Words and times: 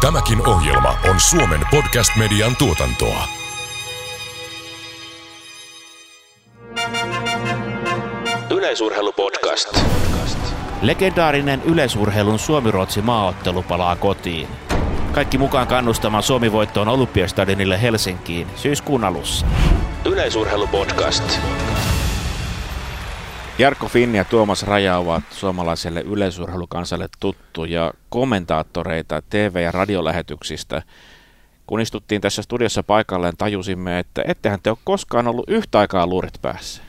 Tämäkin 0.00 0.48
ohjelma 0.48 0.98
on 1.10 1.20
Suomen 1.20 1.60
podcast-median 1.70 2.56
tuotantoa. 2.56 3.24
Yleisurheilupodcast. 8.50 9.78
Legendaarinen 10.82 11.62
yleisurheilun 11.64 12.38
Suomi-Ruotsi 12.38 13.02
maaottelu 13.02 13.62
palaa 13.62 13.96
kotiin. 13.96 14.48
Kaikki 15.12 15.38
mukaan 15.38 15.66
kannustamaan 15.66 16.22
Suomi-voittoon 16.22 16.88
Olympiastadionille 16.88 17.82
Helsinkiin 17.82 18.46
syyskuun 18.56 19.04
alussa. 19.04 19.46
Yleisurheilupodcast. 20.04 21.40
Jarkko 23.60 23.88
Finni 23.88 24.18
ja 24.18 24.24
Tuomas 24.24 24.62
Raja 24.62 24.98
ovat 24.98 25.22
suomalaiselle 25.30 26.00
yleisurheilukansalle 26.00 27.08
tuttuja 27.20 27.92
kommentaattoreita 28.08 29.22
TV- 29.30 29.62
ja 29.62 29.72
radiolähetyksistä. 29.72 30.82
Kun 31.66 31.80
istuttiin 31.80 32.20
tässä 32.20 32.42
studiossa 32.42 32.82
paikalleen, 32.82 33.36
tajusimme, 33.36 33.98
että 33.98 34.22
ettehän 34.26 34.60
te 34.62 34.70
ole 34.70 34.78
koskaan 34.84 35.28
ollut 35.28 35.48
yhtä 35.48 35.78
aikaa 35.78 36.06
luurit 36.06 36.42
päässä. 36.42 36.82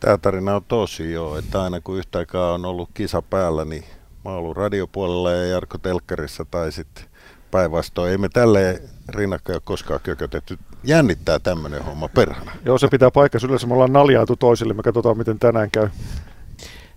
Tämä 0.00 0.18
tarina 0.18 0.56
on 0.56 0.64
tosi 0.68 1.12
joo, 1.12 1.38
että 1.38 1.62
aina 1.62 1.80
kun 1.80 1.98
yhtä 1.98 2.18
aikaa 2.18 2.52
on 2.52 2.64
ollut 2.64 2.90
kisa 2.94 3.22
päällä, 3.22 3.64
niin 3.64 3.84
mä 4.24 4.30
oon 4.30 4.38
ollut 4.38 4.56
radiopuolella 4.56 5.32
ja 5.32 5.46
Jarkko 5.46 5.78
Telkkarissa 5.78 6.44
tai 6.44 6.72
sitten 6.72 7.04
päinvastoin. 7.50 8.10
Ei 8.10 8.18
me 8.18 8.28
tälle 8.28 8.82
rinnakkain 9.08 9.54
ole 9.54 9.62
koskaan 9.64 10.00
kökötetty. 10.02 10.58
Jännittää 10.84 11.38
tämmöinen 11.38 11.84
homma 11.84 12.08
perhana. 12.08 12.52
Joo, 12.64 12.78
se 12.78 12.88
pitää 12.88 13.10
paikkansa. 13.10 13.46
Yleensä 13.46 13.66
me 13.66 13.74
ollaan 13.74 13.92
naljaatu 13.92 14.36
toisille. 14.36 14.74
Me 14.74 14.82
katsotaan, 14.82 15.18
miten 15.18 15.38
tänään 15.38 15.70
käy. 15.70 15.88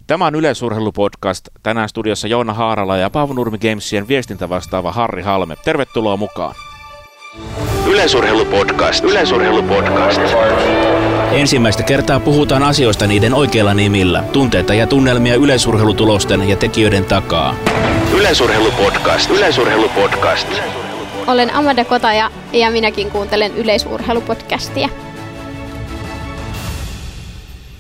Tämä 0.07 0.27
on 0.27 0.35
Yleisurheilupodcast. 0.35 1.49
Tänään 1.63 1.89
studiossa 1.89 2.27
Joona 2.27 2.53
Haarala 2.53 2.97
ja 2.97 3.09
Paavo 3.09 3.33
Nurmi 3.33 3.57
Gamesien 3.57 4.07
viestintä 4.07 4.49
vastaava 4.49 4.91
Harri 4.91 5.21
Halme. 5.21 5.55
Tervetuloa 5.65 6.17
mukaan. 6.17 6.55
Yleisurheilupodcast. 7.89 9.03
Yleisurheilupodcast. 9.03 10.21
Ensimmäistä 11.31 11.83
kertaa 11.83 12.19
puhutaan 12.19 12.63
asioista 12.63 13.07
niiden 13.07 13.33
oikeilla 13.33 13.73
nimillä, 13.73 14.23
tunteita 14.23 14.73
ja 14.73 14.87
tunnelmia 14.87 15.35
yleisurheilutulosten 15.35 16.49
ja 16.49 16.55
tekijöiden 16.55 17.05
takaa. 17.05 17.55
Yleisurheilupodcast. 18.13 19.29
Yleisurheilupodcast. 19.29 20.47
Olen 21.27 21.53
Amanda 21.53 21.85
Kotaja 21.85 22.31
ja 22.53 22.71
minäkin 22.71 23.11
kuuntelen 23.11 23.57
yleisurheilupodcastia. 23.57 24.89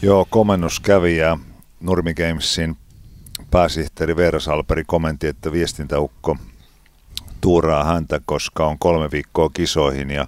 Joo, 0.01 0.27
komennus 0.29 0.79
kävi 0.79 1.17
ja 1.17 1.37
Nurmi 1.79 2.13
Gamesin 2.13 2.77
pääsihteeri 3.51 4.15
Veera 4.15 4.39
Salperi 4.39 4.83
kommentti, 4.87 5.27
että 5.27 5.51
viestintäukko 5.51 6.37
tuuraa 7.41 7.83
häntä, 7.83 8.21
koska 8.25 8.67
on 8.67 8.79
kolme 8.79 9.11
viikkoa 9.11 9.49
kisoihin 9.53 10.09
ja 10.09 10.27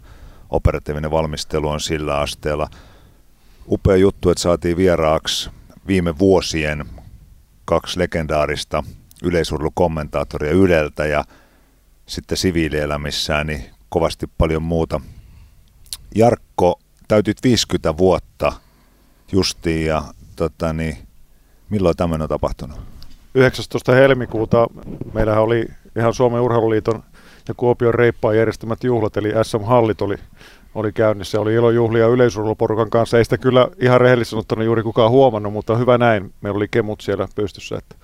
operatiivinen 0.49 1.11
valmistelu 1.11 1.69
on 1.69 1.79
sillä 1.79 2.19
asteella. 2.19 2.67
Upea 3.67 3.95
juttu, 3.95 4.29
että 4.29 4.41
saatiin 4.41 4.77
vieraaksi 4.77 5.49
viime 5.87 6.19
vuosien 6.19 6.85
kaksi 7.65 7.99
legendaarista 7.99 8.83
yleisurheilukommentaattoria 9.23 10.51
Yleltä 10.51 11.05
ja 11.05 11.23
sitten 12.05 12.37
siviilielämissään 12.37 13.47
niin 13.47 13.65
kovasti 13.89 14.27
paljon 14.37 14.63
muuta. 14.63 15.01
Jarkko, 16.15 16.79
täytyt 17.07 17.37
50 17.43 17.97
vuotta 17.97 18.53
justiin 19.31 19.85
ja 19.85 20.03
tota, 20.35 20.73
niin, 20.73 20.97
milloin 21.69 21.97
tämmöinen 21.97 22.23
on 22.23 22.29
tapahtunut? 22.29 22.79
19. 23.35 23.91
helmikuuta 23.91 24.67
meillähän 25.13 25.43
oli 25.43 25.65
ihan 25.95 26.13
Suomen 26.13 26.41
Urheiluliiton 26.41 27.03
ja 27.47 27.53
Kuopion 27.53 27.93
reippaan 27.93 28.37
järjestämät 28.37 28.83
juhlat, 28.83 29.17
eli 29.17 29.31
SM-hallit 29.43 30.01
oli, 30.01 30.15
oli 30.75 30.91
käynnissä. 30.91 31.39
Oli 31.39 31.53
ilojuhlia 31.53 32.07
yleisurheiluporukan 32.07 32.89
kanssa. 32.89 33.17
Ei 33.17 33.23
sitä 33.23 33.37
kyllä 33.37 33.67
ihan 33.79 34.01
rehellisesti 34.01 34.31
sanottuna 34.31 34.63
juuri 34.63 34.83
kukaan 34.83 35.11
huomannut, 35.11 35.53
mutta 35.53 35.77
hyvä 35.77 35.97
näin. 35.97 36.33
Meillä 36.41 36.57
oli 36.57 36.67
kemut 36.67 37.01
siellä 37.01 37.27
pystyssä, 37.35 37.77
että 37.77 37.95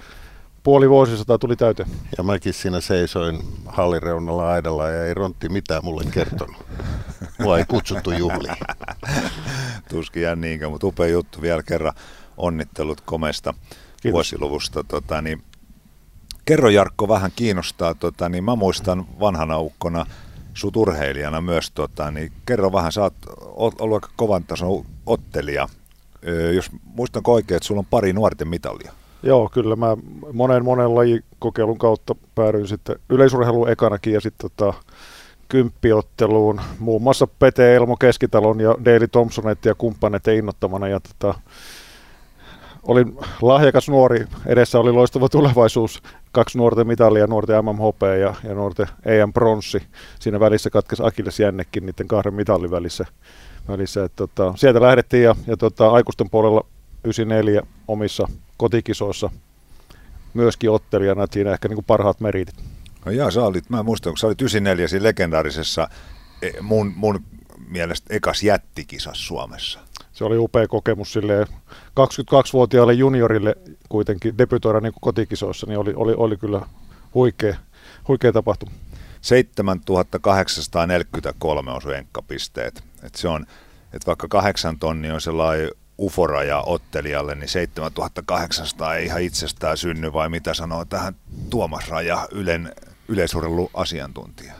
puoli 0.63 0.89
vuosisataa 0.89 1.37
tuli 1.37 1.55
täyteen. 1.55 1.89
Ja 2.17 2.23
mäkin 2.23 2.53
siinä 2.53 2.81
seisoin 2.81 3.39
hallireunalla 3.65 4.51
aidalla 4.51 4.89
ja 4.89 5.05
ei 5.05 5.13
Rontti 5.13 5.49
mitään 5.49 5.85
mulle 5.85 6.03
kertonut. 6.11 6.65
Mua 7.39 7.57
ei 7.57 7.65
kutsuttu 7.67 8.11
juhliin. 8.11 8.55
Tuskin 9.89 10.23
jää 10.23 10.35
niinkään, 10.35 10.71
mutta 10.71 10.87
upea 10.87 11.07
juttu 11.07 11.41
vielä 11.41 11.63
kerran. 11.63 11.93
Onnittelut 12.37 13.01
komesta 13.01 13.53
Kiitos. 13.53 14.13
vuosiluvusta. 14.13 14.83
Tota, 14.83 15.21
niin, 15.21 15.41
kerro 16.47 16.69
Jarkko 16.69 17.07
vähän 17.07 17.31
kiinnostaa, 17.35 17.93
tota, 17.93 18.29
niin 18.29 18.43
mä 18.43 18.55
muistan 18.55 19.05
vanhana 19.19 19.59
ukkona 19.59 20.05
sut 20.53 20.77
urheilijana 20.77 21.41
myös, 21.41 21.71
tota, 21.71 22.11
niin 22.11 22.31
kerro 22.45 22.71
vähän, 22.71 22.91
sä 22.91 23.01
oot 23.01 23.13
ollut 23.81 23.95
aika 23.95 24.09
kovan 24.15 24.43
tason 24.43 24.85
ottelija. 25.05 25.67
Jos 26.55 26.71
muistanko 26.83 27.33
oikein, 27.33 27.55
että 27.55 27.67
sulla 27.67 27.79
on 27.79 27.85
pari 27.89 28.13
nuorten 28.13 28.47
mitalia. 28.47 28.91
Joo, 29.23 29.49
kyllä 29.53 29.75
mä 29.75 29.97
monen 30.33 30.63
monen 30.63 30.95
lajikokeilun 30.95 31.77
kautta 31.77 32.15
päädyin 32.35 32.67
sitten 32.67 32.95
yleisurheiluun 33.09 33.69
ekanakin 33.69 34.13
ja 34.13 34.21
sitten 34.21 34.51
tota, 34.51 34.73
kymppiotteluun. 35.49 36.61
Muun 36.79 37.01
muassa 37.01 37.27
Pete 37.27 37.75
Elmo 37.75 37.97
Keskitalon 37.97 38.59
ja 38.59 38.75
Daily 38.85 39.07
Thompsonet 39.07 39.65
ja 39.65 39.75
kumppaneiden 39.75 40.35
innoittamana. 40.35 40.87
Ja 40.87 40.99
tota, 40.99 41.39
olin 42.83 43.17
lahjakas 43.41 43.89
nuori, 43.89 44.25
edessä 44.45 44.79
oli 44.79 44.91
loistava 44.91 45.29
tulevaisuus, 45.29 46.01
kaksi 46.37 46.57
nuorten 46.57 46.87
mitalia, 46.87 47.27
nuorten 47.27 47.65
MMHP 47.65 48.01
ja, 48.21 48.35
ja 48.49 48.55
nuorten 48.55 48.87
EM 49.05 49.33
pronssi. 49.33 49.83
Siinä 50.19 50.39
välissä 50.39 50.69
katkesi 50.69 51.03
Akilles 51.05 51.39
jännekin 51.39 51.85
niiden 51.85 52.07
kahden 52.07 52.33
mitalin 52.33 52.71
välissä. 52.71 53.05
välissä. 53.67 54.03
Et, 54.03 54.15
tota, 54.15 54.53
sieltä 54.55 54.81
lähdettiin 54.81 55.23
ja, 55.23 55.35
ja 55.47 55.57
tota, 55.57 55.89
aikuisten 55.89 56.29
puolella 56.29 56.65
94 57.03 57.61
omissa 57.87 58.27
kotikisoissa 58.57 59.29
myöskin 60.33 60.71
ottelijana, 60.71 61.23
että 61.23 61.33
siinä 61.33 61.53
ehkä 61.53 61.67
niin 61.67 61.75
kuin 61.75 61.85
parhaat 61.85 62.19
meritit. 62.19 62.55
No 63.05 63.11
jaa, 63.11 63.31
sä 63.31 63.43
olit, 63.43 63.69
mä 63.69 63.83
muistan, 63.83 64.11
kun 64.11 64.17
sä 64.17 64.27
olit 64.27 64.41
94 64.41 64.87
siinä 64.87 65.03
legendaarisessa 65.03 65.89
e, 66.41 66.49
mun, 66.61 66.93
mun 66.95 67.23
mielestä 67.67 68.15
ekas 68.15 68.43
jättikisas 68.43 69.27
Suomessa. 69.27 69.79
Se 70.17 70.23
oli 70.23 70.37
upea 70.37 70.67
kokemus 70.67 71.13
silleen 71.13 71.47
22-vuotiaalle 71.99 72.93
juniorille 72.93 73.55
kuitenkin 73.89 74.37
debytoida 74.37 74.79
niin 74.79 74.93
kotikisoissa, 75.01 75.67
niin 75.67 75.79
oli, 75.79 75.93
oli, 75.95 76.13
oli 76.17 76.37
kyllä 76.37 76.61
huikea, 77.13 77.55
huikea 78.07 78.33
tapahtuma. 78.33 78.71
7843 79.21 81.71
on 81.71 81.81
enkkapisteet. 81.95 82.83
Et 83.03 83.15
se 83.15 83.27
on, 83.27 83.45
että 83.93 84.05
vaikka 84.05 84.27
kahdeksan 84.27 84.79
tonni 84.79 85.11
on 85.11 85.21
sellainen 85.21 85.71
uforaja 85.99 86.63
ottelijalle, 86.65 87.35
niin 87.35 87.49
7800 87.49 88.95
ei 88.95 89.05
ihan 89.05 89.21
itsestään 89.21 89.77
synny, 89.77 90.13
vai 90.13 90.29
mitä 90.29 90.53
sanoo 90.53 90.85
tähän 90.85 91.15
Tuomas 91.49 91.89
Raja, 91.89 92.27
Ylen 92.31 92.75
yleisurheiluasiantuntija? 93.07 94.53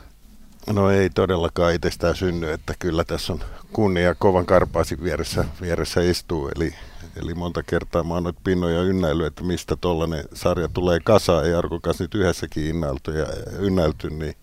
No 0.72 0.90
ei 0.90 1.10
todellakaan 1.10 1.74
itsestään 1.74 2.16
synny, 2.16 2.52
että 2.52 2.74
kyllä 2.78 3.04
tässä 3.04 3.32
on 3.32 3.40
kunnia 3.72 4.14
kovan 4.14 4.46
karpaasin 4.46 5.02
vieressä, 5.02 5.44
vieressä 5.60 6.00
istuu. 6.00 6.48
Eli, 6.56 6.74
eli 7.16 7.34
monta 7.34 7.62
kertaa 7.62 8.02
mä 8.02 8.14
oon 8.14 8.22
noita 8.22 8.40
pinnoja 8.44 8.82
ynnäily, 8.82 9.26
että 9.26 9.44
mistä 9.44 9.76
tollainen 9.76 10.24
sarja 10.34 10.68
tulee 10.68 11.00
kasaan. 11.04 11.44
Ja 11.44 11.50
Jarkon 11.50 11.80
kanssa 11.80 12.04
nyt 12.04 12.14
yhdessäkin 12.14 12.66
innäilty 12.66 13.18
ja 13.18 13.26
ynnäilty, 13.58 14.10
niin 14.10 14.34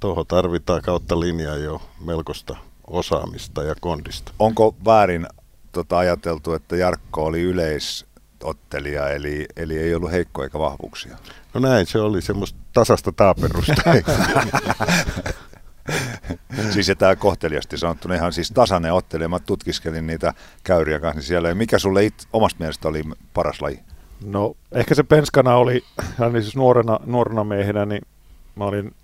tuohon 0.00 0.26
tarvitaan 0.26 0.82
kautta 0.82 1.20
linjaa 1.20 1.56
jo 1.56 1.82
melkoista 2.04 2.56
osaamista 2.86 3.62
ja 3.62 3.74
kondista. 3.80 4.32
Onko 4.38 4.76
väärin 4.84 5.26
tota, 5.72 5.98
ajateltu, 5.98 6.52
että 6.52 6.76
Jarkko 6.76 7.24
oli 7.24 7.40
yleisottelija, 7.40 9.08
eli, 9.08 9.46
eli 9.56 9.78
ei 9.78 9.94
ollut 9.94 10.12
heikkoja 10.12 10.46
eikä 10.46 10.58
vahvuuksia? 10.58 11.16
No 11.54 11.60
näin, 11.60 11.86
se 11.86 11.98
oli 11.98 12.22
semmoista 12.22 12.58
tasasta 12.72 13.12
taaperusta. 13.12 13.82
siis 16.74 16.92
tämä 16.98 17.16
kohteliasti 17.16 17.78
sanottuna 17.78 18.14
ihan 18.14 18.32
siis 18.32 18.50
tasainen 18.50 18.92
ottelija. 18.92 19.28
Mä 19.28 19.38
tutkiskelin 19.38 20.06
niitä 20.06 20.34
käyriä 20.64 21.00
kanssa 21.00 21.18
niin 21.18 21.26
siellä. 21.26 21.54
Mikä 21.54 21.78
sulle 21.78 22.04
it, 22.04 22.14
omasta 22.32 22.58
mielestä 22.58 22.88
oli 22.88 23.02
paras 23.34 23.62
laji? 23.62 23.80
No 24.24 24.56
ehkä 24.72 24.94
se 24.94 25.02
penskana 25.02 25.56
oli, 25.56 25.84
hän 26.18 26.32
siis 26.32 26.56
nuorena, 26.56 27.00
nuorena 27.06 27.44
miehenä, 27.44 27.86
niin 27.86 28.02
mä 28.56 28.64
olin 28.64 28.94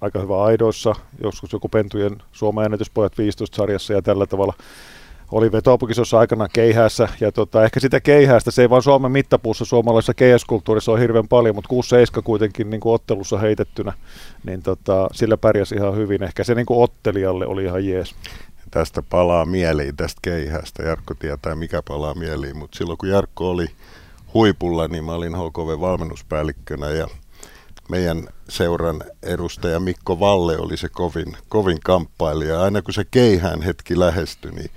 aika 0.00 0.18
hyvä 0.18 0.42
aidoissa, 0.42 0.94
joskus 1.22 1.52
joku 1.52 1.68
pentujen 1.68 2.22
Suomen 2.32 2.64
ennätyspojat 2.64 3.12
15-sarjassa 3.12 3.92
ja 3.92 4.02
tällä 4.02 4.26
tavalla 4.26 4.54
oli 5.32 5.52
vetopukisossa 5.52 6.18
aikana 6.18 6.48
keihäässä, 6.48 7.08
ja 7.20 7.32
tota, 7.32 7.64
ehkä 7.64 7.80
sitä 7.80 8.00
keihäästä, 8.00 8.50
se 8.50 8.62
ei 8.62 8.70
vaan 8.70 8.82
Suomen 8.82 9.12
mittapuussa 9.12 9.64
suomalaisessa 9.64 10.14
keihäskulttuurissa 10.14 10.92
on 10.92 10.98
hirveän 10.98 11.28
paljon, 11.28 11.54
mutta 11.54 11.74
6-7 12.18 12.22
kuitenkin 12.22 12.70
niin 12.70 12.80
kuin 12.80 12.94
ottelussa 12.94 13.38
heitettynä, 13.38 13.92
niin 14.44 14.62
tota, 14.62 15.08
sillä 15.12 15.36
pärjäsi 15.36 15.74
ihan 15.74 15.96
hyvin. 15.96 16.22
Ehkä 16.22 16.44
se 16.44 16.54
niin 16.54 16.66
kuin 16.66 16.82
ottelijalle 16.82 17.46
oli 17.46 17.64
ihan 17.64 17.86
jees. 17.86 18.14
tästä 18.70 19.02
palaa 19.02 19.44
mieliin 19.44 19.96
tästä 19.96 20.18
keihästä. 20.22 20.82
Jarkko 20.82 21.14
tietää, 21.14 21.54
mikä 21.54 21.82
palaa 21.88 22.14
mieliin, 22.14 22.56
mutta 22.56 22.78
silloin 22.78 22.98
kun 22.98 23.08
Jarkko 23.08 23.50
oli 23.50 23.66
huipulla, 24.34 24.88
niin 24.88 25.04
mä 25.04 25.12
olin 25.12 25.34
HKV-valmennuspäällikkönä 25.34 26.90
ja 26.90 27.06
meidän 27.88 28.28
seuran 28.48 29.02
edustaja 29.22 29.80
Mikko 29.80 30.20
Valle 30.20 30.58
oli 30.58 30.76
se 30.76 30.88
kovin, 30.88 31.36
kovin 31.48 31.78
kamppailija. 31.84 32.62
Aina 32.62 32.82
kun 32.82 32.94
se 32.94 33.04
keihään 33.10 33.62
hetki 33.62 33.98
lähestyi, 33.98 34.50
niin 34.50 34.70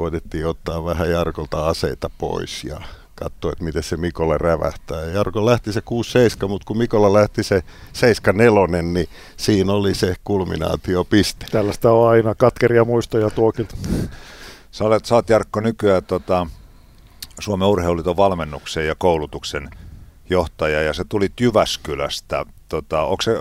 koitettiin 0.00 0.46
ottaa 0.46 0.84
vähän 0.84 1.10
Jarkolta 1.10 1.68
aseita 1.68 2.10
pois 2.18 2.64
ja 2.64 2.80
katsoa, 3.14 3.52
että 3.52 3.64
miten 3.64 3.82
se 3.82 3.96
Mikolle 3.96 4.38
rävähtää. 4.38 5.00
Ja 5.00 5.10
Jarko 5.10 5.46
lähti 5.46 5.72
se 5.72 5.80
6-7, 6.44 6.48
mutta 6.48 6.66
kun 6.66 6.78
Mikolla 6.78 7.12
lähti 7.12 7.42
se 7.42 7.62
7-4, 8.78 8.82
niin 8.82 9.08
siinä 9.36 9.72
oli 9.72 9.94
se 9.94 10.14
kulminaatiopiste. 10.24 11.46
Tällaista 11.50 11.92
on 11.92 12.08
aina 12.08 12.34
katkeria 12.34 12.84
muistoja 12.84 13.30
tuokilta. 13.30 13.76
Sä, 14.70 14.84
olet, 14.84 15.04
sä 15.04 15.14
oot 15.14 15.28
Jarkko 15.28 15.60
nykyään 15.60 16.04
tota, 16.04 16.46
Suomen 17.40 17.68
urheiluliiton 17.68 18.16
valmennuksen 18.16 18.86
ja 18.86 18.94
koulutuksen 18.98 19.70
johtaja 20.30 20.82
ja 20.82 20.92
se 20.92 21.04
tuli 21.08 21.28
Jyväskylästä. 21.40 22.46
Tota, 22.68 23.02
onko 23.02 23.22
se, 23.22 23.32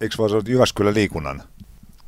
eikö 0.00 0.16
se 0.16 0.22
ole 0.22 0.42
Jyväskylän 0.46 0.94
liikunnan 0.94 1.42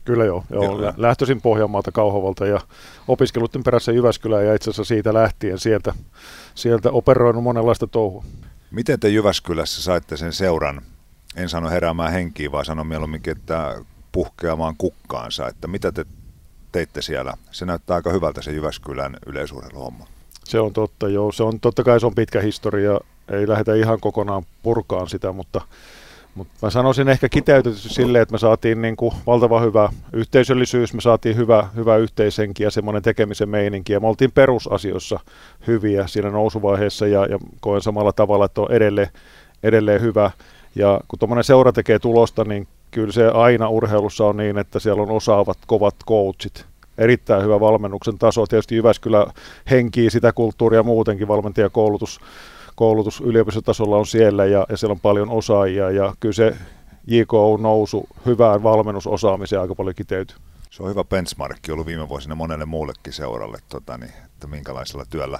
Kyllä 0.05 0.25
joo, 0.25 0.45
joo. 0.51 0.77
Kyllä. 0.77 0.95
lähtöisin 0.97 1.41
Pohjanmaalta 1.41 1.93
Kauhavalta 1.93 2.47
ja 2.47 2.61
opiskelutten 3.09 3.63
perässä 3.63 3.93
Jyväskylään 3.93 4.47
ja 4.47 4.55
itse 4.55 4.71
asiassa 4.71 4.85
siitä 4.85 5.15
lähtien 5.15 5.59
sieltä, 5.59 5.95
sieltä 6.55 6.91
operoinut 6.91 7.43
monenlaista 7.43 7.87
touhua. 7.87 8.25
Miten 8.71 9.01
te 9.01 9.09
Jyväskylässä 9.09 9.83
saitte 9.83 10.17
sen 10.17 10.33
seuran, 10.33 10.83
en 11.37 11.49
sano 11.49 11.71
heräämään 11.71 12.13
henkiin, 12.13 12.53
vaan 12.53 12.65
sano 12.65 12.85
mieluummin, 12.85 13.21
että 13.27 13.75
puhkeamaan 14.13 14.75
kukkaansa, 14.79 15.49
että 15.49 15.69
mitä 15.69 15.93
te 15.93 16.05
teitte 16.73 17.03
siellä? 17.03 17.35
Se 17.51 17.67
näyttää 17.67 17.95
aika 17.95 18.11
hyvältä 18.11 18.43
se 18.43 18.53
Jyväskylän 18.53 19.17
yleisurheiluhomma. 19.27 20.07
Se 20.45 20.61
on 20.61 20.73
totta, 20.73 21.09
joo. 21.09 21.33
Se 21.33 21.43
on, 21.43 21.61
totta 21.61 21.85
kai 21.85 22.01
se 22.01 22.07
on 22.07 22.15
pitkä 22.15 22.41
historia, 22.41 23.01
ei 23.33 23.49
lähdetä 23.49 23.75
ihan 23.75 24.01
kokonaan 24.01 24.43
purkaan 24.63 25.09
sitä, 25.09 25.33
mutta 25.33 25.61
mutta 26.35 26.55
mä 26.63 26.71
sanoisin 26.71 27.09
ehkä 27.09 27.29
kiteytetysti 27.29 27.89
silleen, 27.89 28.23
että 28.23 28.33
me 28.33 28.39
saatiin 28.39 28.83
niin 28.83 28.97
kuin 28.97 29.15
valtava 29.27 29.61
hyvä 29.61 29.89
yhteisöllisyys, 30.13 30.95
me 30.95 31.01
saatiin 31.01 31.37
hyvä, 31.37 31.69
hyvä 31.77 31.97
yhteishenki 31.97 32.63
ja 32.63 32.71
semmoinen 32.71 33.03
tekemisen 33.03 33.49
meininki. 33.49 33.93
Ja 33.93 34.01
me 34.01 34.07
oltiin 34.07 34.33
perusasioissa 34.33 35.21
hyviä 35.67 36.07
siinä 36.07 36.31
nousuvaiheessa 36.31 37.07
ja, 37.07 37.27
ja 37.27 37.39
koen 37.61 37.83
samalla 37.83 38.13
tavalla, 38.13 38.45
että 38.45 38.61
on 38.61 38.73
edelleen, 38.73 39.09
edelleen 39.63 40.01
hyvä. 40.01 40.31
Ja 40.75 41.01
kun 41.09 41.19
tuommoinen 41.19 41.45
seura 41.45 41.73
tekee 41.73 41.99
tulosta, 41.99 42.45
niin 42.45 42.69
kyllä 42.91 43.13
se 43.13 43.29
aina 43.29 43.69
urheilussa 43.69 44.25
on 44.25 44.37
niin, 44.37 44.59
että 44.59 44.79
siellä 44.79 45.03
on 45.03 45.11
osaavat, 45.11 45.59
kovat 45.67 45.95
coachit. 46.09 46.65
Erittäin 46.99 47.45
hyvä 47.45 47.61
valmennuksen 47.61 48.19
taso. 48.19 48.47
Tietysti 48.47 48.77
Jyväskylä 48.77 49.27
henkii 49.71 50.11
sitä 50.11 50.33
kulttuuria 50.33 50.83
muutenkin, 50.83 51.29
valmentajakoulutus 51.29 52.19
koulutus 52.19 52.45
yliopistotasolla 53.25 53.97
on 53.97 54.07
siellä 54.07 54.45
ja, 54.45 54.67
ja 54.69 54.77
siellä 54.77 54.93
on 54.93 55.01
paljon 55.01 55.31
osaajia 55.31 55.91
ja 55.91 56.15
kyllä 56.21 56.33
se 56.33 56.57
JKU-nousu 57.07 58.09
hyvään 58.27 58.63
valmennusosaamiseen 58.63 59.63
aika 59.63 59.75
paljon 59.75 59.95
kiteytyy. 59.95 60.37
Se 60.71 60.83
on 60.83 60.91
hyvä 60.91 61.05
benchmarkki 61.05 61.73
ollut 61.73 61.87
viime 61.87 62.09
vuosina 62.09 62.35
monelle 62.35 62.65
muullekin 62.65 63.13
seuralle, 63.13 63.59
tota, 63.69 63.99
niin, 63.99 64.13
että 64.25 64.47
minkälaisella 64.47 65.05
työllä 65.11 65.39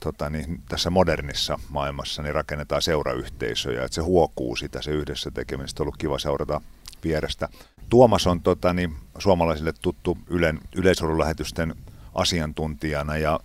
tota, 0.00 0.30
niin, 0.30 0.62
tässä 0.68 0.90
modernissa 0.90 1.58
maailmassa 1.68 2.22
niin 2.22 2.34
rakennetaan 2.34 2.82
seurayhteisöjä, 2.82 3.84
että 3.84 3.94
se 3.94 4.00
huokuu 4.00 4.56
sitä, 4.56 4.82
se 4.82 4.90
yhdessä 4.90 5.30
tekemistä 5.30 5.82
on 5.82 5.84
ollut 5.84 5.96
kiva 5.96 6.18
seurata 6.18 6.60
vierestä. 7.04 7.48
Tuomas 7.88 8.26
on 8.26 8.40
tota, 8.40 8.72
niin, 8.72 8.94
suomalaisille 9.18 9.72
tuttu 9.82 10.18
Ylen 10.26 10.60
yleisurheilulähetysten 10.76 11.74
asiantuntijana 12.14 13.16
ja 13.16 13.40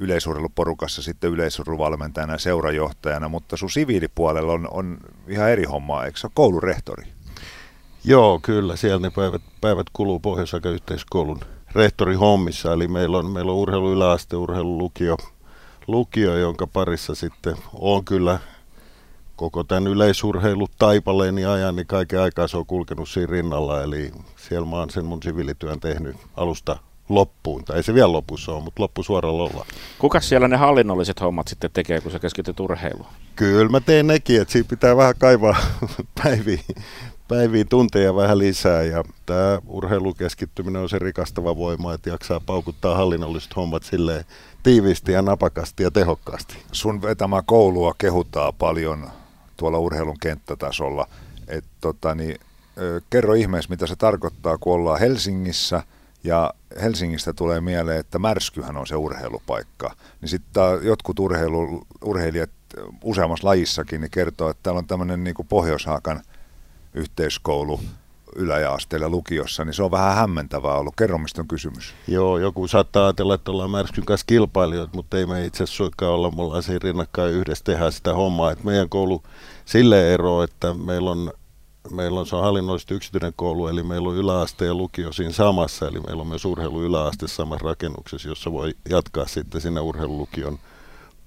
yleisurheiluporukassa 0.00 1.02
sitten 1.02 1.30
yleisurheiluvalmentajana 1.30 2.32
ja 2.32 2.38
seurajohtajana, 2.38 3.28
mutta 3.28 3.56
sun 3.56 3.70
siviilipuolella 3.70 4.52
on, 4.52 4.68
on 4.70 4.98
ihan 5.28 5.50
eri 5.50 5.64
hommaa, 5.64 6.04
eikö 6.04 6.18
se 6.18 6.26
ole 6.26 6.32
koulurehtori? 6.34 7.04
Joo, 8.04 8.40
kyllä. 8.42 8.76
Siellä 8.76 8.98
ne 8.98 9.10
päivät, 9.10 9.42
päivät 9.60 9.86
kuluu 9.92 10.20
pohjois 10.20 10.52
yhteiskoulun 10.74 11.40
rehtorihommissa. 11.72 12.72
Eli 12.72 12.88
meillä 12.88 13.18
on, 13.18 13.30
meillä 13.30 13.52
on 13.52 13.58
urheilu 13.58 13.92
yläaste, 13.92 14.36
urheilulukio, 14.36 15.16
lukio, 15.86 16.36
jonka 16.36 16.66
parissa 16.66 17.14
sitten 17.14 17.56
on 17.72 18.04
kyllä 18.04 18.38
koko 19.36 19.64
tämän 19.64 19.86
yleisurheilutaipaleeni 19.86 21.44
ajan, 21.44 21.76
niin 21.76 21.86
kaiken 21.86 22.20
aikaa 22.20 22.48
se 22.48 22.56
on 22.56 22.66
kulkenut 22.66 23.08
siinä 23.08 23.30
rinnalla. 23.30 23.82
Eli 23.82 24.12
siellä 24.36 24.66
mä 24.66 24.76
oon 24.76 24.90
sen 24.90 25.04
mun 25.04 25.22
siviilityön 25.22 25.80
tehnyt 25.80 26.16
alusta 26.36 26.76
loppuun. 27.08 27.64
Tai 27.64 27.76
ei 27.76 27.82
se 27.82 27.94
vielä 27.94 28.12
lopussa 28.12 28.52
ole, 28.52 28.64
mutta 28.64 28.82
loppusuoralla 28.82 29.42
ollaan. 29.42 29.66
Kuka 29.98 30.20
siellä 30.20 30.48
ne 30.48 30.56
hallinnolliset 30.56 31.20
hommat 31.20 31.48
sitten 31.48 31.70
tekee, 31.72 32.00
kun 32.00 32.12
sä 32.12 32.18
keskityt 32.18 32.60
urheiluun? 32.60 33.06
Kyllä 33.36 33.68
mä 33.68 33.80
teen 33.80 34.06
nekin, 34.06 34.40
että 34.40 34.52
siinä 34.52 34.68
pitää 34.70 34.96
vähän 34.96 35.14
kaivaa 35.18 35.56
päiviä, 36.22 36.60
päiviä 37.28 37.64
tunteja 37.64 38.14
vähän 38.14 38.38
lisää. 38.38 38.82
Ja 38.82 39.04
tämä 39.26 39.58
urheilukeskittyminen 39.66 40.82
on 40.82 40.88
se 40.88 40.98
rikastava 40.98 41.56
voima, 41.56 41.94
että 41.94 42.10
jaksaa 42.10 42.40
paukuttaa 42.40 42.96
hallinnolliset 42.96 43.56
hommat 43.56 43.82
silleen 43.82 44.24
tiiviisti 44.62 45.12
ja 45.12 45.22
napakasti 45.22 45.82
ja 45.82 45.90
tehokkaasti. 45.90 46.56
Sun 46.72 47.02
vetämä 47.02 47.42
koulua 47.46 47.94
kehutaan 47.98 48.52
paljon 48.58 49.10
tuolla 49.56 49.78
urheilun 49.78 50.18
kenttätasolla. 50.20 51.06
Et, 51.48 51.64
tota, 51.80 52.14
niin, 52.14 52.40
kerro 53.10 53.34
ihmeessä, 53.34 53.70
mitä 53.70 53.86
se 53.86 53.96
tarkoittaa, 53.96 54.58
kun 54.58 54.74
ollaan 54.74 55.00
Helsingissä– 55.00 55.82
ja 56.28 56.54
Helsingistä 56.82 57.32
tulee 57.32 57.60
mieleen, 57.60 58.00
että 58.00 58.18
Märskyhän 58.18 58.76
on 58.76 58.86
se 58.86 58.96
urheilupaikka. 58.96 59.94
Niin 60.20 60.28
sitten 60.28 60.62
jotkut 60.82 61.18
urheilu, 61.18 61.86
urheilijat 62.04 62.50
useammassa 63.04 63.48
lajissakin 63.48 64.00
niin 64.00 64.10
kertoo, 64.10 64.50
että 64.50 64.62
täällä 64.62 64.78
on 64.78 64.86
tämmöinen 64.86 65.24
niin 65.24 65.34
Pohjoishaakan 65.48 66.22
yhteiskoulu 66.94 67.80
ylä- 68.36 68.58
ja 68.58 68.72
asteella 68.72 69.08
lukiossa, 69.08 69.64
niin 69.64 69.74
se 69.74 69.82
on 69.82 69.90
vähän 69.90 70.16
hämmentävää 70.16 70.74
ollut. 70.74 70.96
Kerro, 70.96 71.18
mistä 71.18 71.40
on 71.40 71.48
kysymys. 71.48 71.94
Joo, 72.08 72.38
joku 72.38 72.68
saattaa 72.68 73.06
ajatella, 73.06 73.34
että 73.34 73.50
ollaan 73.50 73.70
Märskyn 73.70 74.04
kanssa 74.04 74.24
kilpailijoita, 74.26 74.96
mutta 74.96 75.18
ei 75.18 75.26
me 75.26 75.44
itse 75.44 75.64
asiassa 75.64 75.84
olla. 76.06 76.30
Me 76.30 76.42
ollaan 76.42 76.62
siinä 76.62 76.80
rinnakkain 76.82 77.34
yhdessä 77.34 77.64
tehdä 77.64 77.90
sitä 77.90 78.14
hommaa. 78.14 78.52
Et 78.52 78.64
meidän 78.64 78.88
koulu 78.88 79.22
sille 79.64 80.14
ero, 80.14 80.42
että 80.42 80.74
meillä 80.74 81.10
on 81.10 81.32
meillä 81.90 82.20
on, 82.20 82.26
se 82.26 82.36
on 82.36 82.42
hallinnollisesti 82.42 82.94
yksityinen 82.94 83.32
koulu, 83.36 83.66
eli 83.66 83.82
meillä 83.82 84.08
on 84.08 84.16
yläaste 84.16 84.66
ja 84.66 84.74
lukio 84.74 85.12
siinä 85.12 85.32
samassa, 85.32 85.88
eli 85.88 86.00
meillä 86.00 86.20
on 86.20 86.26
myös 86.26 86.44
urheilu 86.44 86.82
yläaste 86.82 87.28
samassa 87.28 87.66
rakennuksessa, 87.66 88.28
jossa 88.28 88.52
voi 88.52 88.74
jatkaa 88.90 89.26
sitten 89.26 89.60
sinne 89.60 89.80
urheilulukion 89.80 90.58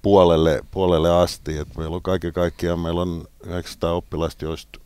puolelle, 0.02 0.60
puolelle 0.70 1.10
asti. 1.10 1.58
Et 1.58 1.76
meillä 1.76 1.96
on 1.96 2.02
kaiken 2.02 2.32
kaikkiaan, 2.32 2.78
meillä 2.78 3.02
on 3.02 3.24
900 3.46 3.92
oppilasta, 3.92 4.44
joista 4.44 4.78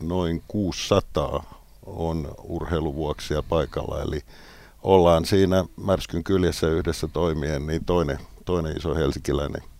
noin 0.00 0.42
600 0.48 1.62
on 1.86 2.34
urheiluvuoksia 2.42 3.42
paikalla, 3.42 4.02
eli 4.02 4.20
ollaan 4.82 5.24
siinä 5.24 5.64
Märskyn 5.76 6.24
kyljessä 6.24 6.68
yhdessä 6.68 7.08
toimien, 7.08 7.66
niin 7.66 7.84
toinen, 7.84 8.18
toinen 8.44 8.76
iso 8.76 8.94
helsinkiläinen 8.94 9.71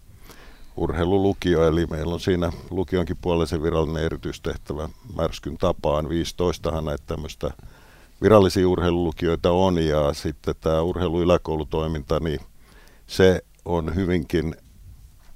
urheilulukio, 0.77 1.69
eli 1.69 1.87
meillä 1.87 2.15
on 2.15 2.21
siinä 2.21 2.53
lukionkin 2.71 3.17
puolella 3.21 3.47
se 3.47 3.63
virallinen 3.63 4.05
erityistehtävä 4.05 4.89
Märskyn 5.17 5.59
tapaan. 5.59 6.09
15 6.09 6.81
näitä 6.81 7.05
tämmöistä 7.07 7.51
virallisia 8.23 8.69
urheilulukioita 8.69 9.51
on, 9.51 9.79
ja 9.79 10.13
sitten 10.13 10.55
tämä 10.61 10.83
urheiluyläkoulutoiminta, 10.83 12.21
niin 12.21 12.41
se 13.07 13.45
on 13.65 13.95
hyvinkin 13.95 14.57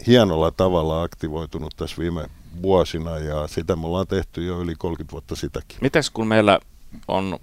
hienolla 0.07 0.51
tavalla 0.51 1.03
aktivoitunut 1.03 1.75
tässä 1.77 1.97
viime 1.99 2.27
vuosina, 2.63 3.19
ja 3.19 3.47
sitä 3.47 3.77
me 3.77 3.87
ollaan 3.87 4.07
tehty 4.07 4.45
jo 4.45 4.61
yli 4.61 4.75
30 4.79 5.13
vuotta 5.13 5.37
sitäkin. 5.37 5.79
Mites 5.81 6.11
kun 6.11 6.27
meillä 6.27 6.61
on 7.09 7.39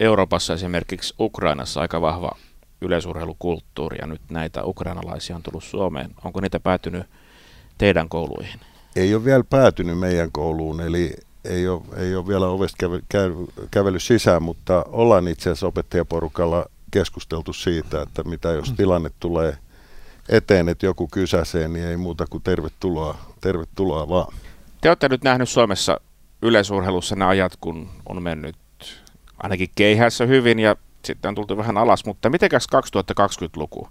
Euroopassa 0.00 0.54
esimerkiksi 0.54 1.14
Ukrainassa 1.20 1.80
aika 1.80 2.00
vahva 2.00 2.32
yleisurheilukulttuuri, 2.80 3.98
ja 4.00 4.06
nyt 4.06 4.20
näitä 4.30 4.64
ukrainalaisia 4.64 5.36
on 5.36 5.42
tullut 5.42 5.64
Suomeen, 5.64 6.10
onko 6.24 6.40
niitä 6.40 6.60
päätynyt 6.60 7.06
teidän 7.78 8.08
kouluihin? 8.08 8.60
Ei 8.96 9.14
ole 9.14 9.24
vielä 9.24 9.44
päätynyt 9.44 9.98
meidän 9.98 10.32
kouluun, 10.32 10.80
eli 10.80 11.14
ei 11.44 11.68
ole, 11.68 11.82
ei 11.96 12.16
ole 12.16 12.26
vielä 12.26 12.46
ovesta 12.46 12.76
käve, 12.78 13.00
käy, 13.08 13.32
kävellyt 13.70 14.02
sisään, 14.02 14.42
mutta 14.42 14.84
ollaan 14.88 15.28
itse 15.28 15.50
asiassa 15.50 15.66
opettajaporukalla 15.66 16.66
keskusteltu 16.90 17.52
siitä, 17.52 18.02
että 18.02 18.24
mitä 18.24 18.48
jos 18.48 18.72
tilanne 18.76 19.10
tulee 19.20 19.56
eteen, 20.28 20.68
että 20.68 20.86
joku 20.86 21.08
kysäsee, 21.12 21.68
niin 21.68 21.86
ei 21.86 21.96
muuta 21.96 22.26
kuin 22.30 22.42
tervetuloa, 22.42 23.18
tervetuloa 23.40 24.08
vaan. 24.08 24.34
Te 24.80 24.88
olette 24.90 25.08
nyt 25.08 25.24
nähnyt 25.24 25.48
Suomessa 25.48 26.00
yleisurheilussa 26.42 27.16
ne 27.16 27.24
ajat, 27.24 27.52
kun 27.60 27.88
on 28.08 28.22
mennyt 28.22 28.56
ainakin 29.42 29.70
keihässä 29.74 30.26
hyvin 30.26 30.58
ja 30.58 30.76
sitten 31.04 31.28
on 31.28 31.34
tultu 31.34 31.56
vähän 31.56 31.76
alas, 31.76 32.04
mutta 32.04 32.30
mitenkäs 32.30 32.66
2020-luku? 32.76 33.88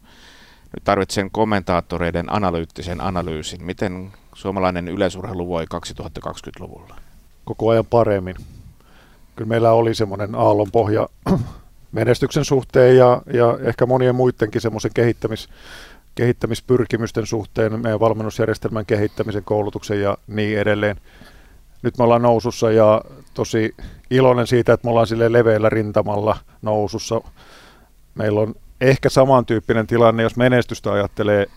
Nyt 0.75 0.83
tarvitsen 0.83 1.31
kommentaattoreiden 1.31 2.33
analyyttisen 2.33 3.01
analyysin. 3.01 3.63
Miten 3.63 4.11
suomalainen 4.35 4.87
yleisurheilu 4.87 5.47
voi 5.47 5.65
2020-luvulla? 5.99 6.95
Koko 7.45 7.69
ajan 7.69 7.85
paremmin. 7.85 8.35
Kyllä 9.35 9.49
meillä 9.49 9.71
oli 9.71 9.95
semmoinen 9.95 10.35
aallon 10.35 10.71
pohja 10.71 11.09
menestyksen 11.91 12.45
suhteen 12.45 12.97
ja, 12.97 13.21
ja 13.33 13.57
ehkä 13.61 13.85
monien 13.85 14.15
muidenkin 14.15 14.61
semmoisen 14.61 14.91
kehittämis, 14.93 15.49
kehittämispyrkimysten 16.15 17.25
suhteen, 17.25 17.81
meidän 17.81 17.99
valmennusjärjestelmän 17.99 18.85
kehittämisen, 18.85 19.43
koulutuksen 19.43 20.01
ja 20.01 20.17
niin 20.27 20.59
edelleen. 20.59 20.95
nyt 21.81 21.97
me 21.97 22.03
ollaan 22.03 22.21
nousussa 22.21 22.71
ja 22.71 23.01
tosi 23.33 23.75
iloinen 24.11 24.47
siitä, 24.47 24.73
että 24.73 24.87
me 24.87 24.89
ollaan 24.91 25.07
sille 25.07 25.31
leveällä 25.31 25.69
rintamalla 25.69 26.37
nousussa. 26.61 27.21
Meillä 28.15 28.41
on 28.41 28.55
ehkä 28.81 29.09
samantyyppinen 29.09 29.87
tilanne, 29.87 30.23
jos 30.23 30.35
menestystä 30.35 30.91
ajattelee 30.91 31.47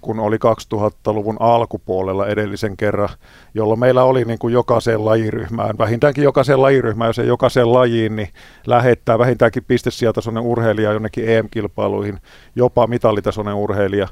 kun 0.00 0.20
oli 0.20 0.36
2000-luvun 0.36 1.36
alkupuolella 1.40 2.26
edellisen 2.26 2.76
kerran, 2.76 3.08
jolloin 3.54 3.80
meillä 3.80 4.04
oli 4.04 4.24
niin 4.24 4.38
kuin 4.38 4.54
jokaiseen 4.54 5.04
lajiryhmään, 5.04 5.78
vähintäänkin 5.78 6.24
jokaiseen 6.24 6.62
lajiryhmään, 6.62 7.08
jos 7.08 7.18
ei 7.18 7.26
jokaiseen 7.26 7.72
lajiin, 7.72 8.16
niin 8.16 8.28
lähettää 8.66 9.18
vähintäänkin 9.18 9.64
pistesijatasoinen 9.64 10.42
urheilija 10.42 10.92
jonnekin 10.92 11.28
EM-kilpailuihin, 11.28 12.20
jopa 12.56 12.86
mitallitasoinen 12.86 13.54
urheilija. 13.54 14.08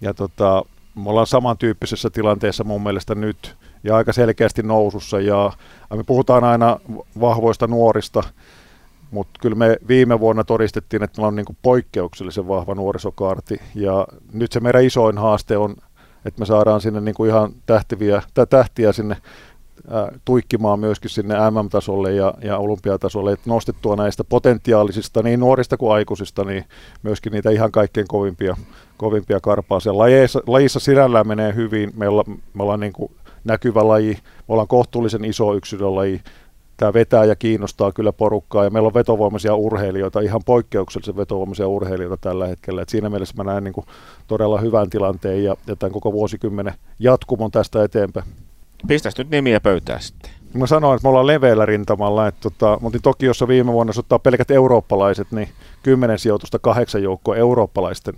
Ja 0.00 0.14
tota, 0.14 0.64
me 0.94 1.10
ollaan 1.10 1.26
samantyyppisessä 1.26 2.10
tilanteessa 2.10 2.64
mun 2.64 2.82
mielestä 2.82 3.14
nyt 3.14 3.56
ja 3.84 3.96
aika 3.96 4.12
selkeästi 4.12 4.62
nousussa 4.62 5.20
ja 5.20 5.52
me 5.96 6.04
puhutaan 6.04 6.44
aina 6.44 6.80
vahvoista 7.20 7.66
nuorista, 7.66 8.22
mutta 9.14 9.40
kyllä 9.42 9.56
me 9.56 9.76
viime 9.88 10.20
vuonna 10.20 10.44
todistettiin, 10.44 11.02
että 11.02 11.20
meillä 11.20 11.28
on 11.28 11.36
niin 11.36 11.58
poikkeuksellisen 11.62 12.48
vahva 12.48 12.74
nuorisokaarti. 12.74 13.60
Ja 13.74 14.06
nyt 14.32 14.52
se 14.52 14.60
meidän 14.60 14.84
isoin 14.84 15.18
haaste 15.18 15.56
on, 15.56 15.76
että 16.24 16.40
me 16.40 16.46
saadaan 16.46 16.80
sinne 16.80 17.00
niin 17.00 17.14
kuin 17.14 17.30
ihan 17.30 17.52
tähtiviä, 17.66 18.22
tai 18.34 18.46
tähtiä 18.46 18.92
sinne 18.92 19.16
ää, 19.90 20.12
tuikkimaan 20.24 20.80
myöskin 20.80 21.10
sinne 21.10 21.34
MM-tasolle 21.50 22.12
ja, 22.12 22.34
ja 22.42 22.58
olympiatasolle, 22.58 23.32
että 23.32 23.50
nostettua 23.50 23.96
näistä 23.96 24.24
potentiaalisista, 24.24 25.22
niin 25.22 25.40
nuorista 25.40 25.76
kuin 25.76 25.94
aikuisista, 25.94 26.44
niin 26.44 26.64
myöskin 27.02 27.32
niitä 27.32 27.50
ihan 27.50 27.72
kaikkein 27.72 28.08
kovimpia, 28.08 28.56
kovimpia 28.96 29.40
karpaasia. 29.40 29.98
Lajissa, 29.98 30.40
lajissa 30.46 30.80
sinällään 30.80 31.28
menee 31.28 31.54
hyvin, 31.54 31.92
me 31.96 32.08
ollaan, 32.08 32.38
me 32.54 32.62
ollaan 32.62 32.80
niin 32.80 32.92
kuin 32.92 33.12
näkyvä 33.44 33.88
laji, 33.88 34.12
me 34.14 34.44
ollaan 34.48 34.68
kohtuullisen 34.68 35.24
iso 35.24 35.54
yksilölaji, 35.54 36.20
tämä 36.76 36.92
vetää 36.92 37.24
ja 37.24 37.36
kiinnostaa 37.36 37.92
kyllä 37.92 38.12
porukkaa 38.12 38.64
ja 38.64 38.70
meillä 38.70 38.86
on 38.86 38.94
vetovoimaisia 38.94 39.54
urheilijoita, 39.54 40.20
ihan 40.20 40.40
poikkeuksellisen 40.46 41.16
vetovoimaisia 41.16 41.68
urheilijoita 41.68 42.16
tällä 42.16 42.46
hetkellä. 42.46 42.82
Et 42.82 42.88
siinä 42.88 43.10
mielessä 43.10 43.34
mä 43.36 43.44
näen 43.44 43.64
niin 43.64 43.74
kuin 43.74 43.86
todella 44.26 44.60
hyvän 44.60 44.90
tilanteen 44.90 45.44
ja, 45.44 45.56
ja 45.66 45.76
tämän 45.76 45.92
koko 45.92 46.12
vuosikymmenen 46.12 46.74
jatkumon 46.98 47.50
tästä 47.50 47.84
eteenpäin. 47.84 48.26
Pistäisi 48.86 49.18
nyt 49.18 49.30
nimiä 49.30 49.60
pöytään 49.60 50.02
sitten. 50.02 50.30
Mä 50.54 50.66
sanoin, 50.66 50.96
että 50.96 51.06
me 51.06 51.08
ollaan 51.08 51.26
leveällä 51.26 51.66
rintamalla. 51.66 52.26
Että 52.26 52.40
tota, 52.40 52.78
mutta 52.80 52.98
Tokiossa 53.02 53.48
viime 53.48 53.72
vuonna, 53.72 53.88
jos 53.88 53.98
ottaa 53.98 54.18
pelkät 54.18 54.50
eurooppalaiset, 54.50 55.32
niin 55.32 55.48
kymmenen 55.82 56.18
sijoitusta 56.18 56.58
kahdeksan 56.58 57.02
joukkoa 57.02 57.36
eurooppalaisten 57.36 58.14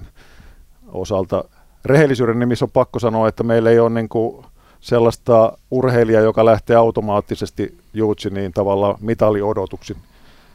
osalta. 0.89 1.45
Rehellisyyden 1.85 2.39
nimissä 2.39 2.65
on 2.65 2.71
pakko 2.71 2.99
sanoa, 2.99 3.29
että 3.29 3.43
meillä 3.43 3.71
ei 3.71 3.79
ole 3.79 3.91
niin 3.91 4.09
kuin 4.09 4.45
sellaista 4.87 5.59
urheilijaa, 5.71 6.23
joka 6.23 6.45
lähtee 6.45 6.77
automaattisesti 6.77 7.79
Juutsiniin 7.95 8.53
tavallaan 8.53 8.97
mitaliodotuksin. 9.01 9.97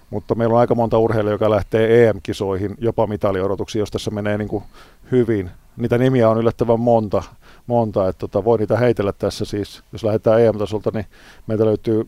Mutta 0.09 0.35
meillä 0.35 0.53
on 0.53 0.59
aika 0.59 0.75
monta 0.75 0.97
urheilijaa, 0.97 1.33
joka 1.33 1.49
lähtee 1.49 2.07
EM-kisoihin 2.07 2.75
jopa 2.77 3.07
mitaliodotuksiin, 3.07 3.79
jos 3.79 3.91
tässä 3.91 4.11
menee 4.11 4.37
niin 4.37 4.47
kuin 4.47 4.63
hyvin. 5.11 5.49
Niitä 5.77 5.97
nimiä 5.97 6.29
on 6.29 6.37
yllättävän 6.37 6.79
monta, 6.79 7.23
monta 7.67 8.07
että 8.07 8.19
tota, 8.19 8.43
voi 8.43 8.57
niitä 8.57 8.77
heitellä 8.77 9.13
tässä 9.13 9.45
siis. 9.45 9.83
Jos 9.91 10.03
lähdetään 10.03 10.41
EM-tasolta, 10.41 10.91
niin 10.93 11.05
meiltä 11.47 11.65
löytyy 11.65 12.07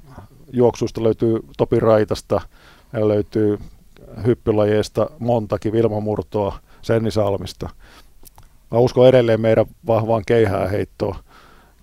juoksuista, 0.52 1.04
löytyy 1.04 1.40
Topi 1.58 1.80
Raitasta, 1.80 2.42
meillä 2.92 3.14
löytyy 3.14 3.60
hyppylajeista 4.26 5.10
montakin, 5.20 5.74
Vilma 5.74 6.00
Murtoa, 6.00 6.58
Senni 6.82 7.12
Salmista. 7.12 7.70
Mä 8.72 8.78
uskon 8.78 9.08
edelleen 9.08 9.42
meidän 9.42 9.66
vahvaan 9.88 10.24
keihää 10.26 10.68
heittoon 10.68 11.16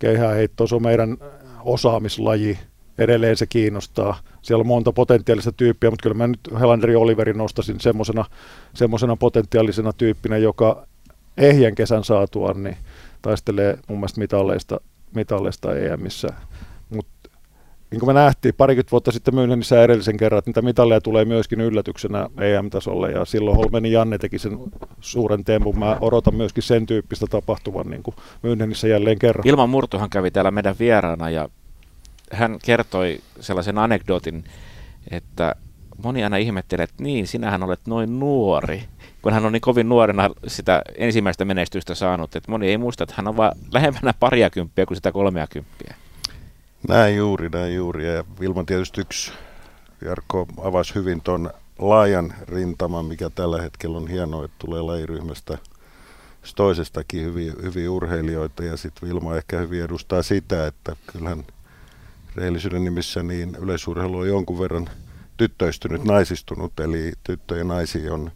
keihääheitto, 0.00 0.66
se 0.66 0.74
on 0.74 0.82
meidän 0.82 1.16
osaamislaji, 1.64 2.58
edelleen 2.98 3.36
se 3.36 3.46
kiinnostaa. 3.46 4.18
Siellä 4.42 4.60
on 4.60 4.66
monta 4.66 4.92
potentiaalista 4.92 5.52
tyyppiä, 5.52 5.90
mutta 5.90 6.02
kyllä 6.02 6.14
mä 6.14 6.26
nyt 6.26 6.40
Helanderi 6.60 6.96
Oliverin 6.96 7.38
nostaisin 7.38 7.80
semmoisena, 7.80 8.24
semmoisena 8.74 9.16
potentiaalisena 9.16 9.92
tyyppinä, 9.92 10.36
joka 10.36 10.86
ehjän 11.36 11.74
kesän 11.74 12.04
saatuaan 12.04 12.62
niin 12.62 12.76
taistelee 13.22 13.78
mun 13.88 13.98
mielestä 13.98 14.20
mitalleista, 14.20 14.80
mitalleista 15.14 15.76
EMissä 15.76 16.28
niin 17.90 18.00
kuin 18.00 18.08
me 18.08 18.12
nähtiin 18.12 18.54
parikymmentä 18.54 18.90
vuotta 18.90 19.12
sitten 19.12 19.34
Münchenissä 19.34 19.76
edellisen 19.76 20.16
kerran, 20.16 20.38
että 20.38 20.48
niitä 20.48 20.62
mitalleja 20.62 21.00
tulee 21.00 21.24
myöskin 21.24 21.60
yllätyksenä 21.60 22.28
EM-tasolle 22.40 23.10
ja 23.10 23.24
silloin 23.24 23.56
Holmeni 23.56 23.92
Janne 23.92 24.18
teki 24.18 24.38
sen 24.38 24.58
suuren 25.00 25.44
tempun. 25.44 25.78
Mä 25.78 25.96
odotan 26.00 26.34
myöskin 26.34 26.62
sen 26.62 26.86
tyyppistä 26.86 27.26
tapahtuvan 27.26 27.90
niin 27.90 28.02
kuin 28.02 28.16
Münchenissä 28.16 28.88
jälleen 28.88 29.18
kerran. 29.18 29.46
Ilman 29.46 29.70
Murtohan 29.70 30.10
kävi 30.10 30.30
täällä 30.30 30.50
meidän 30.50 30.76
vieraana 30.78 31.30
ja 31.30 31.48
hän 32.32 32.58
kertoi 32.64 33.18
sellaisen 33.40 33.78
anekdootin, 33.78 34.44
että 35.10 35.54
moni 36.04 36.24
aina 36.24 36.36
ihmettelee, 36.36 36.84
että 36.84 37.02
niin, 37.02 37.26
sinähän 37.26 37.62
olet 37.62 37.80
noin 37.86 38.20
nuori, 38.20 38.84
kun 39.22 39.32
hän 39.32 39.46
on 39.46 39.52
niin 39.52 39.60
kovin 39.60 39.88
nuorena 39.88 40.30
sitä 40.46 40.82
ensimmäistä 40.94 41.44
menestystä 41.44 41.94
saanut, 41.94 42.36
että 42.36 42.50
moni 42.50 42.68
ei 42.68 42.78
muista, 42.78 43.04
että 43.04 43.14
hän 43.16 43.28
on 43.28 43.36
vaan 43.36 43.52
lähempänä 43.72 44.14
pariakymppiä 44.20 44.86
kuin 44.86 44.96
sitä 44.96 45.12
kolmeakymppiä. 45.12 45.94
Näin 46.88 47.16
juuri, 47.16 47.48
näin 47.48 47.74
juuri. 47.74 48.14
Ja 48.14 48.24
Vilma 48.40 48.64
tietysti 48.64 49.00
yksi, 49.00 49.32
Jarkko 50.04 50.46
avasi 50.62 50.94
hyvin 50.94 51.20
tuon 51.20 51.50
laajan 51.78 52.34
rintaman, 52.48 53.04
mikä 53.04 53.30
tällä 53.30 53.62
hetkellä 53.62 53.98
on 53.98 54.08
hienoa, 54.08 54.44
että 54.44 54.56
tulee 54.58 54.82
lajiryhmästä 54.82 55.58
toisestakin 56.56 57.24
hyviä, 57.24 57.52
hyviä 57.62 57.90
urheilijoita. 57.90 58.64
Ja 58.64 58.76
sitten 58.76 59.08
Vilma 59.08 59.36
ehkä 59.36 59.58
hyvin 59.58 59.82
edustaa 59.82 60.22
sitä, 60.22 60.66
että 60.66 60.96
kyllähän 61.12 61.44
rehellisyyden 62.34 62.84
nimissä 62.84 63.22
niin 63.22 63.56
yleisurheilu 63.60 64.18
on 64.18 64.28
jonkun 64.28 64.58
verran 64.58 64.88
tyttöistynyt, 65.36 66.04
naisistunut, 66.04 66.80
eli 66.80 67.12
tyttö 67.24 67.56
ja 67.56 67.64
naisia 67.64 68.14
on 68.14 68.30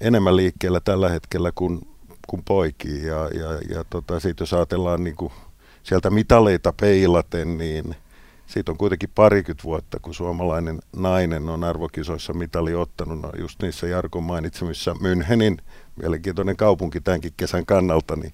enemmän 0.00 0.36
liikkeellä 0.36 0.80
tällä 0.80 1.08
hetkellä 1.08 1.52
kuin, 1.54 1.88
kuin 2.26 2.42
poikia. 2.44 3.06
Ja, 3.06 3.28
ja, 3.28 3.60
ja 3.76 3.84
tota, 3.90 4.20
siitä 4.20 4.42
jos 4.42 4.52
ajatellaan 4.52 5.04
niin 5.04 5.16
kuin 5.16 5.32
sieltä 5.86 6.10
mitaleita 6.10 6.72
peilaten, 6.80 7.58
niin 7.58 7.96
siitä 8.46 8.72
on 8.72 8.78
kuitenkin 8.78 9.08
parikymmentä 9.14 9.64
vuotta, 9.64 9.98
kun 10.02 10.14
suomalainen 10.14 10.78
nainen 10.96 11.48
on 11.48 11.64
arvokisoissa 11.64 12.32
mitali 12.32 12.74
ottanut, 12.74 13.22
no 13.22 13.30
just 13.38 13.62
niissä 13.62 13.86
Jarkon 13.86 14.22
mainitsemissa 14.22 14.92
Münchenin, 14.92 15.62
mielenkiintoinen 16.02 16.56
kaupunki 16.56 17.00
tämänkin 17.00 17.32
kesän 17.36 17.66
kannalta, 17.66 18.16
niin 18.16 18.32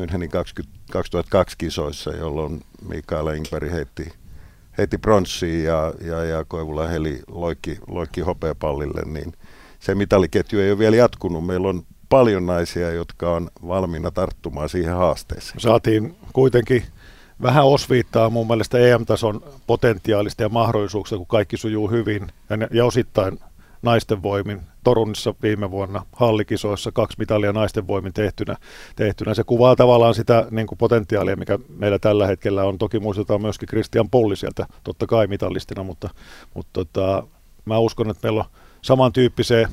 Münchenin 0.00 0.28
20, 0.28 0.78
2002 0.92 1.58
kisoissa, 1.58 2.10
jolloin 2.10 2.62
Mikael 2.88 3.26
Engberg 3.26 3.72
heitti, 3.72 4.12
heitti 4.78 4.98
pronssiin 4.98 5.64
ja, 5.64 5.92
ja, 6.00 6.24
ja 6.24 6.44
Koivula 6.44 6.86
Heli 6.86 7.22
loikki, 7.28 7.78
loikki 7.88 8.20
hopeapallille, 8.20 9.02
niin 9.06 9.32
se 9.78 9.94
mitaliketju 9.94 10.60
ei 10.60 10.70
ole 10.70 10.78
vielä 10.78 10.96
jatkunut. 10.96 11.46
Meillä 11.46 11.68
on 11.68 11.82
paljon 12.08 12.46
naisia, 12.46 12.92
jotka 12.92 13.30
on 13.30 13.50
valmiina 13.68 14.10
tarttumaan 14.10 14.68
siihen 14.68 14.94
haasteeseen. 14.94 15.60
Saatiin 15.60 16.16
kuitenkin 16.32 16.82
vähän 17.42 17.66
osviittaa 17.66 18.30
mun 18.30 18.46
mielestä 18.46 18.78
EM-tason 18.78 19.42
potentiaalista 19.66 20.42
ja 20.42 20.48
mahdollisuuksia, 20.48 21.18
kun 21.18 21.26
kaikki 21.26 21.56
sujuu 21.56 21.90
hyvin 21.90 22.26
ja, 22.50 22.68
ja 22.70 22.84
osittain 22.84 23.38
naisten 23.82 24.22
voimin. 24.22 24.60
Torunissa 24.84 25.34
viime 25.42 25.70
vuonna 25.70 26.06
hallikisoissa 26.12 26.92
kaksi 26.92 27.18
mitalia 27.18 27.52
naisten 27.52 27.86
voimin 27.86 28.12
tehtynä. 28.12 28.56
tehtynä. 28.96 29.34
Se 29.34 29.44
kuvaa 29.44 29.76
tavallaan 29.76 30.14
sitä 30.14 30.46
niin 30.50 30.66
kuin 30.66 30.78
potentiaalia, 30.78 31.36
mikä 31.36 31.58
meillä 31.68 31.98
tällä 31.98 32.26
hetkellä 32.26 32.64
on. 32.64 32.78
Toki 32.78 33.00
muistetaan 33.00 33.42
myöskin 33.42 33.68
Christian 33.68 34.10
Polli 34.10 34.36
sieltä, 34.36 34.66
totta 34.84 35.06
kai 35.06 35.26
mitallistina, 35.26 35.82
mutta, 35.82 36.10
mutta 36.54 36.70
tota, 36.72 37.26
mä 37.64 37.78
uskon, 37.78 38.10
että 38.10 38.26
meillä 38.26 38.40
on 38.40 38.50
samantyyppiseen 38.82 39.68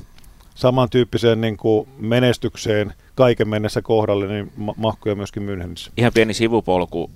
samantyyppiseen 0.54 1.40
niin 1.40 1.56
kuin 1.56 1.88
menestykseen 1.98 2.94
kaiken 3.14 3.48
mennessä 3.48 3.82
kohdalle, 3.82 4.26
niin 4.26 4.52
ma- 4.56 4.74
mahkuja 4.76 5.14
myöskin 5.14 5.42
Münchenissä. 5.42 5.92
Ihan 5.96 6.12
pieni 6.14 6.34
sivupolku. 6.34 7.10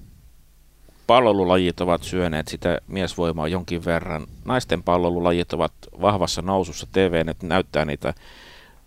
Pallolulajit 1.06 1.80
ovat 1.80 2.02
syöneet 2.02 2.48
sitä 2.48 2.80
miesvoimaa 2.88 3.48
jonkin 3.48 3.84
verran. 3.84 4.26
Naisten 4.44 4.82
pallolulajit 4.82 5.52
ovat 5.52 5.72
vahvassa 6.00 6.42
nousussa. 6.42 6.86
TV 6.92 7.22
nyt 7.26 7.42
näyttää 7.42 7.84
niitä 7.84 8.14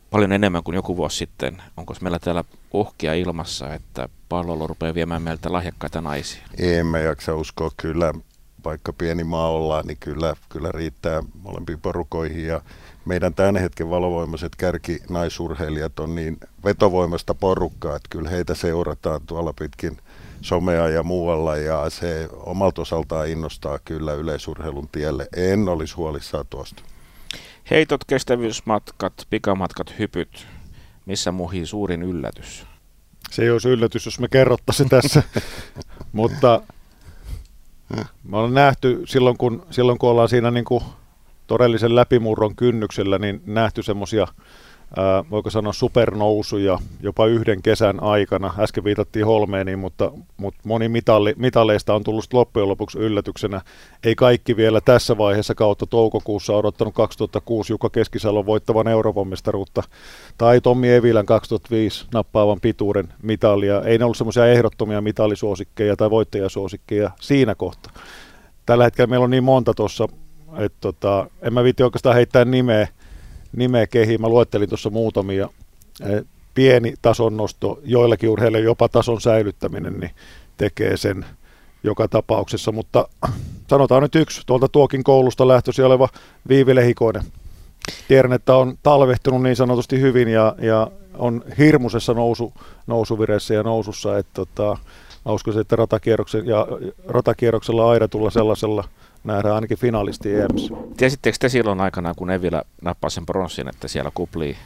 paljon 0.09 0.31
enemmän 0.31 0.63
kuin 0.63 0.75
joku 0.75 0.97
vuosi 0.97 1.17
sitten. 1.17 1.61
Onko 1.77 1.95
meillä 2.01 2.19
täällä 2.19 2.43
uhkia 2.73 3.13
ilmassa, 3.13 3.73
että 3.73 4.09
palloilu 4.29 4.67
rupeaa 4.67 4.93
viemään 4.93 5.21
meiltä 5.21 5.53
lahjakkaita 5.53 6.01
naisia? 6.01 6.43
Emme 6.59 7.01
jaksa 7.01 7.35
uskoa 7.35 7.71
kyllä, 7.77 8.13
vaikka 8.65 8.93
pieni 8.93 9.23
maa 9.23 9.49
ollaan, 9.49 9.85
niin 9.87 9.97
kyllä, 9.99 10.35
kyllä 10.49 10.71
riittää 10.71 11.23
molempiin 11.43 11.81
porukoihin 11.81 12.45
ja 12.45 12.61
meidän 13.05 13.33
tämän 13.33 13.57
hetken 13.57 13.89
valovoimaiset 13.89 14.55
kärkinaisurheilijat 14.55 15.99
on 15.99 16.15
niin 16.15 16.37
vetovoimasta 16.65 17.33
porukkaa, 17.33 17.95
että 17.95 18.09
kyllä 18.09 18.29
heitä 18.29 18.55
seurataan 18.55 19.21
tuolla 19.25 19.53
pitkin 19.53 19.97
somea 20.41 20.89
ja 20.89 21.03
muualla 21.03 21.57
ja 21.57 21.89
se 21.89 22.29
omalta 22.31 22.81
osaltaan 22.81 23.27
innostaa 23.27 23.79
kyllä 23.85 24.13
yleisurheilun 24.13 24.89
tielle. 24.91 25.27
En 25.35 25.69
olisi 25.69 25.95
huolissaan 25.95 26.45
tuosta. 26.49 26.83
Heitot, 27.71 28.05
kestävyysmatkat, 28.05 29.13
pikamatkat, 29.29 29.93
hypyt. 29.99 30.47
Missä 31.05 31.31
muhii 31.31 31.65
suurin 31.65 32.03
yllätys? 32.03 32.65
Se 33.31 33.41
ei 33.41 33.49
olisi 33.49 33.69
yllätys, 33.69 34.05
jos 34.05 34.19
me 34.19 34.27
kerrottaisiin 34.27 34.89
tässä, 34.89 35.23
mutta 36.11 36.61
Me 38.23 38.37
ollaan 38.37 38.53
nähty 38.53 39.01
silloin, 39.05 39.37
kun, 39.37 39.65
silloin 39.71 39.99
kun 39.99 40.09
ollaan 40.09 40.29
siinä 40.29 40.51
niin 40.51 40.65
kuin 40.65 40.83
todellisen 41.47 41.95
läpimurron 41.95 42.55
kynnyksellä, 42.55 43.19
niin 43.19 43.41
nähty 43.45 43.83
semmoisia 43.83 44.27
ää, 44.97 45.23
voiko 45.29 45.49
sanoa 45.49 45.73
supernousuja 45.73 46.79
jopa 47.01 47.25
yhden 47.25 47.61
kesän 47.61 48.03
aikana. 48.03 48.53
Äsken 48.59 48.83
viitattiin 48.83 49.25
Holmeeniin, 49.25 49.79
mutta, 49.79 50.11
mutta 50.37 50.61
moni 50.63 50.89
mitalli, 50.89 51.33
mitalleista 51.37 51.95
on 51.95 52.03
tullut 52.03 52.33
loppujen 52.33 52.69
lopuksi 52.69 52.99
yllätyksenä. 52.99 53.61
Ei 54.03 54.15
kaikki 54.15 54.57
vielä 54.57 54.81
tässä 54.81 55.17
vaiheessa 55.17 55.55
kautta 55.55 55.85
toukokuussa 55.85 56.53
odottanut 56.53 56.93
2006 56.93 57.73
Jukka 57.73 57.89
Keskisalon 57.89 58.45
voittavan 58.45 58.87
Euroopan 58.87 59.27
mestaruutta 59.27 59.83
tai 60.37 60.61
Tommi 60.61 60.89
Evilän 60.89 61.25
2005 61.25 62.05
nappaavan 62.13 62.59
pituuden 62.61 63.07
mitalia. 63.23 63.81
Ei 63.81 63.97
ne 63.97 64.03
ollut 64.03 64.17
semmoisia 64.17 64.47
ehdottomia 64.47 65.01
mitalisuosikkeja 65.01 65.95
tai 65.95 66.09
voittajasuosikkeja 66.09 67.11
siinä 67.19 67.55
kohtaa. 67.55 67.93
Tällä 68.65 68.83
hetkellä 68.83 69.07
meillä 69.07 69.23
on 69.23 69.29
niin 69.29 69.43
monta 69.43 69.73
tuossa, 69.73 70.07
että 70.57 70.77
tota, 70.81 71.27
en 71.41 71.53
mä 71.53 71.63
viitti 71.63 71.83
oikeastaan 71.83 72.15
heittää 72.15 72.45
nimeä, 72.45 72.87
nimeä 73.55 73.87
kehiin. 73.87 74.21
Mä 74.21 74.29
luettelin 74.29 74.69
tuossa 74.69 74.89
muutamia. 74.89 75.49
Eh, 76.01 76.23
pieni 76.53 76.93
tason 77.01 77.37
nosto, 77.37 77.79
joillakin 77.83 78.29
urheilijoilla 78.29 78.69
jopa 78.69 78.89
tason 78.89 79.21
säilyttäminen, 79.21 79.99
niin 79.99 80.11
tekee 80.57 80.97
sen 80.97 81.25
joka 81.83 82.07
tapauksessa. 82.07 82.71
Mutta 82.71 83.07
sanotaan 83.67 84.03
nyt 84.03 84.15
yksi, 84.15 84.41
tuolta 84.45 84.67
tuokin 84.67 85.03
koulusta 85.03 85.47
lähtöisin 85.47 85.85
oleva 85.85 86.09
Viivi 86.49 86.75
Lehikoinen. 86.75 87.23
Tiedän, 88.07 88.33
että 88.33 88.55
on 88.55 88.77
talvehtunut 88.83 89.43
niin 89.43 89.55
sanotusti 89.55 90.01
hyvin 90.01 90.27
ja, 90.27 90.55
ja 90.61 90.91
on 91.17 91.43
hirmuisessa 91.57 92.13
nousu, 92.13 92.53
nousuvireessä 92.87 93.53
ja 93.53 93.63
nousussa, 93.63 94.17
että 94.17 94.31
tota, 94.33 94.77
mä 95.25 95.31
uskoisin, 95.31 95.61
että 95.61 95.75
ratakierroksen, 95.75 96.47
ja 96.47 96.67
ratakierroksella 97.07 97.89
aina 97.89 98.07
tulla 98.07 98.29
sellaisella 98.29 98.83
nähdään 99.23 99.55
ainakin 99.55 99.77
finalisti 99.77 100.35
EMS. 100.35 100.69
Tiesittekö 100.97 101.37
te 101.39 101.49
silloin 101.49 101.81
aikana, 101.81 102.13
kun 102.13 102.31
Evillä 102.31 102.63
nappasi 102.81 103.13
sen 103.13 103.25
bronssin, 103.25 103.69
että 103.69 103.87
siellä 103.87 104.11
kuplii? 104.13 104.57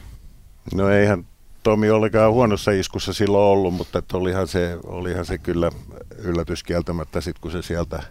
No 0.74 0.90
eihän 0.90 1.26
Tomi 1.64 1.90
ollenkaan 1.90 2.34
huonossa 2.34 2.72
iskussa 2.72 3.14
silloin 3.14 3.44
ollut, 3.44 3.74
mutta 3.74 4.00
että 4.00 4.18
olihan, 4.18 4.48
se, 4.48 4.78
olihan 4.86 5.26
se 5.26 5.38
kyllä 5.38 5.72
yllätys 6.18 6.64
kieltämättä 6.64 7.22
sitten, 7.22 7.42
kun 7.42 7.52
se 7.52 7.62
sieltä 7.62 8.04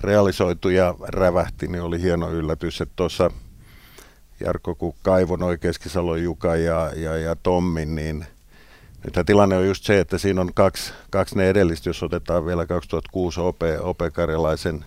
realisoitui 0.00 0.74
ja 0.74 0.94
rävähti, 1.08 1.66
niin 1.66 1.82
oli 1.82 2.02
hieno 2.02 2.30
yllätys, 2.30 2.80
että 2.80 2.92
tuossa 2.96 3.30
Jarkko, 4.40 4.74
kun 4.74 4.94
kaivoi 5.02 5.38
noin 5.38 5.58
Keskisalon 5.58 6.22
Juka 6.22 6.56
ja, 6.56 6.92
ja, 6.96 7.16
ja 7.16 7.36
Tommi, 7.36 7.86
niin 7.86 8.26
nythän 9.04 9.26
tilanne 9.26 9.56
on 9.56 9.66
just 9.66 9.84
se, 9.84 10.00
että 10.00 10.18
siinä 10.18 10.40
on 10.40 10.50
kaksi, 10.54 10.92
kaksi 11.10 11.36
ne 11.36 11.50
edellistä, 11.50 11.88
jos 11.88 12.02
otetaan 12.02 12.46
vielä 12.46 12.66
2006 12.66 13.40
OP, 13.40 13.60
OP 13.80 13.98
Karjalaisen 14.12 14.84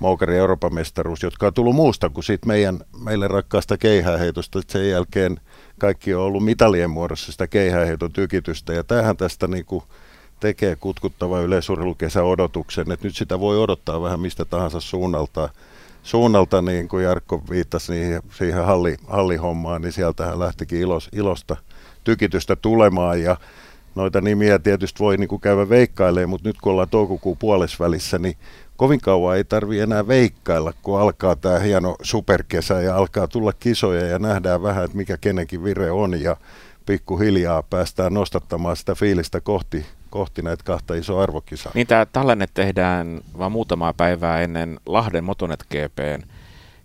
Moukarin 0.00 0.38
Euroopan 0.38 0.74
mestaruus, 0.74 1.22
jotka 1.22 1.46
on 1.46 1.54
tullut 1.54 1.74
muusta 1.74 2.08
kuin 2.08 2.24
siitä 2.24 2.46
meidän, 2.46 2.80
meille 3.04 3.28
rakkaasta 3.28 3.78
keihääheitosta. 3.78 4.60
Sen 4.68 4.90
jälkeen 4.90 5.40
kaikki 5.78 6.14
on 6.14 6.22
ollut 6.22 6.44
mitalien 6.44 6.90
muodossa 6.90 7.32
sitä 7.32 7.46
keihääheiton 7.46 8.12
tykitystä 8.12 8.72
ja 8.72 8.84
tähän 8.84 9.16
tästä 9.16 9.46
niin 9.46 9.64
kuin 9.64 9.84
tekee 10.40 10.76
kutkuttava 10.76 11.40
yleisurheilukesä 11.40 12.22
odotuksen, 12.22 12.92
että 12.92 13.06
nyt 13.06 13.16
sitä 13.16 13.40
voi 13.40 13.58
odottaa 13.58 14.02
vähän 14.02 14.20
mistä 14.20 14.44
tahansa 14.44 14.80
suunnalta. 14.80 15.48
Suunnalta, 16.02 16.62
niin 16.62 16.88
kuin 16.88 17.04
Jarkko 17.04 17.42
viittasi 17.50 17.92
niihin, 17.92 18.20
siihen 18.30 18.64
halli, 18.64 18.96
hallihommaan, 19.06 19.82
niin 19.82 19.92
sieltähän 19.92 20.38
lähtikin 20.38 20.80
ilos, 20.80 21.08
ilosta 21.12 21.56
tykitystä 22.04 22.56
tulemaan 22.56 23.22
ja 23.22 23.36
noita 23.94 24.20
nimiä 24.20 24.58
tietysti 24.58 24.98
voi 24.98 25.16
niin 25.16 25.28
kuin 25.28 25.40
käydä 25.40 25.68
veikkailemaan, 25.68 26.30
mutta 26.30 26.48
nyt 26.48 26.60
kun 26.60 26.72
ollaan 26.72 26.88
toukokuun 26.88 27.36
puolesvälissä, 27.36 28.18
niin 28.18 28.36
kovin 28.80 29.00
kauan 29.00 29.36
ei 29.36 29.44
tarvi 29.44 29.80
enää 29.80 30.08
veikkailla, 30.08 30.72
kun 30.82 31.00
alkaa 31.00 31.36
tämä 31.36 31.58
hieno 31.58 31.96
superkesä 32.02 32.80
ja 32.80 32.96
alkaa 32.96 33.28
tulla 33.28 33.52
kisoja 33.52 34.06
ja 34.06 34.18
nähdään 34.18 34.62
vähän, 34.62 34.84
että 34.84 34.96
mikä 34.96 35.16
kenenkin 35.16 35.64
vire 35.64 35.90
on 35.90 36.20
ja 36.20 36.36
pikkuhiljaa 36.86 37.62
päästään 37.62 38.14
nostattamaan 38.14 38.76
sitä 38.76 38.94
fiilistä 38.94 39.40
kohti, 39.40 39.86
kohti 40.10 40.42
näitä 40.42 40.64
kahta 40.64 40.94
isoa 40.94 41.22
arvokisaa. 41.22 41.72
Niin 41.74 41.86
tämä 41.86 42.06
tallenne 42.06 42.46
tehdään 42.54 43.20
vain 43.38 43.52
muutamaa 43.52 43.92
päivää 43.92 44.40
ennen 44.40 44.80
Lahden 44.86 45.24
Motonet 45.24 45.64
GPn 45.70 46.22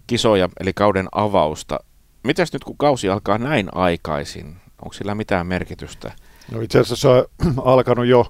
kisoja, 0.07 0.49
eli 0.59 0.73
kauden 0.73 1.07
avausta. 1.11 1.79
Mitäs 2.23 2.53
nyt 2.53 2.63
kun 2.63 2.77
kausi 2.77 3.09
alkaa 3.09 3.37
näin 3.37 3.69
aikaisin? 3.75 4.55
Onko 4.81 4.93
sillä 4.93 5.15
mitään 5.15 5.47
merkitystä? 5.47 6.11
No 6.51 6.61
itse 6.61 6.79
asiassa 6.79 6.95
se 6.95 7.07
on 7.07 7.25
alkanut 7.73 8.05
jo 8.05 8.25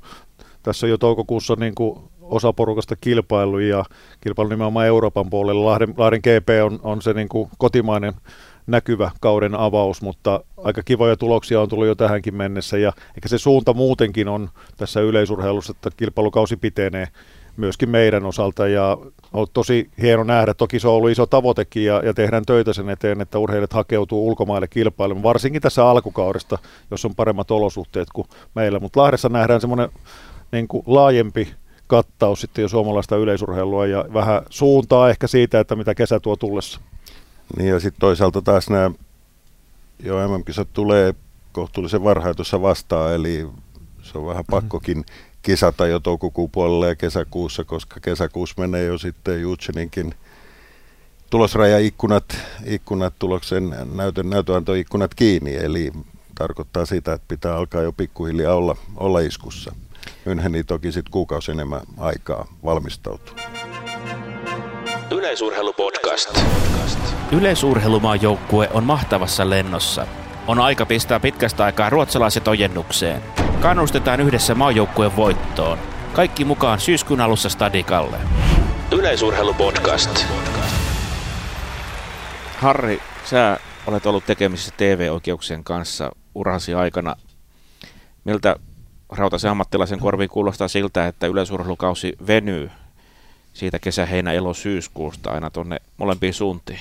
tässä 0.63 0.87
jo 0.87 0.97
toukokuussa 0.97 1.55
niin 1.59 1.75
kuin 1.75 1.99
osa 2.29 2.53
porukasta 2.53 2.95
kilpailu 2.95 3.59
ja 3.59 3.85
kilpailu 4.21 4.49
nimenomaan 4.49 4.87
Euroopan 4.87 5.29
puolella. 5.29 5.65
Lahden, 5.65 5.93
Lahden 5.97 6.19
GP 6.19 6.49
on, 6.65 6.79
on 6.83 7.01
se 7.01 7.13
niin 7.13 7.29
kuin 7.29 7.49
kotimainen 7.57 8.13
näkyvä 8.67 9.11
kauden 9.21 9.55
avaus, 9.55 10.01
mutta 10.01 10.43
aika 10.57 10.83
kivoja 10.83 11.17
tuloksia 11.17 11.61
on 11.61 11.69
tullut 11.69 11.87
jo 11.87 11.95
tähänkin 11.95 12.35
mennessä 12.35 12.77
ja 12.77 12.93
ehkä 13.17 13.29
se 13.29 13.37
suunta 13.37 13.73
muutenkin 13.73 14.27
on 14.27 14.49
tässä 14.77 15.01
yleisurheilussa, 15.01 15.71
että 15.71 15.89
kilpailukausi 15.97 16.57
pitenee 16.57 17.07
myöskin 17.57 17.89
meidän 17.89 18.25
osalta 18.25 18.67
ja 18.67 18.97
on 19.33 19.47
tosi 19.53 19.89
hieno 20.01 20.23
nähdä. 20.23 20.53
Toki 20.53 20.79
se 20.79 20.87
on 20.87 20.93
ollut 20.93 21.09
iso 21.09 21.25
tavoitekin 21.25 21.85
ja, 21.85 22.01
ja 22.05 22.13
tehdään 22.13 22.45
töitä 22.45 22.73
sen 22.73 22.89
eteen, 22.89 23.21
että 23.21 23.39
urheilijat 23.39 23.73
hakeutuu 23.73 24.27
ulkomaille 24.27 24.67
kilpailemaan, 24.67 25.23
varsinkin 25.23 25.61
tässä 25.61 25.85
alkukaudesta, 25.85 26.57
jos 26.91 27.05
on 27.05 27.15
paremmat 27.15 27.51
olosuhteet 27.51 28.07
kuin 28.13 28.27
meillä. 28.55 28.79
Mutta 28.79 29.01
Lahdessa 29.01 29.29
nähdään 29.29 29.61
semmoinen 29.61 29.89
niin 30.51 30.67
laajempi 30.85 31.53
kattaus 31.87 32.41
sitten 32.41 32.61
jo 32.61 32.67
suomalaista 32.67 33.17
yleisurheilua 33.17 33.85
ja 33.85 34.05
vähän 34.13 34.41
suuntaa 34.49 35.09
ehkä 35.09 35.27
siitä, 35.27 35.59
että 35.59 35.75
mitä 35.75 35.95
kesä 35.95 36.19
tuo 36.19 36.35
tullessa. 36.35 36.79
Niin 37.57 37.69
ja 37.69 37.79
sitten 37.79 37.99
toisaalta 37.99 38.41
taas 38.41 38.69
nämä 38.69 38.91
jo 40.03 40.27
MM-kisat 40.27 40.67
tulee 40.73 41.13
kohtuullisen 41.51 42.03
varhain 42.03 42.35
tuossa 42.35 42.61
vastaan, 42.61 43.13
eli 43.13 43.47
se 44.01 44.17
on 44.17 44.25
vähän 44.25 44.43
mhm. 44.43 44.51
pakkokin 44.51 45.05
kisata 45.41 45.87
jo 45.87 45.99
toukokuun 45.99 46.51
puolella 46.51 46.87
ja 46.87 46.95
kesäkuussa, 46.95 47.63
koska 47.63 47.99
kesäkuussa 47.99 48.55
menee 48.57 48.85
jo 48.85 48.97
sitten 48.97 49.41
Jutseninkin 49.41 50.15
tulosrajaikkunat 51.29 52.37
ikkunat, 52.65 53.13
tuloksen 53.19 53.75
näytön, 53.95 54.29
näytönantoikkunat 54.29 55.15
kiinni, 55.15 55.55
eli 55.55 55.91
tarkoittaa 56.35 56.85
sitä, 56.85 57.13
että 57.13 57.27
pitää 57.27 57.55
alkaa 57.55 57.81
jo 57.81 57.93
pikkuhiljaa 57.93 58.55
olla, 58.55 58.75
olla 58.97 59.19
iskussa. 59.19 59.75
Müncheni 60.25 60.63
toki 60.63 60.91
sitten 60.91 61.11
kuukausi 61.11 61.51
enemmän 61.51 61.81
aikaa 61.97 62.47
valmistautua. 62.65 63.35
Yleisurheilupodcast. 65.11 66.39
Yleisurheilumaajoukkue 67.31 68.69
on 68.73 68.83
mahtavassa 68.83 69.49
lennossa. 69.49 70.07
On 70.47 70.59
aika 70.59 70.85
pistää 70.85 71.19
pitkästä 71.19 71.63
aikaa 71.65 71.89
ruotsalaiset 71.89 72.47
ojennukseen. 72.47 73.21
Kannustetaan 73.61 74.21
yhdessä 74.21 74.55
maajoukkueen 74.55 75.15
voittoon. 75.15 75.77
Kaikki 76.13 76.45
mukaan 76.45 76.79
syyskuun 76.79 77.21
alussa 77.21 77.49
Stadikalle. 77.49 78.17
Yleisurheilupodcast. 78.91 80.25
Harri, 82.57 83.01
sä 83.25 83.59
olet 83.87 84.05
ollut 84.05 84.25
tekemisissä 84.25 84.73
TV-oikeuksien 84.77 85.63
kanssa 85.63 86.11
urasi 86.35 86.73
aikana. 86.73 87.15
Miltä 88.23 88.55
rautaisen 89.09 89.51
ammattilaisen 89.51 89.99
korviin 89.99 90.29
kuulostaa 90.29 90.67
siltä, 90.67 91.07
että 91.07 91.27
yleisurheilukausi 91.27 92.13
venyy 92.27 92.71
siitä 93.53 93.79
kesä, 93.79 94.05
heinä, 94.05 94.31
elo, 94.31 94.53
syyskuusta 94.53 95.31
aina 95.31 95.49
tuonne 95.49 95.81
molempiin 95.97 96.33
suuntiin? 96.33 96.79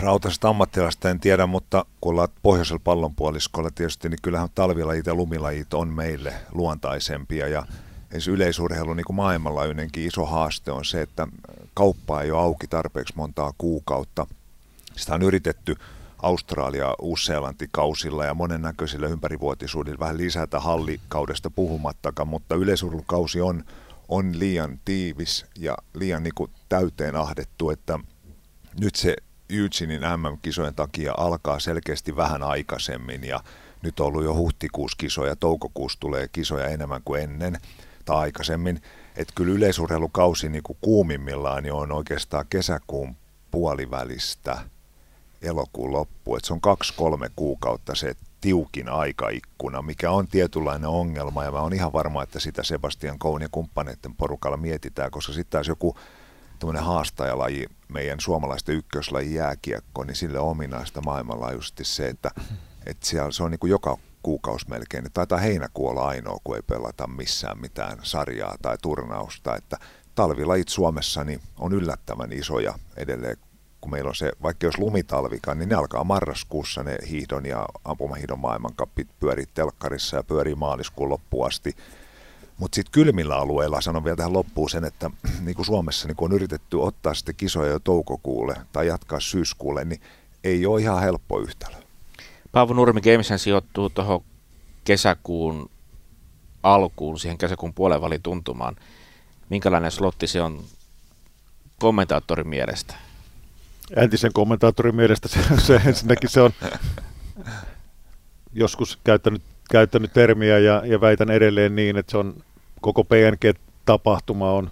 Rautaisesta 0.00 0.48
ammattilaista 0.48 1.10
en 1.10 1.20
tiedä, 1.20 1.46
mutta 1.46 1.84
kun 2.00 2.10
ollaan 2.10 2.28
pohjoisella 2.42 2.80
pallonpuoliskolla 2.84 3.70
tietysti, 3.74 4.08
niin 4.08 4.18
kyllähän 4.22 4.48
talvilajit 4.54 5.06
ja 5.06 5.14
lumilajit 5.14 5.74
on 5.74 5.88
meille 5.88 6.34
luontaisempia 6.52 7.48
ja 7.48 7.66
ensi 8.12 8.30
yleisurheilu 8.30 8.94
niin 8.94 9.04
kuin 9.04 9.16
maailmanlaajuinenkin 9.16 10.06
iso 10.06 10.26
haaste 10.26 10.72
on 10.72 10.84
se, 10.84 11.02
että 11.02 11.28
kauppa 11.74 12.22
ei 12.22 12.30
ole 12.30 12.42
auki 12.42 12.66
tarpeeksi 12.66 13.14
montaa 13.16 13.52
kuukautta. 13.58 14.26
Sitä 14.96 15.14
on 15.14 15.22
yritetty 15.22 15.76
Australia, 16.22 16.94
Uus-Seelanti 16.98 17.68
kausilla 17.72 18.24
ja 18.24 18.34
monennäköisillä 18.34 19.06
ympärivuotisuudilla 19.06 19.98
vähän 19.98 20.18
lisätä 20.18 20.60
hallikaudesta 20.60 21.50
puhumattakaan, 21.50 22.28
mutta 22.28 22.54
yleisurheilukausi 22.54 23.40
on, 23.40 23.64
on 24.08 24.38
liian 24.38 24.80
tiivis 24.84 25.46
ja 25.58 25.76
liian 25.94 26.22
niin 26.22 26.34
kuin 26.34 26.50
täyteen 26.68 27.16
ahdettu, 27.16 27.70
että 27.70 27.98
nyt 28.80 28.94
se 28.94 29.16
Eugenein 29.50 30.00
MM-kisojen 30.00 30.74
takia 30.74 31.14
alkaa 31.16 31.58
selkeästi 31.58 32.16
vähän 32.16 32.42
aikaisemmin 32.42 33.24
ja 33.24 33.40
nyt 33.82 34.00
on 34.00 34.06
ollut 34.06 34.24
jo 34.24 34.34
huhtikuussa 34.34 34.96
kisoja, 34.98 35.36
toukokuussa 35.36 36.00
tulee 36.00 36.28
kisoja 36.32 36.68
enemmän 36.68 37.02
kuin 37.04 37.22
ennen 37.22 37.58
tai 38.04 38.16
aikaisemmin. 38.16 38.82
Että 39.16 39.32
kyllä 39.36 39.54
yleisurheilukausi 39.54 40.48
niin 40.48 40.62
kuin 40.62 40.78
kuumimmillaan 40.80 41.62
niin 41.62 41.72
on 41.72 41.92
oikeastaan 41.92 42.44
kesäkuun 42.50 43.16
puolivälistä 43.50 44.58
elokuun 45.42 45.92
loppu. 45.92 46.36
Että 46.36 46.46
se 46.46 46.52
on 46.52 46.60
kaksi-kolme 46.60 47.30
kuukautta 47.36 47.94
se 47.94 48.14
tiukin 48.40 48.88
aikaikkuna, 48.88 49.82
mikä 49.82 50.10
on 50.10 50.28
tietynlainen 50.28 50.88
ongelma, 50.88 51.44
ja 51.44 51.50
mä 51.50 51.60
oon 51.60 51.72
ihan 51.72 51.92
varma, 51.92 52.22
että 52.22 52.40
sitä 52.40 52.62
Sebastian 52.62 53.18
Koun 53.18 53.42
ja 53.42 53.48
kumppaneiden 53.52 54.14
porukalla 54.14 54.56
mietitään, 54.56 55.10
koska 55.10 55.32
sitten 55.32 55.50
taas 55.50 55.68
joku 55.68 55.96
tämmöinen 56.58 56.84
haastajalaji, 56.84 57.66
meidän 57.88 58.20
suomalaisten 58.20 58.74
ykköslaji 58.74 59.34
jääkiekko, 59.34 60.04
niin 60.04 60.16
sille 60.16 60.38
on 60.38 60.48
ominaista 60.48 61.00
maailmanlaajuisesti 61.00 61.84
se, 61.84 62.08
että, 62.08 62.30
että 62.86 63.06
siellä 63.06 63.30
se 63.30 63.42
on 63.42 63.50
niin 63.50 63.58
kuin 63.58 63.70
joka 63.70 63.98
kuukausi 64.22 64.68
melkein. 64.68 65.04
Taitaa 65.14 65.38
heinäkuu 65.38 65.88
olla 65.88 66.08
ainoa, 66.08 66.38
kun 66.44 66.56
ei 66.56 66.62
pelata 66.62 67.06
missään 67.06 67.58
mitään 67.58 67.98
sarjaa 68.02 68.56
tai 68.62 68.76
turnausta. 68.82 69.56
Että 69.56 69.78
talvilajit 70.14 70.68
Suomessa 70.68 71.24
niin 71.24 71.40
on 71.58 71.72
yllättävän 71.72 72.32
isoja 72.32 72.74
edelleen, 72.96 73.36
kun 73.82 73.90
meillä 73.90 74.08
on 74.08 74.14
se, 74.14 74.32
vaikka 74.42 74.66
jos 74.66 74.78
lumitalvikaan, 74.78 75.58
niin 75.58 75.68
ne 75.68 75.74
alkaa 75.74 76.04
marraskuussa 76.04 76.82
ne 76.82 76.98
hiihdon 77.10 77.46
ja 77.46 77.66
ampumahiihdon 77.84 78.38
maailmankappit 78.38 79.08
pyörii 79.20 79.46
telkkarissa 79.54 80.16
ja 80.16 80.22
pyörii 80.22 80.54
maaliskuun 80.54 81.08
loppuun 81.08 81.46
asti. 81.46 81.76
Mutta 82.58 82.74
sitten 82.74 82.92
kylmillä 82.92 83.36
alueilla 83.36 83.80
sanon 83.80 84.04
vielä 84.04 84.16
tähän 84.16 84.32
loppuun 84.32 84.70
sen, 84.70 84.84
että 84.84 85.10
niin 85.44 85.54
kuin 85.54 85.66
Suomessa 85.66 86.08
niin 86.08 86.16
kun 86.16 86.30
on 86.30 86.36
yritetty 86.36 86.76
ottaa 86.76 87.14
sitten 87.14 87.34
kisoja 87.34 87.72
jo 87.72 87.78
toukokuulle 87.78 88.54
tai 88.72 88.86
jatkaa 88.86 89.20
syyskuulle, 89.20 89.84
niin 89.84 90.00
ei 90.44 90.66
ole 90.66 90.80
ihan 90.80 91.02
helppo 91.02 91.40
yhtälö. 91.40 91.76
Paavo 92.52 92.74
Nurmi 92.74 93.00
Gamesen 93.00 93.38
sijoittuu 93.38 93.90
tuohon 93.90 94.24
kesäkuun 94.84 95.70
alkuun, 96.62 97.18
siihen 97.18 97.38
kesäkuun 97.38 97.74
puolen 97.74 98.22
tuntumaan. 98.22 98.76
Minkälainen 99.48 99.90
slotti 99.90 100.26
se 100.26 100.42
on 100.42 100.64
kommentaattorin 101.78 102.48
mielestä? 102.48 102.94
Entisen 103.96 104.32
kommentaattorin 104.32 104.96
mielestä 104.96 105.28
se, 105.28 105.40
se 105.66 105.80
ensinnäkin 105.86 106.30
se 106.30 106.40
on 106.40 106.50
joskus 108.52 108.98
käyttänyt, 109.04 109.42
käyttänyt 109.70 110.12
termiä 110.12 110.58
ja, 110.58 110.82
ja 110.86 111.00
väitän 111.00 111.30
edelleen 111.30 111.76
niin, 111.76 111.96
että 111.96 112.10
se 112.10 112.16
on 112.16 112.34
koko 112.80 113.04
PNG-tapahtuma 113.04 114.52
on 114.52 114.70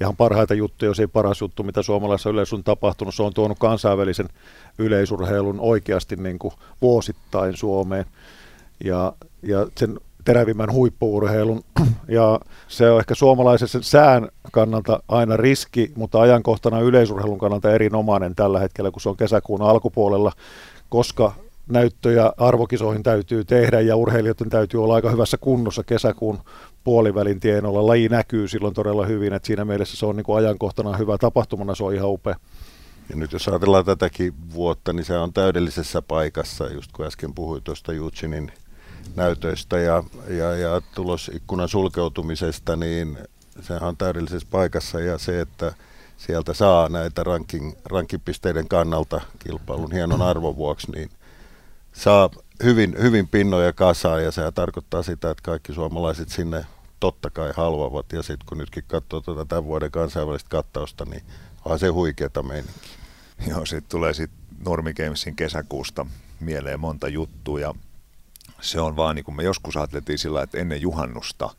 ihan 0.00 0.16
parhaita 0.16 0.54
juttuja, 0.54 0.90
jos 0.90 1.00
ei 1.00 1.06
paras 1.06 1.40
juttu, 1.40 1.62
mitä 1.62 1.82
suomalaisessa 1.82 2.30
yleisössä 2.30 2.56
on 2.56 2.64
tapahtunut. 2.64 3.14
Se 3.14 3.22
on 3.22 3.34
tuonut 3.34 3.58
kansainvälisen 3.58 4.28
yleisurheilun 4.78 5.60
oikeasti 5.60 6.16
niin 6.16 6.38
kuin 6.38 6.54
vuosittain 6.82 7.56
Suomeen 7.56 8.04
ja, 8.84 9.12
ja 9.42 9.66
sen 9.76 10.00
terävimmän 10.24 10.72
huippuurheilun. 10.72 11.64
Ja 12.08 12.40
se 12.68 12.90
on 12.90 13.00
ehkä 13.00 13.14
suomalaisen 13.14 13.68
sään 13.80 14.28
kannalta 14.52 15.02
aina 15.08 15.36
riski, 15.36 15.92
mutta 15.96 16.20
ajankohtana 16.20 16.80
yleisurheilun 16.80 17.38
kannalta 17.38 17.72
erinomainen 17.72 18.34
tällä 18.34 18.60
hetkellä, 18.60 18.90
kun 18.90 19.00
se 19.00 19.08
on 19.08 19.16
kesäkuun 19.16 19.62
alkupuolella, 19.62 20.32
koska 20.88 21.32
näyttöjä 21.68 22.32
arvokisoihin 22.36 23.02
täytyy 23.02 23.44
tehdä 23.44 23.80
ja 23.80 23.96
urheilijoiden 23.96 24.50
täytyy 24.50 24.82
olla 24.82 24.94
aika 24.94 25.10
hyvässä 25.10 25.36
kunnossa 25.36 25.84
kesäkuun 25.84 26.38
puolivälin 26.84 27.40
tienoilla. 27.40 27.86
Laji 27.86 28.08
näkyy 28.08 28.48
silloin 28.48 28.74
todella 28.74 29.06
hyvin, 29.06 29.32
että 29.32 29.46
siinä 29.46 29.64
mielessä 29.64 29.96
se 29.96 30.06
on 30.06 30.16
niin 30.16 30.24
kuin 30.24 30.38
ajankohtana 30.38 30.96
hyvä 30.96 31.18
tapahtumana, 31.18 31.74
se 31.74 31.84
on 31.84 31.94
ihan 31.94 32.10
upea. 32.10 32.36
Ja 33.10 33.16
nyt 33.16 33.32
jos 33.32 33.48
ajatellaan 33.48 33.84
tätäkin 33.84 34.34
vuotta, 34.54 34.92
niin 34.92 35.04
se 35.04 35.18
on 35.18 35.32
täydellisessä 35.32 36.02
paikassa, 36.02 36.72
just 36.72 36.92
kun 36.92 37.06
äsken 37.06 37.34
puhuin 37.34 37.62
tuosta 37.62 37.92
Jutsinin 37.92 38.52
näytöistä 39.16 39.78
ja, 39.78 40.02
ja, 40.28 40.56
ja 40.56 40.80
tulosikkunan 40.94 41.68
sulkeutumisesta, 41.68 42.76
niin 42.76 43.18
sehän 43.62 43.82
on 43.88 43.96
täydellisessä 43.96 44.48
paikassa 44.50 45.00
ja 45.00 45.18
se, 45.18 45.40
että 45.40 45.72
sieltä 46.16 46.54
saa 46.54 46.88
näitä 46.88 47.24
ranking, 47.24 47.72
rankipisteiden 47.84 48.68
kannalta 48.68 49.20
kilpailun 49.38 49.92
hienon 49.92 50.22
arvon 50.22 50.56
vuoksi, 50.56 50.90
niin 50.90 51.10
saa 51.92 52.30
hyvin, 52.62 52.96
hyvin 53.02 53.28
pinnoja 53.28 53.72
kasaan 53.72 54.24
ja 54.24 54.30
se 54.30 54.52
tarkoittaa 54.52 55.02
sitä, 55.02 55.30
että 55.30 55.42
kaikki 55.42 55.72
suomalaiset 55.72 56.28
sinne 56.28 56.66
totta 57.00 57.30
kai 57.30 57.52
haluavat. 57.56 58.12
Ja 58.12 58.22
sitten 58.22 58.46
kun 58.46 58.58
nytkin 58.58 58.84
katsoo 58.86 59.20
tuota 59.20 59.44
tämän 59.44 59.64
vuoden 59.64 59.90
kansainvälistä 59.90 60.48
kattausta, 60.50 61.04
niin 61.04 61.22
on 61.64 61.78
se 61.78 61.88
huikeata 61.88 62.42
meininki. 62.42 62.88
Joo, 63.46 63.66
sitten 63.66 63.90
tulee 63.90 64.14
sitten 64.14 64.38
Normi 64.64 64.94
Gamesin 64.94 65.36
kesäkuusta 65.36 66.06
mieleen 66.40 66.80
monta 66.80 67.08
juttua 67.08 67.60
ja 67.60 67.74
se 68.60 68.80
on 68.80 68.96
vaan 68.96 69.16
niin 69.16 69.24
kuin 69.24 69.36
me 69.36 69.42
joskus 69.42 69.76
ajateltiin 69.76 70.18
sillä, 70.18 70.42
että 70.42 70.58
ennen 70.58 70.80
juhannusta, 70.80 71.50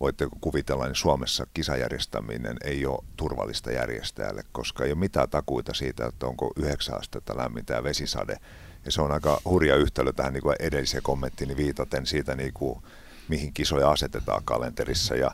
voitteko 0.00 0.36
kuvitella, 0.40 0.86
niin 0.86 0.94
Suomessa 0.94 1.46
kisajärjestäminen 1.54 2.56
ei 2.64 2.86
ole 2.86 3.04
turvallista 3.16 3.72
järjestäjälle, 3.72 4.44
koska 4.52 4.84
ei 4.84 4.92
ole 4.92 4.98
mitään 4.98 5.30
takuita 5.30 5.74
siitä, 5.74 6.06
että 6.06 6.26
onko 6.26 6.52
yhdeksän 6.56 6.98
astetta 6.98 7.36
lämmintä 7.36 7.74
ja 7.74 7.84
vesisade. 7.84 8.36
Ja 8.84 8.92
se 8.92 9.02
on 9.02 9.12
aika 9.12 9.40
hurja 9.44 9.76
yhtälö 9.76 10.12
tähän 10.12 10.32
niin 10.32 10.42
kuin 10.42 10.56
edelliseen 10.60 11.02
kommenttiin 11.02 11.56
viitaten 11.56 12.06
siitä, 12.06 12.34
niin 12.34 12.52
kuin, 12.54 12.82
mihin 13.28 13.52
kisoja 13.52 13.90
asetetaan 13.90 14.44
kalenterissa. 14.44 15.14
Ja 15.14 15.30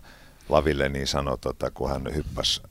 Laville 0.48 0.88
niin 0.88 1.06
sanoi, 1.06 1.38
tota, 1.38 1.70
kun 1.70 1.90
hän 1.90 2.14
hyppäsi 2.14 2.62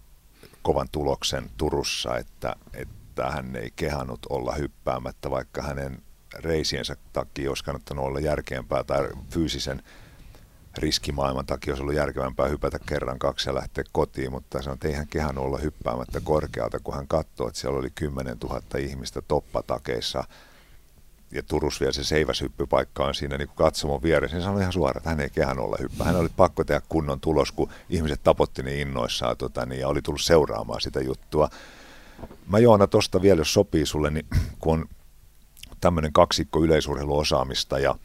kovan 0.62 0.88
tuloksen 0.92 1.50
Turussa, 1.58 2.18
että, 2.18 2.56
että 2.74 3.32
hän 3.32 3.56
ei 3.56 3.72
kehannut 3.76 4.20
olla 4.30 4.56
hyppäämättä, 4.56 5.30
vaikka 5.30 5.62
hänen 5.62 6.05
reisiensä 6.36 6.96
takia 7.14 7.52
olisi 7.52 7.64
kannattanut 7.64 8.06
olla 8.06 8.20
järkeämpää 8.20 8.84
tai 8.84 9.10
fyysisen 9.30 9.82
riskimaailman 10.78 11.46
takia 11.46 11.72
olisi 11.72 11.82
ollut 11.82 11.96
järkevämpää 11.96 12.48
hypätä 12.48 12.80
kerran 12.86 13.20
kaksi 13.20 13.50
ja 13.50 13.56
lähteä 13.56 13.84
kotiin, 13.92 14.32
mutta 14.32 14.62
sanoi, 14.62 14.74
että 14.74 14.88
ei 14.88 14.94
hän 14.94 15.08
kehän 15.08 15.38
olla 15.38 15.58
hyppäämättä 15.58 16.22
korkealta, 16.24 16.80
kun 16.80 16.96
hän 16.96 17.08
katsoi, 17.08 17.48
että 17.48 17.60
siellä 17.60 17.80
oli 17.80 17.90
10 17.90 18.38
000 18.44 18.62
ihmistä 18.80 19.22
toppatakeissa 19.22 20.24
ja 21.32 21.44
Turussa 21.44 21.80
vielä 21.80 21.92
se 21.92 22.04
seiväshyppypaikka 22.04 23.06
on 23.06 23.16
siinä 23.16 23.38
niin 23.38 23.48
kuin 23.48 23.56
katsomon 23.56 24.04
vieressä, 24.04 24.38
niin 24.38 24.44
sanoi 24.44 24.62
ihan 24.62 24.74
suoraan, 24.74 24.98
että 24.98 25.10
hän 25.10 25.20
ei 25.20 25.30
kehän 25.30 25.60
olla 25.60 25.78
hyppää. 25.80 26.08
Hän 26.08 26.16
oli 26.16 26.30
pakko 26.38 26.64
tehdä 26.64 26.82
kunnon 26.90 27.20
tulos, 27.20 27.52
kun 27.52 27.70
ihmiset 27.90 28.24
tapotti 28.24 28.64
niin 28.64 28.80
innoissaan 28.80 29.38
tota, 29.38 29.66
niin, 29.66 29.82
ja 29.82 29.88
oli 29.88 30.02
tullut 30.02 30.22
seuraamaan 30.22 30.82
sitä 30.82 31.00
juttua. 31.00 31.50
Mä 32.48 32.60
Joona 32.60 32.88
tosta 32.88 33.22
vielä, 33.22 33.42
jos 33.42 33.54
sopii 33.54 33.86
sulle, 33.86 34.10
niin 34.10 34.26
kun 34.60 34.80
on 34.80 34.86
tämmöinen 35.82 36.14
kaksikko 36.14 36.64
yleisurheiluosaamista 36.64 37.80
ja 37.80 37.96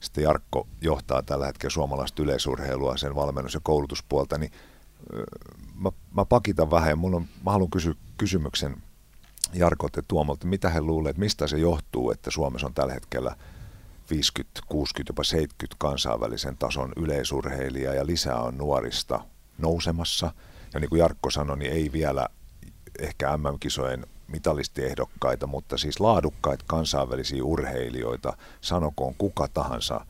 sitten 0.00 0.24
Jarkko 0.24 0.66
johtaa 0.80 1.22
tällä 1.22 1.46
hetkellä 1.46 1.72
suomalaista 1.72 2.22
yleisurheilua, 2.22 2.96
sen 2.96 3.14
valmennus- 3.14 3.54
ja 3.54 3.60
koulutuspuolta, 3.62 4.38
niin 4.38 4.52
mä, 5.74 5.90
mä 6.16 6.24
pakitan 6.24 6.70
vähän. 6.70 6.98
Mulla 6.98 7.16
on, 7.16 7.26
mä 7.44 7.50
haluan 7.50 7.70
kysyä 7.70 7.94
kysymyksen 8.18 8.76
Jarkot 9.52 9.96
ja 9.96 10.02
Tuomolta, 10.08 10.46
mitä 10.46 10.70
he 10.70 10.80
luulevat, 10.80 11.16
mistä 11.16 11.46
se 11.46 11.58
johtuu, 11.58 12.10
että 12.10 12.30
Suomessa 12.30 12.66
on 12.66 12.74
tällä 12.74 12.92
hetkellä 12.92 13.36
50, 14.10 14.60
60, 14.66 15.10
jopa 15.10 15.24
70 15.24 15.76
kansainvälisen 15.78 16.56
tason 16.56 16.92
yleisurheilijaa 16.96 17.94
ja 17.94 18.06
lisää 18.06 18.40
on 18.40 18.58
nuorista 18.58 19.24
nousemassa. 19.58 20.32
Ja 20.74 20.80
niin 20.80 20.88
kuin 20.88 20.98
Jarkko 20.98 21.30
sanoi, 21.30 21.58
niin 21.58 21.72
ei 21.72 21.92
vielä 21.92 22.28
ehkä 22.98 23.36
MM-kisojen 23.36 24.06
mitalistiehdokkaita, 24.32 25.46
mutta 25.46 25.78
siis 25.78 26.00
laadukkaita 26.00 26.64
kansainvälisiä 26.66 27.44
urheilijoita, 27.44 28.36
sanokoon 28.60 29.14
kuka 29.18 29.48
tahansa, 29.54 30.06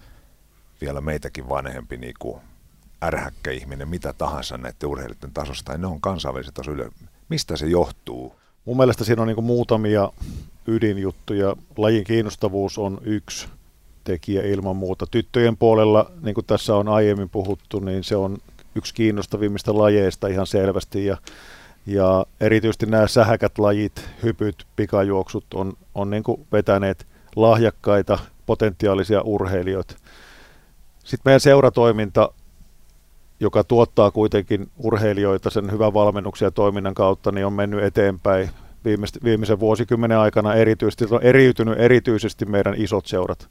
vielä 0.81 1.01
meitäkin 1.01 1.49
vanhempi 1.49 1.97
niin 1.97 2.15
kuin 2.19 2.41
ärhäkkä 3.05 3.51
ihminen, 3.51 3.89
mitä 3.89 4.13
tahansa 4.13 4.59
näiden 4.59 4.89
urheilijoiden 4.89 5.33
tasosta, 5.35 5.79
ne 5.79 5.87
on 5.87 6.01
kansainväliset 6.01 6.55
taso 6.55 6.71
yle. 6.71 6.91
Mistä 7.29 7.57
se 7.57 7.67
johtuu? 7.67 8.35
Mun 8.65 8.77
mielestä 8.77 9.05
siinä 9.05 9.23
on 9.23 9.29
niin 9.29 9.45
muutamia 9.45 10.13
ydinjuttuja. 10.67 11.57
Lajin 11.77 12.05
kiinnostavuus 12.05 12.79
on 12.79 13.01
yksi 13.05 13.49
tekijä 14.05 14.43
ilman 14.43 14.77
muuta. 14.77 15.07
Tyttöjen 15.07 15.57
puolella, 15.57 16.11
niin 16.23 16.35
kuin 16.35 16.47
tässä 16.47 16.77
on 16.77 16.89
aiemmin 16.89 17.29
puhuttu, 17.29 17.81
niin 17.81 18.05
se 18.05 18.17
on 18.17 18.39
yksi 18.75 18.95
kiinnostavimmista 18.95 19.79
lajeista 19.79 20.29
ihan 20.29 20.47
selvästi. 20.47 21.07
Ja, 21.07 21.17
ja 21.87 22.27
erityisesti 22.40 22.87
nämä 22.87 23.07
sähäkät 23.07 23.59
lajit, 23.59 24.09
hypyt, 24.23 24.66
pikajuoksut 24.77 25.55
on, 25.55 25.73
on 25.95 26.11
niin 26.11 26.23
kuin 26.23 26.47
vetäneet 26.53 27.07
lahjakkaita 27.37 28.18
potentiaalisia 28.47 29.21
urheilijoita. 29.21 29.95
Sitten 30.99 31.23
meidän 31.25 31.40
seuratoiminta 31.40 32.31
joka 33.42 33.64
tuottaa 33.64 34.11
kuitenkin 34.11 34.71
urheilijoita 34.79 35.51
sen 35.51 35.73
hyvän 35.73 35.95
valmennuksen 35.95 36.47
ja 36.47 36.51
toiminnan 36.51 36.95
kautta, 36.95 37.33
niin 37.33 37.47
on 37.47 37.53
mennyt 37.53 37.85
eteenpäin 37.85 38.51
viimeisen 39.25 39.61
vuosikymmenen 39.61 40.18
aikana 40.18 40.55
erityisesti, 40.55 41.05
on 41.11 41.23
eriytynyt 41.23 41.81
erityisesti 41.81 42.45
meidän 42.45 42.75
isot 42.77 43.07
seurat. 43.07 43.49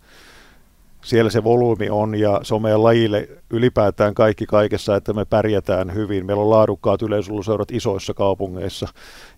Siellä 1.04 1.32
se 1.32 1.44
volyymi 1.44 1.90
on 1.90 2.16
ja 2.16 2.40
se 2.44 2.56
on 2.56 2.62
meidän 2.62 2.84
lajille 2.84 3.30
ylipäätään 3.50 4.14
kaikki 4.14 4.46
kaikessa, 4.46 4.96
että 4.96 5.14
me 5.14 5.26
pärjätään 5.26 5.94
hyvin. 5.94 6.26
Meillä 6.26 6.44
on 6.44 6.50
laadukkaat 6.50 7.02
yleisöluseurat 7.02 7.72
isoissa 7.72 8.14
kaupungeissa 8.14 8.88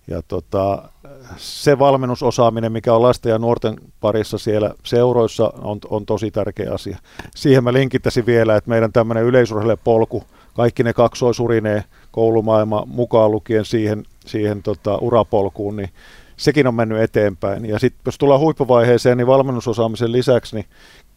ja 0.07 0.21
tota, 0.27 0.89
se 1.37 1.79
valmennusosaaminen, 1.79 2.71
mikä 2.71 2.93
on 2.93 3.01
lasten 3.01 3.29
ja 3.29 3.39
nuorten 3.39 3.75
parissa 4.01 4.37
siellä 4.37 4.73
seuroissa, 4.83 5.53
on, 5.61 5.79
on 5.89 6.05
tosi 6.05 6.31
tärkeä 6.31 6.73
asia. 6.73 6.97
Siihen 7.35 7.63
mä 7.63 7.73
linkittäisin 7.73 8.25
vielä, 8.25 8.55
että 8.55 8.69
meidän 8.69 8.91
tämmöinen 8.91 9.23
yleisurheilijapolku 9.23 10.19
polku 10.19 10.33
kaikki 10.55 10.83
ne 10.83 10.93
kaksoisurineen 10.93 11.83
koulumaailma 12.11 12.83
mukaan 12.87 13.31
lukien 13.31 13.65
siihen, 13.65 14.03
siihen 14.25 14.63
tota, 14.63 14.97
urapolkuun, 14.97 15.75
niin 15.75 15.89
sekin 16.37 16.67
on 16.67 16.75
mennyt 16.75 17.01
eteenpäin. 17.01 17.65
Ja 17.65 17.79
sitten 17.79 18.01
jos 18.05 18.17
tullaan 18.17 18.39
huippuvaiheeseen, 18.39 19.17
niin 19.17 19.27
valmennusosaamisen 19.27 20.11
lisäksi, 20.11 20.55
niin 20.55 20.65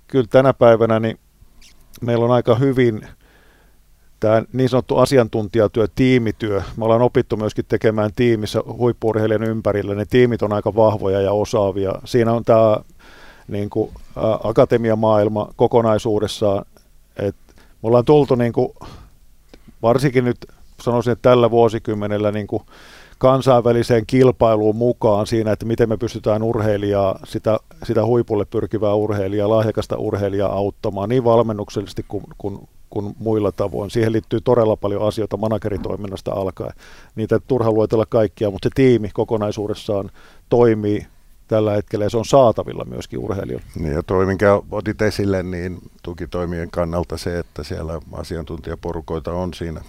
kyllä 0.06 0.26
tänä 0.30 0.52
päivänä 0.52 1.00
niin 1.00 1.18
meillä 2.00 2.24
on 2.24 2.30
aika 2.30 2.54
hyvin 2.54 3.06
tämä 4.20 4.42
niin 4.52 4.68
sanottu 4.68 4.96
asiantuntijatyö, 4.96 5.88
tiimityö. 5.94 6.62
Me 6.76 6.84
ollaan 6.84 7.02
opittu 7.02 7.36
myöskin 7.36 7.64
tekemään 7.68 8.10
tiimissä 8.16 8.62
huippuurheilijan 8.78 9.42
ympärillä. 9.42 9.94
Ne 9.94 10.04
tiimit 10.04 10.42
on 10.42 10.52
aika 10.52 10.74
vahvoja 10.74 11.20
ja 11.20 11.32
osaavia. 11.32 11.92
Siinä 12.04 12.32
on 12.32 12.44
tämä 12.44 12.76
niin 13.48 13.70
kuin, 13.70 13.90
ä, 14.16 14.20
akatemiamaailma 14.44 15.48
kokonaisuudessaan. 15.56 16.64
Et 17.16 17.36
me 17.56 17.86
ollaan 17.86 18.04
tultu 18.04 18.34
niin 18.34 18.52
kuin, 18.52 18.68
varsinkin 19.82 20.24
nyt 20.24 20.46
sanoisin, 20.82 21.12
että 21.12 21.30
tällä 21.30 21.50
vuosikymmenellä 21.50 22.32
niin 22.32 22.46
kuin, 22.46 22.62
kansainväliseen 23.18 24.06
kilpailuun 24.06 24.76
mukaan 24.76 25.26
siinä, 25.26 25.52
että 25.52 25.66
miten 25.66 25.88
me 25.88 25.96
pystytään 25.96 26.42
urheilijaa, 26.42 27.18
sitä, 27.24 27.58
sitä 27.82 28.04
huipulle 28.04 28.44
pyrkivää 28.44 28.94
urheilijaa, 28.94 29.48
lahjakasta 29.48 29.96
urheilijaa 29.96 30.52
auttamaan 30.52 31.08
niin 31.08 31.24
valmennuksellisesti 31.24 32.04
kuin, 32.08 32.24
kuin, 32.38 32.68
kuin 32.90 33.14
muilla 33.18 33.52
tavoin. 33.52 33.90
Siihen 33.90 34.12
liittyy 34.12 34.40
todella 34.40 34.76
paljon 34.76 35.06
asioita 35.06 35.36
manageritoiminnasta 35.36 36.32
alkaen. 36.32 36.72
Niitä 37.14 37.40
turha 37.46 37.72
luetella 37.72 38.06
kaikkia, 38.06 38.50
mutta 38.50 38.68
se 38.68 38.72
tiimi 38.74 39.10
kokonaisuudessaan 39.14 40.10
toimii 40.48 41.06
tällä 41.48 41.72
hetkellä 41.72 42.04
ja 42.04 42.10
se 42.10 42.16
on 42.16 42.24
saatavilla 42.24 42.84
myöskin 42.84 43.18
urheilijoille. 43.18 43.66
Niin 43.74 43.92
ja 43.92 44.02
toi, 44.02 44.26
minkä 44.26 44.62
otit 44.70 45.02
esille, 45.02 45.42
niin 45.42 45.78
tukitoimien 46.02 46.70
kannalta 46.70 47.16
se, 47.16 47.38
että 47.38 47.64
siellä 47.64 48.00
asiantuntijaporukoita 48.12 49.32
on 49.32 49.54
siinä 49.54 49.80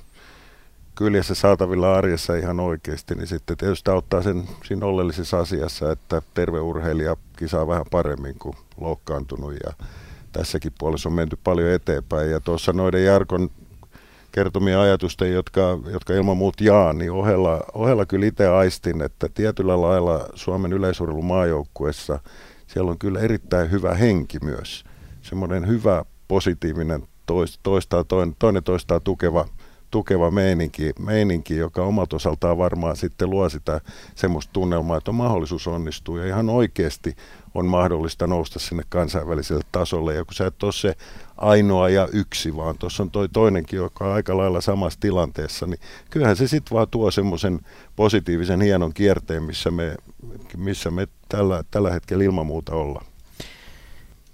kyljessä 0.97 1.35
saatavilla 1.35 1.93
arjessa 1.93 2.35
ihan 2.35 2.59
oikeasti, 2.59 3.15
niin 3.15 3.27
sitten 3.27 3.57
tietysti 3.57 3.91
auttaa 3.91 4.21
sen 4.21 4.43
siinä 4.63 4.85
oleellisessa 4.85 5.39
asiassa, 5.39 5.91
että 5.91 6.21
terve 6.33 6.59
urheilija 6.59 7.15
kisaa 7.37 7.67
vähän 7.67 7.85
paremmin 7.91 8.35
kuin 8.39 8.55
loukkaantunut 8.81 9.53
ja 9.53 9.73
tässäkin 10.31 10.71
puolessa 10.79 11.09
on 11.09 11.13
menty 11.13 11.37
paljon 11.43 11.69
eteenpäin. 11.69 12.31
Ja 12.31 12.39
tuossa 12.39 12.73
noiden 12.73 13.05
Jarkon 13.05 13.49
kertomia 14.31 14.81
ajatusten, 14.81 15.33
jotka, 15.33 15.79
jotka 15.91 16.13
ilman 16.13 16.37
muut 16.37 16.61
jaan, 16.61 16.97
niin 16.97 17.11
ohella, 17.11 17.63
ohella 17.73 18.05
kyllä 18.05 18.25
itse 18.25 18.47
aistin, 18.47 19.01
että 19.01 19.29
tietyllä 19.33 19.81
lailla 19.81 20.29
Suomen 20.35 20.73
yleisurheilun 20.73 21.25
maajoukkuessa 21.25 22.19
siellä 22.67 22.91
on 22.91 22.99
kyllä 22.99 23.19
erittäin 23.19 23.71
hyvä 23.71 23.93
henki 23.93 24.37
myös. 24.43 24.83
Semmoinen 25.21 25.67
hyvä, 25.67 26.05
positiivinen, 26.27 27.07
toistaa, 27.63 28.03
toinen, 28.03 28.35
toinen 28.39 28.63
toistaa 28.63 28.99
tukeva 28.99 29.45
tukeva 29.91 30.31
meininki, 30.31 30.93
meininki, 30.99 31.55
joka 31.55 31.83
omalta 31.83 32.15
osaltaan 32.15 32.57
varmaan 32.57 32.95
sitten 32.95 33.29
luo 33.29 33.49
sitä 33.49 33.81
semmoista 34.15 34.53
tunnelmaa, 34.53 34.97
että 34.97 35.11
on 35.11 35.15
mahdollisuus 35.15 35.67
onnistua 35.67 36.19
ja 36.19 36.27
ihan 36.27 36.49
oikeasti 36.49 37.15
on 37.53 37.65
mahdollista 37.65 38.27
nousta 38.27 38.59
sinne 38.59 38.83
kansainväliselle 38.89 39.63
tasolle. 39.71 40.15
Ja 40.15 40.25
kun 40.25 40.33
sä 40.33 40.47
et 40.47 40.63
ole 40.63 40.71
se 40.71 40.95
ainoa 41.37 41.89
ja 41.89 42.07
yksi, 42.13 42.55
vaan 42.55 42.77
tuossa 42.77 43.03
on 43.03 43.11
toi 43.11 43.29
toinenkin, 43.29 43.77
joka 43.77 44.05
on 44.05 44.13
aika 44.13 44.37
lailla 44.37 44.61
samassa 44.61 44.99
tilanteessa, 44.99 45.67
niin 45.67 45.79
kyllähän 46.09 46.35
se 46.35 46.47
sitten 46.47 46.75
vaan 46.75 46.87
tuo 46.91 47.11
semmoisen 47.11 47.59
positiivisen 47.95 48.61
hienon 48.61 48.93
kierteen, 48.93 49.43
missä 49.43 49.71
me, 49.71 49.95
missä 50.57 50.91
me 50.91 51.07
tällä, 51.29 51.63
tällä 51.71 51.91
hetkellä 51.91 52.23
ilman 52.23 52.45
muuta 52.45 52.75
ollaan. 52.75 53.05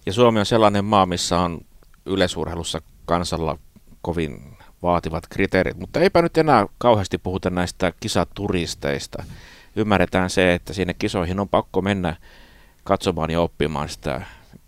Ja 0.05 0.13
Suomi 0.13 0.39
on 0.39 0.45
sellainen 0.45 0.85
maa, 0.85 1.05
missä 1.05 1.39
on 1.39 1.61
yleisurheilussa 2.05 2.81
kansalla 3.05 3.57
kovin 4.01 4.52
vaativat 4.83 5.27
kriteerit, 5.29 5.77
mutta 5.77 5.99
eipä 5.99 6.21
nyt 6.21 6.37
enää 6.37 6.65
kauheasti 6.77 7.17
puhuta 7.17 7.49
näistä 7.49 7.93
kisaturisteista. 7.99 9.23
Ymmärretään 9.75 10.29
se, 10.29 10.53
että 10.53 10.73
sinne 10.73 10.93
kisoihin 10.93 11.39
on 11.39 11.49
pakko 11.49 11.81
mennä 11.81 12.15
katsomaan 12.83 13.29
ja 13.29 13.41
oppimaan 13.41 13.89
sitä, 13.89 14.21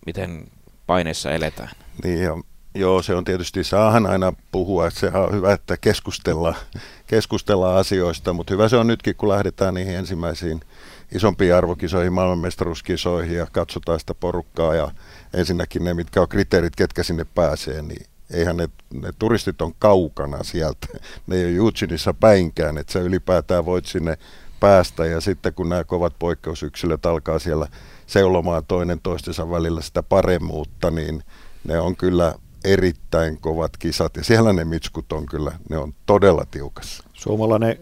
miten 0.06 0.48
paineessa 0.88 1.32
eletään. 1.32 1.72
Niin 2.04 2.22
ja 2.22 2.38
Joo, 2.76 3.02
se 3.02 3.16
on 3.16 3.24
tietysti, 3.24 3.64
saahan 3.64 4.06
aina 4.06 4.34
puhua, 4.52 4.88
että 4.88 5.00
se 5.00 5.08
on 5.08 5.34
hyvä, 5.34 5.54
että 5.54 5.78
keskustellaan, 5.78 6.56
keskustellaan 7.08 7.80
asioista, 7.80 8.34
mutta 8.34 8.54
hyvä 8.54 8.70
se 8.70 8.76
on 8.76 8.88
nytkin, 8.88 9.16
kun 9.16 9.30
lähdetään 9.30 9.74
niihin 9.74 9.96
ensimmäisiin 9.96 10.62
isompiin 11.16 11.56
arvokisoihin, 11.56 12.14
maailmanmestaruuskisoihin 12.14 13.38
ja 13.38 13.48
katsotaan 13.52 14.00
sitä 14.00 14.14
porukkaa 14.14 14.76
ja 14.76 14.92
ensinnäkin 15.34 15.84
ne, 15.84 15.94
mitkä 15.94 16.22
on 16.22 16.28
kriteerit, 16.28 16.76
ketkä 16.76 17.04
sinne 17.04 17.26
pääsee, 17.36 17.82
niin 17.82 18.06
eihän 18.32 18.58
ne, 18.58 18.70
ne 18.94 19.10
turistit 19.20 19.62
on 19.62 19.74
kaukana 19.80 20.44
sieltä. 20.44 20.88
Ne 21.28 21.36
ei 21.36 21.46
ole 21.46 21.52
Jutsinissa 21.52 22.14
päinkään, 22.14 22.78
että 22.78 22.94
sä 22.94 23.00
ylipäätään 23.00 23.66
voit 23.66 23.86
sinne 23.86 24.18
päästä. 24.60 25.06
Ja 25.06 25.22
sitten 25.22 25.54
kun 25.54 25.70
nämä 25.70 25.84
kovat 25.84 26.14
poikkeusyksilöt 26.20 27.06
alkaa 27.06 27.40
siellä 27.40 27.68
seulomaan 28.08 28.66
toinen 28.68 29.00
toistensa 29.04 29.50
välillä 29.50 29.82
sitä 29.82 30.04
paremmuutta, 30.04 30.92
niin 30.92 31.24
ne 31.64 31.80
on 31.80 31.96
kyllä 31.96 32.36
erittäin 32.64 33.38
kovat 33.38 33.78
kisat. 33.78 34.18
Ja 34.18 34.24
siellä 34.24 34.54
ne 34.54 34.66
mitskut 34.66 35.12
on 35.12 35.26
kyllä, 35.26 35.52
ne 35.70 35.78
on 35.78 35.94
todella 36.06 36.46
tiukassa. 36.52 37.04
Suomalainen 37.14 37.78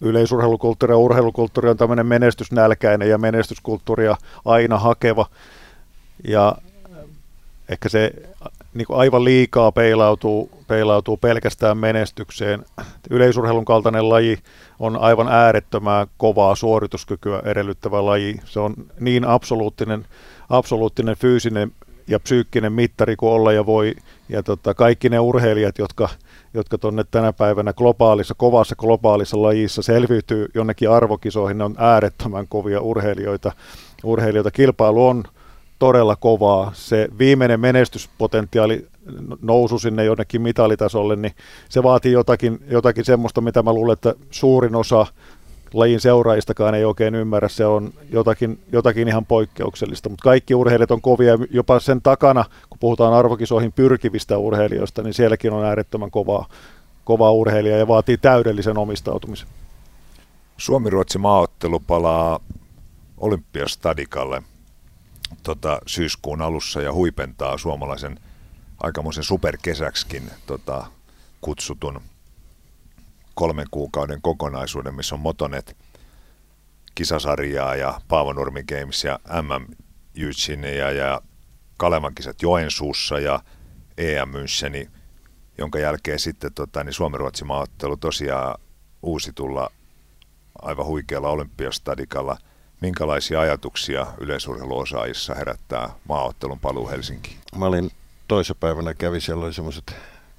yleisurheilukulttuuri 0.00 0.92
ja 0.92 0.98
urheilukulttuuri 0.98 1.68
on 1.68 1.76
tämmöinen 1.76 2.06
menestysnälkäinen 2.06 3.08
ja 3.08 3.18
menestyskulttuuria 3.18 4.16
aina 4.44 4.78
hakeva. 4.78 5.26
Ja 6.24 6.56
ehkä 7.68 7.88
se 7.88 8.12
niin 8.74 8.86
kuin 8.86 8.98
aivan 8.98 9.24
liikaa 9.24 9.72
peilautuu, 9.72 10.50
peilautuu 10.66 11.16
pelkästään 11.16 11.78
menestykseen. 11.78 12.64
Yleisurheilun 13.10 13.64
kaltainen 13.64 14.08
laji 14.08 14.38
on 14.78 14.96
aivan 14.96 15.28
äärettömää 15.28 16.06
kovaa 16.16 16.54
suorituskykyä 16.54 17.42
edellyttävä 17.44 18.06
laji. 18.06 18.36
Se 18.44 18.60
on 18.60 18.74
niin 19.00 19.24
absoluuttinen, 19.24 20.04
absoluuttinen 20.48 21.16
fyysinen 21.16 21.72
ja 22.08 22.20
psyykkinen 22.20 22.72
mittari 22.72 23.16
kuin 23.16 23.32
olla 23.32 23.52
ja 23.52 23.66
voi. 23.66 23.94
Ja 24.28 24.42
tota, 24.42 24.74
kaikki 24.74 25.08
ne 25.08 25.18
urheilijat, 25.18 25.78
jotka, 25.78 26.08
jotka 26.54 26.78
tuonne 26.78 27.04
tänä 27.10 27.32
päivänä 27.32 27.72
globaalissa, 27.72 28.34
kovassa 28.34 28.76
globaalissa 28.76 29.42
lajissa 29.42 29.82
selviytyy 29.82 30.46
jonnekin 30.54 30.90
arvokisoihin, 30.90 31.58
ne 31.58 31.64
on 31.64 31.74
äärettömän 31.78 32.48
kovia 32.48 32.80
urheilijoita. 32.80 33.52
urheilijoita. 34.04 34.50
Kilpailu 34.50 35.06
on 35.06 35.24
todella 35.78 36.16
kovaa. 36.16 36.70
Se 36.74 37.08
viimeinen 37.18 37.60
menestyspotentiaali 37.60 38.86
nousu 39.42 39.78
sinne 39.78 40.04
jonnekin 40.04 40.42
mitalitasolle, 40.42 41.16
niin 41.16 41.32
se 41.68 41.82
vaatii 41.82 42.12
jotakin, 42.12 42.58
jotakin 42.70 43.04
semmoista, 43.04 43.40
mitä 43.40 43.62
mä 43.62 43.72
luulen, 43.72 43.92
että 43.92 44.14
suurin 44.30 44.74
osa 44.74 45.06
lajin 45.74 46.00
seuraajistakaan 46.00 46.74
ei 46.74 46.84
oikein 46.84 47.14
ymmärrä. 47.14 47.48
Se 47.48 47.66
on 47.66 47.92
jotakin, 48.12 48.58
jotakin 48.72 49.08
ihan 49.08 49.26
poikkeuksellista, 49.26 50.08
mutta 50.08 50.22
kaikki 50.22 50.54
urheilijat 50.54 50.90
on 50.90 51.00
kovia. 51.00 51.38
Jopa 51.50 51.80
sen 51.80 52.02
takana, 52.02 52.44
kun 52.70 52.78
puhutaan 52.78 53.14
arvokisoihin 53.14 53.72
pyrkivistä 53.72 54.38
urheilijoista, 54.38 55.02
niin 55.02 55.14
sielläkin 55.14 55.52
on 55.52 55.64
äärettömän 55.64 56.10
kovaa, 56.10 56.48
kovaa 57.04 57.32
urheilija 57.32 57.78
ja 57.78 57.88
vaatii 57.88 58.18
täydellisen 58.18 58.78
omistautumisen. 58.78 59.48
Suomi-Ruotsi 60.56 61.18
maaottelu 61.18 61.80
palaa 61.80 62.40
Olympiastadikalle 63.18 64.42
tota, 65.42 65.80
syyskuun 65.86 66.42
alussa 66.42 66.82
ja 66.82 66.92
huipentaa 66.92 67.58
suomalaisen 67.58 68.20
aikamoisen 68.82 69.24
superkesäksikin 69.24 70.30
tota, 70.46 70.86
kutsutun 71.40 72.00
kolmen 73.34 73.66
kuukauden 73.70 74.22
kokonaisuuden, 74.22 74.94
missä 74.94 75.14
on 75.14 75.20
Motonet 75.20 75.76
kisasarjaa 76.94 77.76
ja 77.76 78.00
Paavonurmi 78.08 78.62
Games 78.62 79.04
ja 79.04 79.18
MM 79.42 79.74
Jytsinia 80.14 80.90
ja 80.90 81.20
Kalevan 81.76 82.14
kisat 82.14 82.42
Joensuussa 82.42 83.18
ja 83.18 83.40
EM 83.98 84.28
Müncheni, 84.28 84.90
jonka 85.58 85.78
jälkeen 85.78 86.18
sitten 86.18 86.54
tota, 86.54 86.84
niin 86.84 86.92
Suomi-Ruotsi 86.92 87.44
maaottelu 87.44 87.96
tosiaan 87.96 88.60
uusitulla 89.02 89.70
aivan 90.62 90.86
huikealla 90.86 91.28
olympiastadikalla– 91.28 92.36
minkälaisia 92.80 93.40
ajatuksia 93.40 94.06
yleisurheiluosaajissa 94.20 95.34
herättää 95.34 95.90
maaottelun 96.08 96.60
paluu 96.60 96.88
Helsinkiin? 96.88 97.36
Mä 97.56 97.66
olin 97.66 97.90
toissapäivänä 98.28 98.94
kävi, 98.94 99.20
siellä 99.20 99.44
oli 99.44 99.52
semmoiset 99.52 99.94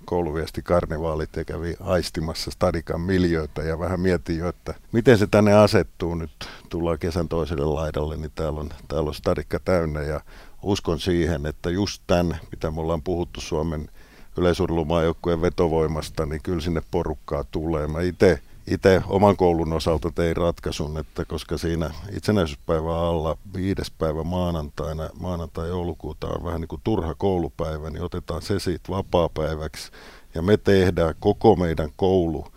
kouluviestikarnevaalit 0.06 1.36
ja 1.36 1.46
kävi 1.46 1.76
haistimassa 1.80 2.52
Stadikan 2.52 3.02
miljöitä 3.02 3.62
ja 3.62 3.80
vähän 3.80 4.00
mietin 4.00 4.38
jo, 4.38 4.50
että 4.50 4.74
miten 4.92 5.18
se 5.18 5.28
tänne 5.28 5.54
asettuu 5.54 6.16
nyt. 6.16 6.32
Tullaan 6.70 7.00
kesän 7.00 7.28
toiselle 7.28 7.66
laidalle, 7.66 8.18
niin 8.18 8.32
täällä 8.36 8.60
on, 8.60 8.70
täällä 8.88 9.08
on 9.08 9.14
Stadikka 9.14 9.60
täynnä 9.60 10.02
ja 10.02 10.22
uskon 10.62 11.00
siihen, 11.00 11.46
että 11.46 11.70
just 11.70 12.04
tämän, 12.08 12.38
mitä 12.52 12.72
me 12.72 12.82
ollaan 12.82 13.02
puhuttu 13.02 13.42
Suomen 13.42 13.90
yleisurheilumaajoukkueen 14.38 15.42
vetovoimasta, 15.42 16.26
niin 16.26 16.42
kyllä 16.44 16.62
sinne 16.62 16.82
porukkaa 16.92 17.44
tulee. 17.44 17.88
Mä 17.88 18.02
itse 18.02 18.42
itse 18.70 19.02
oman 19.08 19.38
koulun 19.38 19.74
osalta 19.74 20.12
tein 20.12 20.38
ratkaisun, 20.38 20.98
että 20.98 21.26
koska 21.26 21.58
siinä 21.58 21.92
itsenäisyyspäivän 22.12 22.96
alla 22.96 23.38
viides 23.54 23.92
päivä 23.92 24.24
maanantaina, 24.24 25.10
maanantai-joulukuuta 25.20 26.28
on 26.28 26.44
vähän 26.44 26.62
niin 26.62 26.68
kuin 26.68 26.82
turha 26.84 27.16
koulupäivä, 27.16 27.90
niin 27.90 28.04
otetaan 28.04 28.42
se 28.42 28.60
siitä 28.60 28.90
vapaapäiväksi 28.90 29.92
ja 30.36 30.42
me 30.42 30.58
tehdään 30.58 31.16
koko 31.20 31.56
meidän 31.56 31.90
koulu 31.96 32.48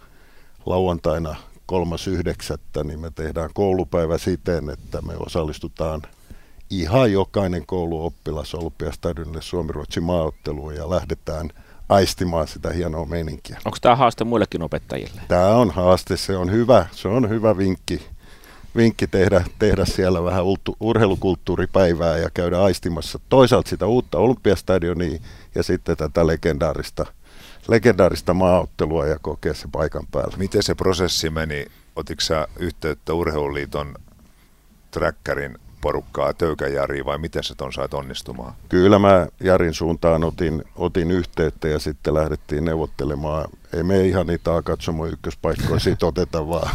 lauantaina 0.66 1.36
3.9. 1.72 2.84
niin 2.84 3.00
me 3.00 3.10
tehdään 3.10 3.50
koulupäivä 3.54 4.18
siten, 4.18 4.70
että 4.70 5.02
me 5.02 5.14
osallistutaan 5.16 6.02
ihan 6.70 7.12
jokainen 7.12 7.66
kouluoppilas 7.66 8.54
Olympiastadionille 8.54 9.42
Suomi-Ruotsin 9.42 10.02
maaotteluun 10.02 10.74
ja 10.74 10.90
lähdetään 10.90 11.50
aistimaan 11.92 12.48
sitä 12.48 12.70
hienoa 12.70 13.06
meininkiä. 13.06 13.58
Onko 13.64 13.78
tämä 13.80 13.96
haaste 13.96 14.24
muillekin 14.24 14.62
opettajille? 14.62 15.20
Tämä 15.28 15.48
on 15.48 15.70
haaste, 15.70 16.16
se 16.16 16.36
on 16.36 16.50
hyvä, 16.50 16.86
se 16.92 17.08
on 17.08 17.28
hyvä 17.28 17.56
vinkki, 17.56 18.08
vinkki 18.76 19.06
tehdä, 19.06 19.44
tehdä 19.58 19.84
siellä 19.84 20.24
vähän 20.24 20.44
urheilukulttuuripäivää 20.80 22.18
ja 22.18 22.30
käydä 22.34 22.62
aistimassa 22.62 23.20
toisaalta 23.28 23.70
sitä 23.70 23.86
uutta 23.86 24.18
Olympiastadionia 24.18 25.18
ja 25.54 25.62
sitten 25.62 25.96
tätä 25.96 26.26
legendaarista, 26.26 27.06
legendaarista 27.68 28.34
maaottelua 28.34 29.06
ja 29.06 29.18
kokea 29.22 29.54
se 29.54 29.68
paikan 29.72 30.06
päällä. 30.10 30.36
Miten 30.36 30.62
se 30.62 30.74
prosessi 30.74 31.30
meni? 31.30 31.66
Otitko 31.96 32.20
sä 32.20 32.48
yhteyttä 32.58 33.14
Urheiluliiton 33.14 33.94
trackerin 34.90 35.58
porukkaa 35.82 36.34
Töykän 36.34 36.72
Jari 36.72 37.04
vai 37.04 37.18
miten 37.18 37.44
se 37.44 37.54
ton 37.54 37.72
sait 37.72 37.94
onnistumaan? 37.94 38.54
Kyllä 38.68 38.98
mä 38.98 39.26
Jarin 39.40 39.74
suuntaan 39.74 40.24
otin, 40.24 40.64
otin 40.76 41.10
yhteyttä 41.10 41.68
ja 41.68 41.78
sitten 41.78 42.14
lähdettiin 42.14 42.64
neuvottelemaan. 42.64 43.48
Ei 43.72 43.82
me 43.82 44.06
ihan 44.06 44.26
niitä 44.26 44.50
katsomo 44.64 45.06
ykköspaikkoja 45.06 45.80
siitä 45.90 46.06
oteta, 46.06 46.48
vaan 46.48 46.70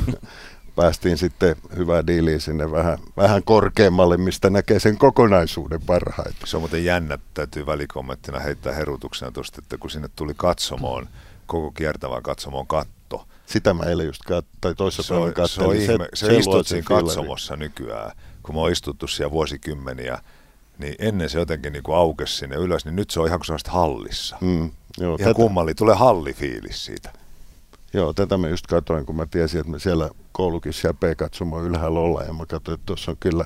päästiin 0.77 1.17
sitten 1.17 1.55
hyvää 1.77 2.07
diiliä 2.07 2.39
sinne 2.39 2.71
vähän, 2.71 2.97
vähän 3.17 3.43
korkeammalle, 3.43 4.17
mistä 4.17 4.49
näkee 4.49 4.79
sen 4.79 4.97
kokonaisuuden 4.97 5.81
parhaiten. 5.81 6.47
Se 6.47 6.57
on 6.57 6.61
muuten 6.61 6.85
jännä, 6.85 7.17
täytyy 7.33 7.65
välikommenttina 7.65 8.39
heittää 8.39 8.73
herutuksena 8.73 9.31
tuosta, 9.31 9.61
että 9.63 9.77
kun 9.77 9.89
sinne 9.89 10.09
tuli 10.15 10.33
katsomoon, 10.37 11.07
koko 11.45 11.71
kiertävään 11.71 12.23
katsomoon 12.23 12.67
katto. 12.67 13.27
Sitä 13.45 13.73
mä 13.73 13.83
eilen 13.83 14.05
just 14.05 14.21
kat- 14.31 14.57
tai 14.61 14.75
toisessa 14.75 15.03
se 15.03 15.13
on, 15.13 15.19
päivän 15.19 15.47
se, 15.47 15.59
kattelin. 15.59 15.81
ihme, 15.81 16.07
se, 16.13 16.25
se 16.25 16.37
istut 16.37 16.67
siinä 16.67 16.83
katsomossa 16.87 17.55
nykyään, 17.55 18.11
kun 18.47 18.55
mä 18.55 18.61
oon 18.61 18.71
istuttu 18.71 19.07
siellä 19.07 19.31
vuosikymmeniä, 19.31 20.21
niin 20.77 20.95
ennen 20.99 21.29
se 21.29 21.39
jotenkin 21.39 21.73
niin 21.73 21.83
kuin 21.83 21.97
aukesi 21.97 22.35
sinne 22.35 22.55
ylös, 22.55 22.85
niin 22.85 22.95
nyt 22.95 23.09
se 23.09 23.19
on 23.19 23.27
ihan 23.27 23.39
kuin 23.39 23.59
hallissa. 23.67 24.37
Mm, 24.41 24.71
joo, 24.97 25.15
Ihan 25.15 25.17
tätä, 25.17 25.33
kummalli, 25.33 25.73
tulee 25.75 25.95
hallifiilis 25.95 26.85
siitä. 26.85 27.13
joo, 27.93 28.13
tätä 28.13 28.37
mä 28.37 28.47
just 28.47 28.67
katsoin, 28.67 29.05
kun 29.05 29.15
mä 29.15 29.25
tiesin, 29.25 29.59
että 29.59 29.71
me 29.71 29.79
siellä 29.79 30.09
koulukin 30.31 30.73
siellä 30.73 30.97
P-katsomo 30.99 31.61
ylhäällä 31.61 31.99
ollaan 31.99 32.27
ja 32.27 32.33
mä 32.33 32.45
katsoin, 32.45 32.73
että 32.75 32.85
tuossa 32.85 33.11
on 33.11 33.17
kyllä 33.19 33.45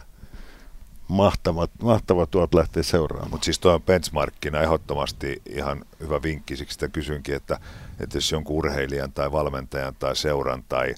mahtava, 1.07 1.67
mahtava 1.81 2.25
tuot 2.25 2.53
lähteä 2.53 2.83
seuraamaan. 2.83 3.31
Mutta 3.31 3.45
siis 3.45 3.59
tuo 3.59 3.73
on 3.73 3.81
benchmarkkina 3.81 4.61
ehdottomasti 4.61 5.41
ihan 5.49 5.85
hyvä 5.99 6.21
vinkki, 6.21 6.57
siksi 6.57 6.73
sitä 6.73 6.87
kysynkin, 6.87 7.35
että, 7.35 7.59
että 7.99 8.17
jos 8.17 8.31
jonkun 8.31 8.55
urheilijan 8.55 9.11
tai 9.11 9.31
valmentajan 9.31 9.95
tai 9.99 10.15
seuran 10.15 10.63
tai 10.69 10.95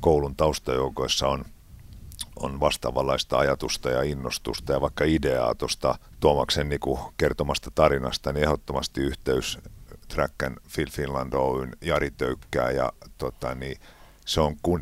koulun 0.00 0.36
taustajoukoissa 0.36 1.28
on, 1.28 1.44
on 2.40 2.60
vastaavanlaista 2.60 3.38
ajatusta 3.38 3.90
ja 3.90 4.02
innostusta 4.02 4.72
ja 4.72 4.80
vaikka 4.80 5.04
ideaa 5.04 5.54
tuosta 5.54 5.98
Tuomaksen 6.20 6.68
niin 6.68 6.80
kuin 6.80 7.00
kertomasta 7.16 7.70
tarinasta, 7.74 8.32
niin 8.32 8.44
ehdottomasti 8.44 9.00
yhteys 9.00 9.58
Tracken 10.08 10.56
Phil 10.74 10.90
Finland 10.90 11.32
Oyn 11.32 11.76
Jari 11.80 12.10
Töykkää 12.10 12.70
ja 12.70 12.92
tota, 13.18 13.54
niin 13.54 13.80
se 14.24 14.40
on 14.40 14.56
kun, 14.62 14.80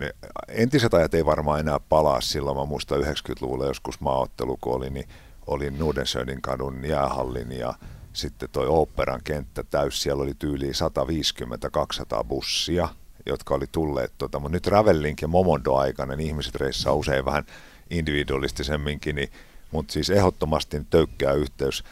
entiset 0.48 0.94
ajat 0.94 1.14
ei 1.14 1.24
varmaan 1.24 1.60
enää 1.60 1.80
palaa 1.80 2.20
silloin, 2.20 2.56
mä 2.56 2.64
muistan 2.64 3.00
90-luvulla 3.00 3.66
joskus 3.66 4.00
maaottelu, 4.00 4.58
kun 4.60 4.74
oli, 4.74 4.90
niin 4.90 5.08
oli 5.46 5.70
Nudensönin 5.70 6.42
kadun 6.42 6.84
jäähallin 6.84 7.52
ja 7.52 7.74
sitten 8.12 8.48
toi 8.52 8.66
oopperan 8.66 9.20
kenttä 9.24 9.62
täys, 9.62 10.02
siellä 10.02 10.22
oli 10.22 10.34
tyyliin 10.38 10.74
150-200 12.20 12.24
bussia, 12.24 12.88
jotka 13.28 13.54
oli 13.54 13.66
tulleet, 13.72 14.12
tota, 14.18 14.38
mutta 14.38 14.56
nyt 14.56 14.66
Ravellink 14.66 15.22
ja 15.22 15.28
Momondo 15.28 15.74
aikana 15.74 16.16
niin 16.16 16.26
ihmiset 16.26 16.54
reissaa 16.54 16.94
usein 16.94 17.24
vähän 17.24 17.44
individualistisemminkin, 17.90 19.16
niin, 19.16 19.28
mutta 19.70 19.92
siis 19.92 20.10
ehdottomasti 20.10 20.82
töykkää 20.90 21.32
yhteys. 21.32 21.84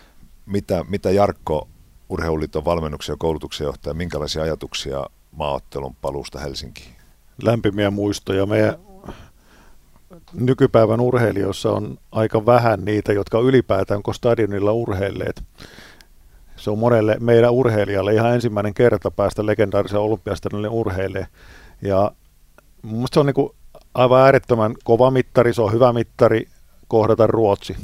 Mitä, 0.47 0.85
mitä 0.89 1.11
Jarkko 1.11 1.69
Urheiluliiton 2.09 2.65
valmennuksen 2.65 3.13
ja 3.13 3.17
koulutuksen 3.19 3.65
johtaja, 3.65 3.95
minkälaisia 3.95 4.43
ajatuksia 4.43 5.07
maaottelun 5.33 5.95
paluusta 5.95 6.39
Helsinkiin? 6.39 6.97
lämpimiä 7.43 7.91
muistoja. 7.91 8.47
Meidän 8.47 8.77
nykypäivän 10.33 11.01
urheilijoissa 11.01 11.73
on 11.73 11.99
aika 12.13 12.47
vähän 12.47 12.85
niitä, 12.85 13.13
jotka 13.13 13.41
ylipäätään 13.41 13.97
onko 13.97 14.13
stadionilla 14.13 14.73
urheilleet. 14.73 15.43
Se 16.67 16.71
on 16.71 16.79
monelle 16.79 17.17
meidän 17.21 17.53
urheilijalle 17.53 18.15
ihan 18.15 18.35
ensimmäinen 18.35 18.75
kerta 18.75 19.11
päästä 19.11 19.47
legendaarisen 19.47 20.01
olympiastadionille 20.01 20.69
urheilee. 20.69 21.27
Ja 21.83 22.13
mun 22.83 23.07
se 23.13 23.21
on 23.21 23.27
niin 23.27 23.51
aivan 23.95 24.23
äärettömän 24.23 24.75
kova 24.85 25.11
mittari, 25.11 25.55
se 25.55 25.63
on 25.63 25.73
hyvä 25.73 25.93
mittari 25.93 26.49
kohdata 26.89 27.27
Ruotsi 27.27 27.77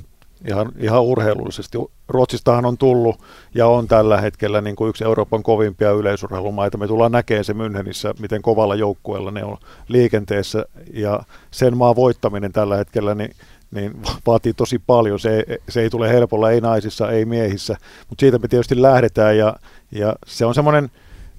ihan, 0.48 0.72
ihan 0.78 1.02
urheilullisesti. 1.02 1.78
Ruotsistahan 2.08 2.64
on 2.64 2.78
tullut 2.78 3.16
ja 3.54 3.66
on 3.66 3.88
tällä 3.88 4.20
hetkellä 4.20 4.60
niin 4.60 4.76
kuin 4.76 4.88
yksi 4.88 5.04
Euroopan 5.04 5.42
kovimpia 5.42 5.90
yleisurheilumaita. 5.90 6.78
Me 6.78 6.86
tullaan 6.86 7.12
näkemään 7.12 7.44
se 7.44 7.52
Münchenissä, 7.52 8.20
miten 8.20 8.42
kovalla 8.42 8.74
joukkueella 8.74 9.30
ne 9.30 9.44
on 9.44 9.56
liikenteessä 9.88 10.64
ja 10.92 11.20
sen 11.50 11.76
maan 11.76 11.96
voittaminen 11.96 12.52
tällä 12.52 12.76
hetkellä 12.76 13.14
niin, 13.14 13.30
niin 13.72 13.92
vaatii 14.26 14.52
tosi 14.52 14.78
paljon. 14.78 15.18
Se, 15.18 15.44
se 15.68 15.80
ei 15.80 15.90
tule 15.90 16.08
helpolla, 16.08 16.50
ei 16.50 16.60
naisissa, 16.60 17.10
ei 17.10 17.24
miehissä, 17.24 17.76
mutta 18.08 18.20
siitä 18.20 18.38
me 18.38 18.48
tietysti 18.48 18.82
lähdetään 18.82 19.38
ja, 19.38 19.56
ja 19.92 20.14
se 20.26 20.46
on 20.46 20.54
semmoinen 20.54 20.90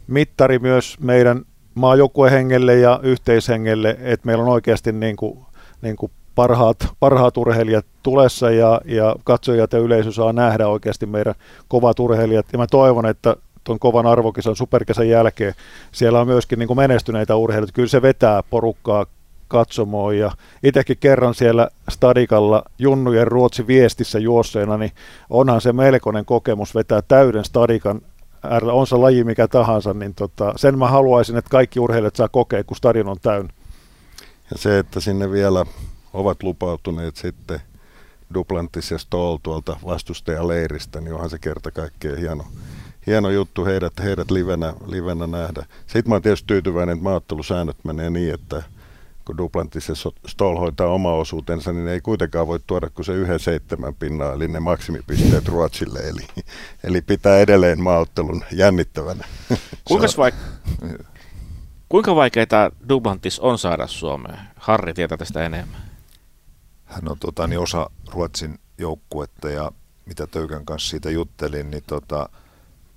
mittari 0.08 0.60
myös 0.60 0.98
meidän 1.00 1.46
maajoukkuehengelle 1.76 2.76
ja 2.76 3.00
yhteishengelle, 3.04 3.98
että 4.00 4.26
meillä 4.26 4.44
on 4.44 4.50
oikeasti 4.50 4.92
niin 4.92 5.16
kuin, 5.16 5.40
niin 5.82 5.96
kuin 5.96 6.12
parhaat, 6.36 6.78
parhaat 7.00 7.38
urheilijat 7.38 7.86
tulessa 8.04 8.52
ja, 8.52 8.82
ja 8.86 9.16
katsojat 9.24 9.74
ja 9.74 9.80
yleisö 9.80 10.12
saa 10.12 10.34
nähdä 10.34 10.68
oikeasti 10.68 11.06
meidän 11.06 11.36
kovat 11.68 12.00
urheilijat. 12.00 12.46
Ja 12.52 12.58
mä 12.58 12.68
toivon, 12.68 13.06
että 13.06 13.36
tuon 13.64 13.80
kovan 13.80 14.06
arvokisan 14.06 14.56
superkesän 14.56 15.10
jälkeen 15.10 15.54
siellä 15.92 16.20
on 16.20 16.28
myöskin 16.28 16.60
niin 16.60 16.68
kuin 16.68 16.78
menestyneitä 16.78 17.36
urheilijoita. 17.36 17.74
Kyllä 17.74 17.88
se 17.88 18.02
vetää 18.02 18.44
porukkaa 18.50 19.06
katsomoon 19.54 20.18
ja 20.18 20.32
itsekin 20.64 20.98
kerran 20.98 21.36
siellä 21.36 21.68
stadikalla 21.90 22.64
Junnujen 22.80 23.28
Ruotsi 23.28 23.68
viestissä 23.68 24.20
juosseena, 24.20 24.78
niin 24.78 24.92
onhan 25.30 25.62
se 25.62 25.74
melkoinen 25.74 26.26
kokemus 26.26 26.76
vetää 26.76 27.02
täyden 27.02 27.46
stadikan 27.46 28.02
on 28.72 28.88
se 28.88 28.96
laji 28.96 29.24
mikä 29.24 29.48
tahansa, 29.48 29.94
niin 29.94 30.14
tota, 30.14 30.54
sen 30.56 30.80
mä 30.80 30.88
haluaisin, 30.88 31.38
että 31.38 31.50
kaikki 31.50 31.80
urheilijat 31.80 32.16
saa 32.16 32.30
kokea, 32.30 32.64
kun 32.64 32.78
stadion 32.78 33.08
on 33.08 33.18
täynnä. 33.22 33.54
Ja 34.52 34.58
se, 34.58 34.80
että 34.80 35.00
sinne 35.00 35.32
vielä 35.32 35.66
ovat 36.14 36.44
lupautuneet 36.44 37.16
sitten 37.16 37.60
Duplantis 38.34 38.92
ja 38.92 38.98
Stoll 38.98 39.38
tuolta 39.44 39.78
vastustajaleiristä, 39.86 41.02
niin 41.02 41.14
onhan 41.14 41.30
se 41.30 41.40
kerta 41.40 41.72
kaikkea 41.72 42.16
hieno, 42.16 42.44
hieno 43.08 43.30
juttu 43.30 43.66
heidät, 43.66 43.94
heidät 44.04 44.32
livenä, 44.32 44.74
livenä 44.88 45.28
nähdä. 45.28 45.66
Sitten 45.88 46.10
mä 46.10 46.16
oon 46.16 46.22
tietysti 46.22 46.48
tyytyväinen, 46.48 46.94
että 46.94 47.04
maattelusäännöt 47.04 47.78
menee 47.84 48.10
niin, 48.10 48.34
että 48.34 48.64
kun 49.26 49.38
Duplantis 49.38 49.90
ja 49.90 49.96
Stoll 50.28 50.58
hoitaa 50.58 50.88
oma 50.88 51.14
osuutensa, 51.14 51.74
niin 51.74 51.88
ei 51.88 52.02
kuitenkaan 52.02 52.48
voi 52.48 52.60
tuoda 52.68 52.90
kuin 52.90 53.06
se 53.06 53.14
yhden 53.14 53.40
seitsemän 53.40 53.96
pinnaa, 53.96 54.34
eli 54.34 54.48
ne 54.48 54.60
maksimipisteet 54.60 55.48
Ruotsille. 55.48 56.00
Eli, 56.00 56.44
eli 56.84 57.02
pitää 57.02 57.40
edelleen 57.40 57.82
maaottelun 57.82 58.44
jännittävänä. 58.52 59.28
Kuinka, 59.88 60.08
vaik- 60.08 60.98
kuinka 61.90 62.16
vaikeaa 62.16 62.72
Duplantis 62.90 63.40
on 63.40 63.58
saada 63.58 63.88
Suomeen? 63.88 64.40
Harri 64.56 64.94
tietää 64.94 65.18
tästä 65.18 65.46
enemmän. 65.46 65.82
Hän 66.86 67.10
on 67.10 67.20
tota, 67.20 67.48
niin 67.48 67.60
osa 67.60 67.90
Ruotsin 68.12 68.60
joukkuetta 68.78 69.50
ja 69.50 69.72
mitä 70.06 70.28
Töykän 70.28 70.66
kanssa 70.66 70.90
siitä 70.90 71.10
juttelin, 71.10 71.72
niin 71.72 71.84
tota, 71.88 72.30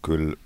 kyllä 0.03 0.37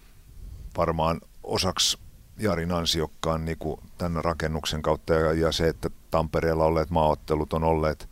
varmaan 0.77 1.21
osaksi 1.43 1.99
Jarin 2.41 2.73
ansiokkaan 2.73 3.45
niin 3.45 3.59
kuin 3.59 3.81
tämän 3.99 4.25
rakennuksen 4.25 4.83
kautta 4.83 5.15
ja, 5.15 5.33
ja 5.33 5.53
se, 5.53 5.69
että 5.69 5.91
Tampereella 6.11 6.65
olleet 6.65 6.91
maaottelut 6.91 7.53
on 7.53 7.65
olleet, 7.65 8.09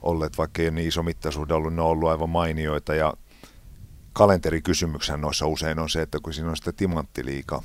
olleet 0.00 0.38
vaikka 0.38 0.62
ei 0.62 0.70
niin 0.70 0.88
iso 0.88 1.02
mittasuhde 1.02 1.54
ollut, 1.54 1.74
ne 1.74 1.82
on 1.82 1.88
ollut 1.88 2.08
aivan 2.08 2.30
mainioita 2.30 2.94
ja 2.94 3.14
kalenterikysymyksen 4.12 5.20
noissa 5.20 5.46
usein 5.46 5.78
on 5.78 5.90
se, 5.90 6.02
että 6.02 6.18
kun 6.22 6.34
siinä 6.34 6.50
on 6.50 6.56
sitä 6.56 6.72
timanttiliika 6.72 7.62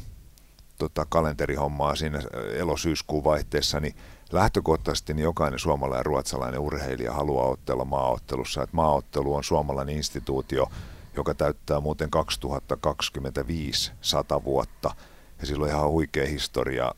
tota, 0.77 1.05
kalenterihommaa 1.09 1.95
siinä 1.95 2.21
elosyyskuun 2.53 3.23
vaihteessa, 3.23 3.79
niin 3.79 3.95
lähtökohtaisesti 4.31 5.13
niin 5.13 5.23
jokainen 5.23 5.59
suomalainen 5.59 5.99
ja 5.99 6.03
ruotsalainen 6.03 6.59
urheilija 6.59 7.13
haluaa 7.13 7.47
ottella 7.47 7.85
maaottelussa. 7.85 8.63
Että 8.63 8.75
maaottelu 8.75 9.35
on 9.35 9.43
suomalainen 9.43 9.95
instituutio, 9.95 10.71
joka 11.15 11.33
täyttää 11.33 11.79
muuten 11.79 12.09
2025 12.09 13.91
100 14.01 14.43
vuotta. 14.43 14.95
Ja 15.39 15.45
sillä 15.45 15.63
on 15.63 15.69
ihan 15.69 15.89
huikea 15.89 16.27
historia, 16.27 16.91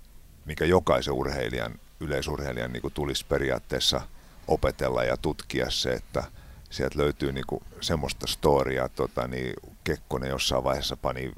mikä 0.45 0.65
jokaisen 0.65 1.13
urheilijan, 1.13 1.79
yleisurheilijan 1.99 2.73
niin 2.73 2.93
tulisi 2.93 3.25
periaatteessa 3.25 4.01
opetella 4.47 5.03
ja 5.03 5.17
tutkia 5.17 5.69
se, 5.69 5.93
että 5.93 6.23
sieltä 6.69 6.97
löytyy 6.99 7.31
niin 7.31 7.47
kuin 7.47 7.63
semmoista 7.81 8.27
storia, 8.27 8.89
tota, 8.89 9.27
niin 9.27 9.53
Kekkonen 9.83 10.29
jossain 10.29 10.63
vaiheessa 10.63 10.97
pani, 10.97 11.33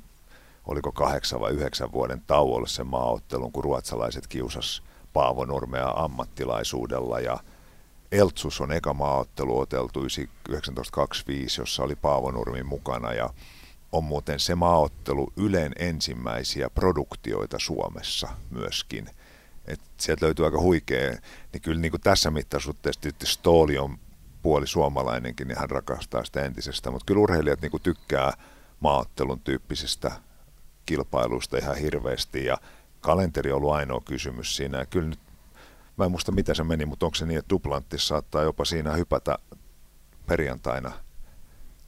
oliko 0.66 0.92
kahdeksan 0.92 1.40
vai 1.40 1.52
yhdeksän 1.52 1.92
vuoden 1.92 2.22
tauolle 2.28 2.68
sen 2.68 2.88
maaottelun, 2.88 3.52
kun 3.52 3.64
ruotsalaiset 3.64 4.28
kiusas 4.28 4.84
Paavo 5.14 5.46
Nurmea 5.46 5.94
ammattilaisuudella. 5.96 7.20
Ja 7.20 7.40
Eltsus 8.12 8.62
on 8.62 8.72
eka 8.72 8.94
maaottelu 8.94 9.60
oteltu 9.60 10.00
1925, 10.00 11.62
jossa 11.62 11.84
oli 11.84 11.96
Paavo 11.96 12.32
Nurmi 12.32 12.64
mukana. 12.64 13.14
Ja 13.14 13.30
on 13.92 14.04
muuten 14.04 14.40
se 14.40 14.56
maaottelu 14.56 15.34
Ylen 15.38 15.72
ensimmäisiä 15.80 16.70
produktioita 16.70 17.60
Suomessa 17.60 18.28
myöskin. 18.52 19.10
Et 19.68 19.82
sieltä 19.98 20.26
löytyy 20.26 20.46
aika 20.46 20.62
huikea, 20.62 21.12
niin 21.54 21.62
kyllä 21.62 21.82
niin 21.82 21.92
kuin 21.92 22.02
tässä 22.02 22.32
mittasuhteessa 22.32 23.02
tietysti 23.02 23.26
Stooli 23.26 23.78
on 23.78 23.98
puoli 24.42 24.68
suomalainenkin, 24.68 25.48
niin 25.48 25.60
hän 25.60 25.70
rakastaa 25.70 26.26
sitä 26.26 26.46
entisestä, 26.46 26.92
mutta 26.92 27.06
kyllä 27.06 27.22
urheilijat 27.22 27.62
niin 27.62 27.72
kuin 27.72 27.84
tykkää 27.84 28.34
maaottelun 28.80 29.40
tyyppisistä 29.40 30.12
kilpailuista 30.86 31.58
ihan 31.58 31.78
hirveästi 31.78 32.46
ja 32.46 32.58
kalenteri 33.02 33.52
on 33.52 33.58
ollut 33.58 33.72
ainoa 33.72 34.02
kysymys 34.06 34.56
siinä. 34.56 34.78
Ja 34.78 34.86
kyllä 34.86 35.10
nyt, 35.10 35.20
mä 35.98 36.06
en 36.06 36.12
muista 36.12 36.32
mitä 36.32 36.54
se 36.54 36.64
meni, 36.64 36.86
mutta 36.86 37.06
onko 37.06 37.16
se 37.16 37.26
niin, 37.26 37.40
että 37.40 37.50
Duplantis 37.50 38.08
saattaa 38.08 38.44
jopa 38.44 38.66
siinä 38.66 38.94
hypätä 38.94 39.38
perjantaina 40.26 40.92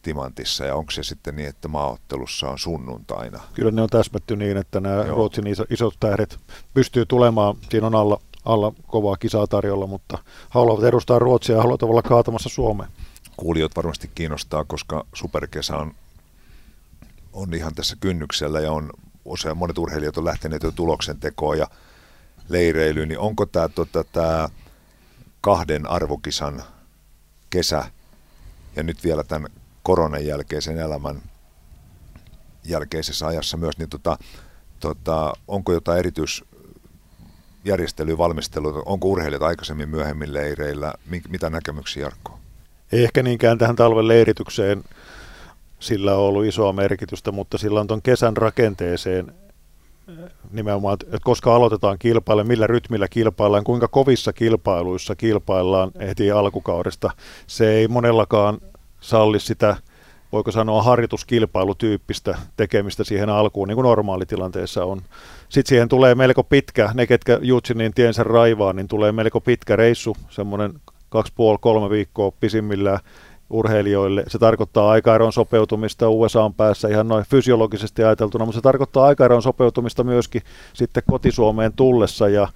Timantissa 0.02 0.66
ja 0.66 0.76
onko 0.76 0.91
se 0.91 1.04
sitten 1.04 1.36
niin, 1.36 1.49
että 1.49 1.68
maaottelussa 1.68 2.49
on 2.49 2.60
sunnuntaina? 2.60 3.39
Kyllä 3.54 3.72
ne 3.72 3.82
on 3.82 3.89
täsmätty 3.89 4.36
niin, 4.36 4.58
että 4.58 4.80
nämä 4.80 4.95
Joo. 4.95 5.16
Ruotsin 5.16 5.47
iso, 5.47 5.66
isot 5.70 5.95
tähdet 5.99 6.39
pystyy 6.74 7.06
tulemaan. 7.06 7.56
Siinä 7.70 7.88
on 7.88 7.95
alla, 7.95 8.22
alla 8.45 8.74
kovaa 8.88 9.18
kisaa 9.18 9.47
tarjolla, 9.47 9.88
mutta 9.88 10.18
haluavat 10.49 10.84
edustaa 10.84 11.20
Ruotsia 11.20 11.56
ja 11.56 11.62
haluavat 11.62 11.84
olla 11.84 12.02
kaatamassa 12.02 12.49
Suomeen. 12.49 12.91
Kuulijat 13.38 13.76
varmasti 13.76 14.12
kiinnostaa, 14.16 14.66
koska 14.66 15.06
superkesä 15.14 15.78
on, 15.78 15.91
on 17.34 17.54
ihan 17.54 17.76
tässä 17.76 17.95
kynnyksellä 17.99 18.60
ja 18.60 18.72
on 18.72 18.89
usein 19.26 19.58
monet 19.58 19.78
urheilijat 19.78 20.18
on 20.18 20.26
lähteneet 20.26 20.64
jo 20.64 20.72
tuloksen 20.72 21.20
tekoon 21.20 21.58
ja 21.58 21.68
leireilyyn, 22.49 23.10
niin 23.10 23.20
onko 23.20 23.45
tämä 23.45 23.68
tota, 23.68 24.04
tää 24.04 24.49
kahden 25.41 25.88
arvokisan 25.88 26.64
kesä 27.49 27.86
ja 28.76 28.84
nyt 28.84 29.04
vielä 29.04 29.24
tämän 29.24 29.52
koronan 29.84 30.26
jälkeisen 30.26 30.78
elämän 30.78 31.22
jälkeisessä 32.64 33.28
ajassa 33.28 33.58
myös, 33.58 33.78
niin 33.78 33.90
tota, 33.90 34.18
tota, 34.80 35.34
onko 35.48 35.74
jotain 35.74 36.00
erityisjärjestelyä, 36.00 38.18
valmistelua, 38.18 38.84
onko 38.86 39.08
urheilijat 39.08 39.44
aikaisemmin 39.44 39.90
myöhemmin 39.90 40.34
leireillä, 40.34 40.94
mitä 41.30 41.50
näkemyksiä 41.50 42.04
Jarkko? 42.04 42.40
Ei 42.92 43.04
ehkä 43.04 43.24
niinkään 43.24 43.58
tähän 43.58 43.76
talven 43.76 44.08
leiritykseen 44.08 44.84
sillä 45.82 46.16
on 46.16 46.20
ollut 46.20 46.46
isoa 46.46 46.74
merkitystä, 46.74 47.32
mutta 47.32 47.58
sillä 47.58 47.80
on 47.80 47.88
tuon 47.88 48.02
kesän 48.02 48.38
rakenteeseen 48.38 49.34
nimenomaan, 50.52 50.94
että 50.94 51.18
koska 51.24 51.56
aloitetaan 51.56 52.00
kilpailu, 52.00 52.44
millä 52.44 52.68
rytmillä 52.68 53.08
kilpaillaan, 53.08 53.64
kuinka 53.64 53.88
kovissa 53.88 54.34
kilpailuissa 54.34 55.16
kilpaillaan 55.16 55.92
heti 56.00 56.32
alkukaudesta. 56.32 57.12
Se 57.48 57.72
ei 57.72 57.88
monellakaan 57.88 58.58
salli 59.02 59.39
sitä, 59.39 59.76
voiko 60.32 60.52
sanoa, 60.52 60.84
harjoituskilpailutyyppistä 60.84 62.38
tekemistä 62.58 63.04
siihen 63.04 63.30
alkuun, 63.30 63.68
niin 63.68 63.76
kuin 63.76 63.84
normaalitilanteessa 63.84 64.86
on. 64.86 65.02
Sitten 65.49 65.70
siihen 65.70 65.89
tulee 65.89 66.16
melko 66.16 66.43
pitkä, 66.43 66.89
ne 66.93 67.08
ketkä 67.08 67.39
Jutsinin 67.41 67.93
tiensä 67.93 68.24
raivaa, 68.24 68.74
niin 68.74 68.88
tulee 68.88 69.12
melko 69.12 69.41
pitkä 69.41 69.76
reissu, 69.76 70.18
semmoinen 70.30 70.74
kaksi 71.10 71.34
puoli 71.36 71.58
kolme 71.62 71.89
viikkoa 71.89 72.32
pisimmillään 72.39 72.99
urheilijoille. 73.49 74.24
Se 74.28 74.39
tarkoittaa 74.39 74.91
aikaeron 74.91 75.34
sopeutumista 75.34 76.10
USAn 76.10 76.54
päässä 76.54 76.88
ihan 76.88 77.08
noin 77.08 77.26
fysiologisesti 77.30 78.04
ajateltuna, 78.04 78.45
mutta 78.45 78.58
se 78.58 78.62
tarkoittaa 78.62 79.06
aikaeron 79.06 79.41
sopeutumista 79.41 80.04
myöskin 80.04 80.41
sitten 80.74 81.04
kotisuomeen 81.10 81.74
tullessa 81.74 82.30
ja, 82.30 82.47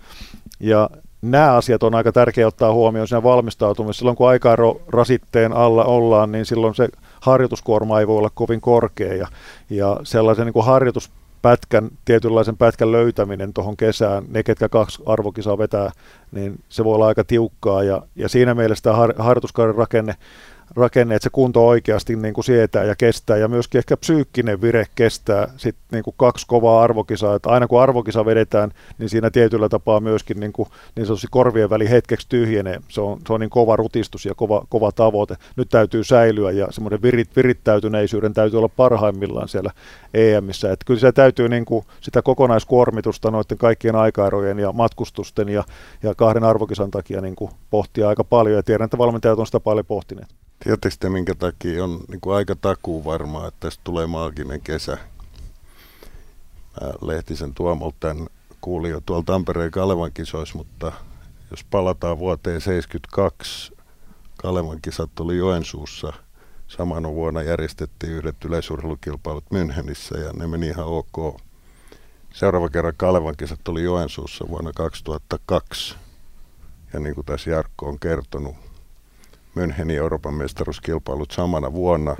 ja 0.59 0.89
nämä 1.31 1.53
asiat 1.53 1.83
on 1.83 1.95
aika 1.95 2.11
tärkeää 2.11 2.47
ottaa 2.47 2.73
huomioon 2.73 3.07
siinä 3.07 3.23
valmistautumisessa. 3.23 3.99
Silloin 3.99 4.17
kun 4.17 4.29
aikaero 4.29 4.81
rasitteen 4.87 5.53
alla 5.53 5.83
ollaan, 5.83 6.31
niin 6.31 6.45
silloin 6.45 6.75
se 6.75 6.89
harjoituskuorma 7.21 7.99
ei 7.99 8.07
voi 8.07 8.17
olla 8.17 8.29
kovin 8.29 8.61
korkea 8.61 9.13
ja, 9.13 9.27
ja 9.69 9.99
sellaisen 10.03 10.45
niin 10.45 10.53
kuin 10.53 10.65
harjoitus 10.65 11.11
pätkän, 11.41 11.89
tietynlaisen 12.05 12.57
pätkän 12.57 12.91
löytäminen 12.91 13.53
tuohon 13.53 13.77
kesään, 13.77 14.23
ne 14.27 14.43
ketkä 14.43 14.69
kaksi 14.69 15.03
arvokisaa 15.05 15.57
vetää, 15.57 15.91
niin 16.31 16.59
se 16.69 16.83
voi 16.83 16.95
olla 16.95 17.07
aika 17.07 17.23
tiukkaa 17.23 17.83
ja, 17.83 18.01
ja 18.15 18.29
siinä 18.29 18.53
mielessä 18.53 18.83
tämä 18.83 18.95
har, 18.95 19.13
harjoituskauden 19.17 19.75
rakenne 19.75 20.15
rakenne, 20.75 21.15
että 21.15 21.23
se 21.23 21.29
kunto 21.29 21.67
oikeasti 21.67 22.15
niin 22.15 22.33
kuin 22.33 22.45
sietää 22.45 22.83
ja 22.83 22.95
kestää 22.95 23.37
ja 23.37 23.47
myöskin 23.47 23.79
ehkä 23.79 23.97
psyykkinen 23.97 24.61
vire 24.61 24.85
kestää 24.95 25.47
sit 25.57 25.75
niin 25.91 26.03
kuin 26.03 26.13
kaksi 26.17 26.47
kovaa 26.47 26.83
arvokisaa, 26.83 27.35
että 27.35 27.49
aina 27.49 27.67
kun 27.67 27.81
arvokisa 27.81 28.25
vedetään, 28.25 28.71
niin 28.97 29.09
siinä 29.09 29.29
tietyllä 29.29 29.69
tapaa 29.69 29.99
myöskin 29.99 30.39
niin, 30.39 30.53
kuin, 30.53 30.69
niin 30.95 31.05
sanotusti 31.05 31.27
korvien 31.31 31.69
väli 31.69 31.89
hetkeksi 31.89 32.29
tyhjenee. 32.29 32.79
Se 32.87 33.01
on, 33.01 33.21
se 33.27 33.33
on 33.33 33.39
niin 33.39 33.49
kova 33.49 33.75
rutistus 33.75 34.25
ja 34.25 34.35
kova, 34.35 34.65
kova 34.69 34.91
tavoite. 34.91 35.35
Nyt 35.55 35.69
täytyy 35.69 36.03
säilyä 36.03 36.51
ja 36.51 36.67
semmoinen 36.69 37.01
virit, 37.01 37.35
virittäytyneisyyden 37.35 38.33
täytyy 38.33 38.57
olla 38.57 38.69
parhaimmillaan 38.69 39.47
siellä 39.47 39.71
EMissä. 40.13 40.71
Että 40.71 40.85
kyllä 40.85 40.99
se 40.99 41.11
täytyy 41.11 41.49
niin 41.49 41.65
kuin 41.65 41.85
sitä 42.01 42.21
kokonaiskuormitusta 42.21 43.31
noiden 43.31 43.57
kaikkien 43.57 43.95
aikaerojen 43.95 44.59
ja 44.59 44.71
matkustusten 44.71 45.49
ja, 45.49 45.63
ja 46.03 46.15
kahden 46.15 46.43
arvokisan 46.43 46.91
takia 46.91 47.21
niin 47.21 47.35
kuin 47.35 47.51
pohtia 47.69 48.09
aika 48.09 48.23
paljon 48.23 48.55
ja 48.55 48.63
tiedän, 48.63 48.85
että 48.85 48.97
valmentajat 48.97 49.39
on 49.39 49.45
sitä 49.45 49.59
paljon 49.59 49.85
pohtineet. 49.85 50.44
Tiedättekö 50.63 50.95
te, 50.99 51.09
minkä 51.09 51.35
takia 51.35 51.83
on 51.83 51.99
niin 52.07 52.21
kuin 52.21 52.35
aika 52.35 52.55
takuu 52.55 53.05
varmaa, 53.05 53.47
että 53.47 53.59
tästä 53.59 53.81
tulee 53.83 54.07
maaginen 54.07 54.61
kesä? 54.61 54.97
Mä 56.81 56.91
Lehtisen 57.01 57.53
Tuomolta 57.53 57.97
tämän 57.99 58.27
kuulin 58.61 58.91
jo 58.91 59.01
tuolla 59.05 59.23
Tampereen 59.23 59.71
Kalevan 59.71 60.11
kisoissa, 60.13 60.57
mutta 60.57 60.91
jos 61.51 61.63
palataan 61.63 62.19
vuoteen 62.19 62.61
72, 62.61 63.73
Kalevan 64.37 64.81
kisat 64.81 65.19
oli 65.19 65.37
Joensuussa. 65.37 66.13
Samana 66.67 67.11
vuonna 67.11 67.41
järjestettiin 67.41 68.13
yhdet 68.13 68.45
yleisurheilukilpailut 68.45 69.45
Münchenissä 69.53 70.19
ja 70.19 70.33
ne 70.33 70.47
meni 70.47 70.67
ihan 70.67 70.85
ok. 70.85 71.41
Seuraava 72.33 72.69
kerran 72.69 72.93
Kalevan 72.97 73.35
kisat 73.37 73.67
oli 73.67 73.83
Joensuussa 73.83 74.45
vuonna 74.47 74.71
2002. 74.75 75.95
Ja 76.93 76.99
niin 76.99 77.15
kuin 77.15 77.25
tässä 77.25 77.49
Jarkko 77.49 77.85
on 77.89 77.99
kertonut, 77.99 78.55
Münchenin 79.55 79.97
Euroopan 79.97 80.33
mestaruuskilpailut 80.33 81.31
samana 81.31 81.73
vuonna. 81.73 82.15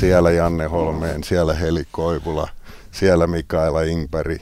Siellä 0.00 0.30
Janne 0.30 0.66
Holmeen, 0.66 1.24
siellä 1.24 1.54
Heli 1.54 1.84
Koivula, 1.90 2.48
siellä 2.90 3.26
Mikaela 3.26 3.82
Ingberg. 3.82 4.40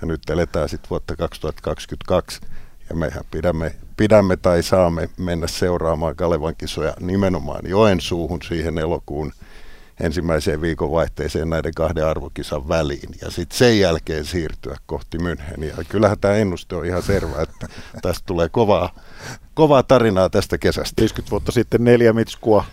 Ja 0.00 0.06
nyt 0.06 0.30
eletään 0.30 0.68
sitten 0.68 0.90
vuotta 0.90 1.16
2022 1.16 2.40
ja 2.88 2.96
mehän 2.96 3.24
pidämme, 3.30 3.74
pidämme 3.96 4.36
tai 4.36 4.62
saamme 4.62 5.08
mennä 5.18 5.46
seuraamaan 5.46 6.16
Kalevan 6.16 6.56
kisoja 6.58 6.94
nimenomaan 7.00 7.62
Joensuuhun 7.68 8.42
siihen 8.42 8.78
elokuun 8.78 9.32
ensimmäiseen 10.00 10.60
viikonvaihteeseen 10.60 11.50
näiden 11.50 11.74
kahden 11.74 12.06
arvokisan 12.06 12.68
väliin 12.68 13.14
ja 13.20 13.30
sitten 13.30 13.58
sen 13.58 13.78
jälkeen 13.80 14.24
siirtyä 14.24 14.76
kohti 14.86 15.18
Müncheniä. 15.18 15.84
Kyllähän 15.88 16.18
tämä 16.18 16.34
ennuste 16.34 16.76
on 16.76 16.86
ihan 16.86 17.02
selvä, 17.02 17.42
että 17.42 17.68
tästä 18.02 18.22
tulee 18.26 18.48
kovaa, 18.48 18.94
kovaa 19.54 19.82
tarinaa 19.82 20.30
tästä 20.30 20.58
kesästä. 20.58 21.00
50 21.00 21.30
vuotta 21.30 21.52
sitten 21.52 21.84
neljä 21.84 22.12
mitskua 22.12 22.64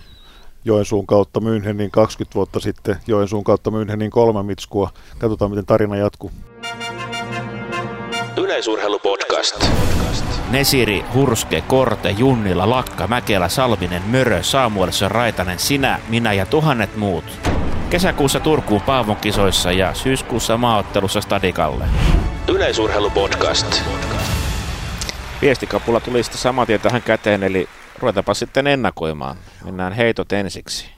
Joensuun 0.65 1.07
kautta 1.07 1.39
Münchenin, 1.39 1.89
20 1.91 2.35
vuotta 2.35 2.59
sitten 2.59 2.95
Joensuun 3.07 3.43
kautta 3.43 3.69
Münchenin 3.69 4.09
kolme 4.09 4.43
mitskua. 4.43 4.89
Katsotaan, 5.19 5.51
miten 5.51 5.65
tarina 5.65 5.95
jatkuu. 5.95 6.31
Yleisurheilupodcast. 8.37 9.65
Nesiri, 10.49 11.05
Hurske, 11.13 11.61
Korte, 11.61 12.09
Junnila, 12.09 12.69
Lakka, 12.69 13.07
Mäkelä, 13.07 13.49
Salminen, 13.49 14.01
Mörö, 14.05 14.43
Saamuelissa, 14.43 15.09
Raitanen, 15.09 15.59
sinä, 15.59 15.99
minä 16.09 16.33
ja 16.33 16.45
tuhannet 16.45 16.95
muut. 16.95 17.23
Kesäkuussa 17.89 18.39
Turkuun 18.39 18.81
Paavon 18.81 19.15
kisoissa 19.15 19.71
ja 19.71 19.93
syyskuussa 19.93 20.57
maaottelussa 20.57 21.21
Stadikalle. 21.21 21.85
Yleisurheilupodcast. 22.47 23.83
Viestikapulla 25.41 25.99
tuli 25.99 26.23
sitten 26.23 26.41
saman 26.41 26.67
tien 26.67 26.81
tähän 26.81 27.01
käteen, 27.01 27.43
eli 27.43 27.67
ruvetaanpa 27.99 28.33
sitten 28.33 28.67
ennakoimaan. 28.67 29.37
Mennään 29.65 29.93
heitot 29.93 30.31
ensiksi. 30.31 30.89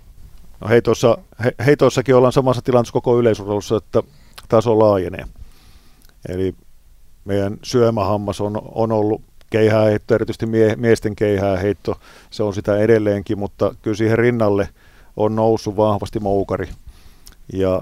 No 0.62 0.68
heitoissa, 0.68 1.18
he, 1.44 1.52
heitoissakin 1.66 2.16
ollaan 2.16 2.34
samassa 2.34 2.62
tilanteessa 2.62 2.94
koko 2.94 3.20
yleisurheilussa, 3.20 3.78
että 3.78 4.04
taso 4.50 4.80
laajenee. 4.80 5.26
Eli 6.30 6.56
meidän 7.26 7.58
syömähammas 7.64 8.42
on, 8.42 8.62
on 8.76 8.92
ollut 8.92 9.22
keihääheitto, 9.50 10.16
erityisesti 10.16 10.46
mie, 10.46 10.76
miesten 10.76 11.16
keihääheitto, 11.16 12.00
se 12.30 12.44
on 12.44 12.54
sitä 12.54 12.78
edelleenkin, 12.78 13.39
mutta 13.39 13.76
kyllä 13.82 13.98
siihen 13.98 14.18
rinnalle 14.18 14.70
on 15.18 15.36
noussut 15.36 15.78
vahvasti 15.78 16.20
moukari. 16.20 16.70
Ja 17.54 17.82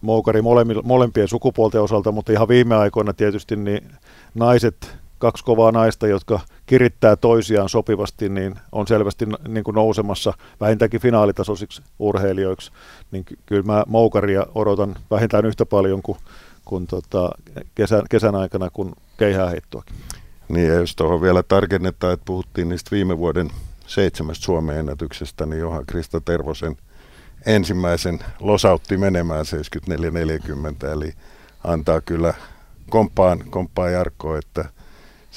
moukari 0.00 0.42
molempien 0.84 1.28
sukupuolten 1.28 1.80
osalta, 1.80 2.12
mutta 2.12 2.32
ihan 2.32 2.48
viime 2.48 2.76
aikoina 2.76 3.12
tietysti 3.12 3.56
niin 3.56 3.92
naiset, 4.34 4.96
kaksi 5.18 5.44
kovaa 5.44 5.72
naista, 5.72 6.06
jotka 6.06 6.40
kirittää 6.66 7.16
toisiaan 7.16 7.68
sopivasti, 7.68 8.28
niin 8.28 8.54
on 8.72 8.86
selvästi 8.86 9.26
niin 9.48 9.64
kuin 9.64 9.74
nousemassa 9.74 10.32
vähintäänkin 10.60 11.00
finaalitasoisiksi 11.00 11.82
urheilijoiksi. 11.98 12.72
Niin 13.10 13.24
kyllä 13.46 13.62
mä 13.62 13.84
moukaria 13.86 14.46
odotan 14.54 14.96
vähintään 15.10 15.46
yhtä 15.46 15.66
paljon 15.66 16.02
kuin, 16.02 16.18
kuin 16.64 16.86
tota 16.86 17.30
kesän, 17.74 18.02
kesän 18.10 18.34
aikana 18.34 18.70
kuin 18.70 18.92
keihääheittoakin. 19.18 19.96
Niin 20.48 20.68
ja 20.68 20.74
jos 20.74 20.96
tuohon 20.96 21.20
vielä 21.22 21.42
tarkennetaan, 21.42 22.12
että 22.12 22.24
puhuttiin 22.24 22.68
niistä 22.68 22.90
viime 22.90 23.18
vuoden 23.18 23.50
seitsemästä 23.86 24.44
Suomen 24.44 24.78
ennätyksestä, 24.78 25.46
niin 25.46 25.60
Johan 25.60 25.86
Krista 25.86 26.20
Tervosen 26.20 26.76
ensimmäisen 27.46 28.18
losautti 28.40 28.96
menemään 28.96 29.44
74-40, 30.84 30.86
eli 30.86 31.12
antaa 31.64 32.00
kyllä 32.00 32.34
komppaan, 32.90 33.44
komppaan 33.50 33.92
Jarkko, 33.92 34.36
että 34.36 34.64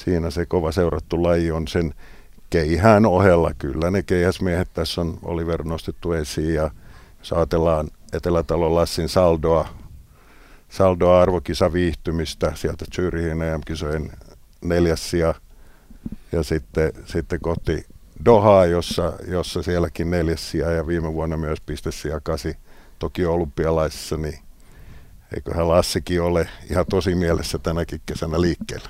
siinä 0.04 0.30
se 0.30 0.46
kova 0.46 0.72
seurattu 0.72 1.24
laji 1.24 1.52
on 1.52 1.68
sen 1.68 1.94
keihään 2.50 3.06
ohella. 3.06 3.52
Kyllä 3.58 3.92
ne 3.92 4.04
keihäsmiehet 4.04 4.74
tässä 4.74 5.02
on 5.02 5.18
Oliver 5.24 5.64
nostettu 5.64 6.12
esiin 6.12 6.54
ja 6.54 6.72
jos 7.20 7.34
ajatellaan 7.34 7.88
Etelätalon 8.14 8.76
Lassin 8.76 9.10
saldoa, 9.10 9.68
saldoa 10.70 11.22
arvokisa 11.22 11.74
viihtymistä 11.74 12.52
sieltä 12.56 12.86
Zyrihin 12.96 13.42
EM-kisojen 13.42 14.12
neljäs 14.62 15.10
sija 15.10 15.34
ja 16.32 16.44
sitten, 16.44 16.94
sitten 17.06 17.40
kohti 17.40 17.86
Dohaa, 18.26 18.66
jossa, 18.66 19.14
jossa 19.28 19.64
sielläkin 19.64 20.12
neljäs 20.12 20.56
ja 20.56 20.88
viime 20.88 21.14
vuonna 21.14 21.38
myös 21.38 21.62
pistesija 21.62 22.20
kasi 22.24 22.56
toki 23.00 23.26
olympialaisissa, 23.26 24.18
niin 24.18 24.40
eiköhän 25.36 25.68
Lassikin 25.68 26.22
ole 26.22 26.50
ihan 26.72 26.86
tosi 26.90 27.16
mielessä 27.16 27.60
tänäkin 27.60 28.02
kesänä 28.06 28.42
liikkeellä. 28.42 28.90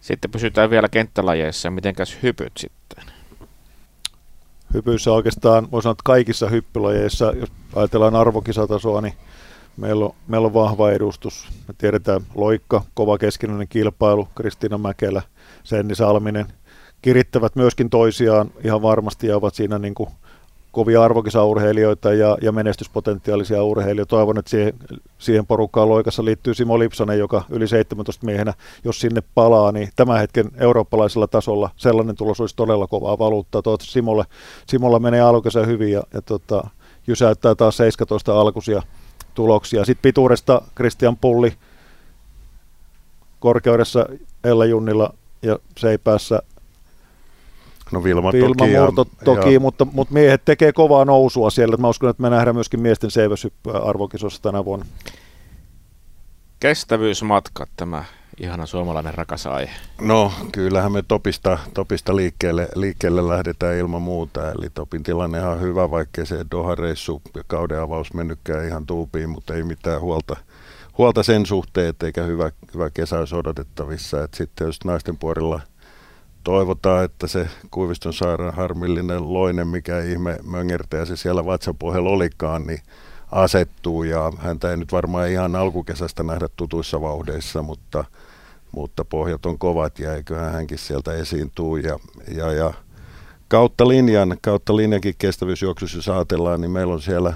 Sitten 0.00 0.30
pysytään 0.30 0.70
vielä 0.70 0.88
kenttälajeissa. 0.88 1.70
Mitenkäs 1.70 2.18
hypyt 2.22 2.52
sitten? 2.56 3.04
Hypyissä 4.74 5.12
oikeastaan, 5.12 5.70
voi 5.70 5.82
sanoa, 5.82 5.92
että 5.92 6.02
kaikissa 6.04 6.48
hyppylajeissa, 6.48 7.32
jos 7.40 7.52
ajatellaan 7.74 8.14
arvokisatasoa, 8.14 9.00
niin 9.00 9.14
meillä 9.76 10.04
on, 10.04 10.14
meillä 10.28 10.46
on 10.46 10.54
vahva 10.54 10.90
edustus. 10.90 11.48
Me 11.68 11.74
tiedetään 11.78 12.20
loikka, 12.34 12.84
kova 12.94 13.18
keskinäinen 13.18 13.68
kilpailu, 13.68 14.28
Kristiina 14.34 14.78
Mäkelä, 14.78 15.22
Senni 15.64 15.94
Salminen, 15.94 16.46
kirittävät 17.02 17.56
myöskin 17.56 17.90
toisiaan 17.90 18.50
ihan 18.64 18.82
varmasti 18.82 19.26
ja 19.26 19.36
ovat 19.36 19.54
siinä 19.54 19.78
niin 19.78 19.94
kuin 19.94 20.10
kovia 20.76 21.02
arvokisaurheilijoita 21.02 22.12
ja, 22.12 22.38
ja 22.42 22.52
menestyspotentiaalisia 22.52 23.62
urheilijoita. 23.62 24.10
Toivon, 24.10 24.38
että 24.38 24.50
siihen, 24.50 24.74
siihen 25.18 25.46
porukkaan 25.46 25.88
loikassa 25.88 26.24
liittyy 26.24 26.54
Simo 26.54 26.78
Lipsanen, 26.78 27.18
joka 27.18 27.44
yli 27.50 27.68
17 27.68 28.26
miehenä, 28.26 28.54
jos 28.84 29.00
sinne 29.00 29.22
palaa, 29.34 29.72
niin 29.72 29.88
tämän 29.96 30.18
hetken 30.18 30.50
eurooppalaisella 30.56 31.26
tasolla 31.26 31.70
sellainen 31.76 32.16
tulos 32.16 32.40
olisi 32.40 32.56
todella 32.56 32.86
kovaa 32.86 33.18
valuuttaa. 33.18 33.62
Toivottavasti 33.62 33.92
Simolle, 33.92 34.24
Simolla 34.66 34.98
menee 34.98 35.20
alkukesä 35.20 35.66
hyvin 35.66 35.92
ja, 35.92 36.02
ja 36.14 36.22
tota, 36.22 36.68
jysäyttää 37.06 37.54
taas 37.54 37.76
17 37.76 38.40
alkuisia 38.40 38.82
tuloksia. 39.34 39.84
Sitten 39.84 40.02
pituudesta 40.02 40.62
Christian 40.76 41.16
Pulli 41.16 41.52
korkeudessa 43.40 44.06
Ella 44.44 44.64
Junnilla 44.64 45.14
ja 45.42 45.58
Seipäässä 45.78 46.42
No 47.92 48.04
Vilma, 48.04 48.32
Vilma 48.32 48.54
toki. 48.54 48.76
Murto 48.78 49.06
ja, 49.20 49.24
toki, 49.24 49.54
ja, 49.54 49.60
mutta, 49.60 49.84
mutta 49.84 50.14
miehet 50.14 50.44
tekee 50.44 50.72
kovaa 50.72 51.04
nousua 51.04 51.50
siellä. 51.50 51.76
Mä 51.76 51.88
uskon, 51.88 52.10
että 52.10 52.22
me 52.22 52.30
nähdään 52.30 52.56
myöskin 52.56 52.80
miesten 52.80 53.10
seiväsyppyä 53.10 53.78
arvokisossa 53.78 54.42
tänä 54.42 54.64
vuonna. 54.64 54.86
Kestävyysmatkat, 56.60 57.68
tämä 57.76 58.04
ihana 58.40 58.66
suomalainen 58.66 59.14
rakas 59.14 59.46
aihe. 59.46 59.72
No 60.00 60.32
kyllähän 60.52 60.92
me 60.92 61.02
topista, 61.08 61.58
topista 61.74 62.16
liikkeelle, 62.16 62.68
liikkeelle 62.74 63.28
lähdetään 63.28 63.76
ilman 63.76 64.02
muuta. 64.02 64.50
Eli 64.50 64.70
topin 64.74 65.02
tilanne 65.02 65.46
on 65.46 65.60
hyvä, 65.60 65.90
vaikkei 65.90 66.26
se 66.26 66.46
Doha-reissu 66.50 67.22
ja 67.34 67.42
kauden 67.46 67.80
avaus 67.80 68.14
mennytkään 68.14 68.66
ihan 68.66 68.86
tuupiin, 68.86 69.30
mutta 69.30 69.54
ei 69.54 69.62
mitään 69.62 70.00
huolta, 70.00 70.36
huolta 70.98 71.22
sen 71.22 71.46
suhteen, 71.46 71.94
eikä 72.04 72.22
hyvä, 72.22 72.50
hyvä 72.74 72.90
kesä 72.90 73.18
olisi 73.18 73.34
odotettavissa. 73.34 74.22
Et 74.22 74.34
sitten 74.34 74.66
jos 74.66 74.84
naisten 74.84 75.16
puolella– 75.16 75.60
toivotaan, 76.46 77.04
että 77.04 77.26
se 77.26 77.48
Kuiviston 77.70 78.12
sairaan 78.12 78.54
harmillinen 78.54 79.32
loinen, 79.32 79.68
mikä 79.68 80.00
ihme 80.00 80.38
möngertäjä 80.42 81.04
se 81.04 81.16
siellä 81.16 81.44
vatsapohjalla 81.44 82.10
olikaan, 82.10 82.66
niin 82.66 82.80
asettuu. 83.32 84.02
Ja 84.02 84.32
häntä 84.38 84.70
ei 84.70 84.76
nyt 84.76 84.92
varmaan 84.92 85.28
ihan 85.28 85.56
alkukesästä 85.56 86.22
nähdä 86.22 86.48
tutuissa 86.56 87.00
vauhdeissa, 87.00 87.62
mutta, 87.62 88.04
mutta 88.72 89.04
pohjat 89.04 89.46
on 89.46 89.58
kovat 89.58 89.98
ja 89.98 90.14
eiköhän 90.14 90.52
hänkin 90.52 90.78
sieltä 90.78 91.12
esiintyy 91.12 91.80
ja, 91.82 91.98
ja, 92.34 92.52
ja 92.52 92.72
kautta 93.48 93.88
linjan, 93.88 94.36
kautta 94.42 94.76
linjankin 94.76 95.14
kestävyysjuoksussa 95.18 95.98
jos 95.98 96.08
ajatellaan, 96.08 96.60
niin 96.60 96.70
meillä 96.70 96.94
on 96.94 97.02
siellä 97.02 97.34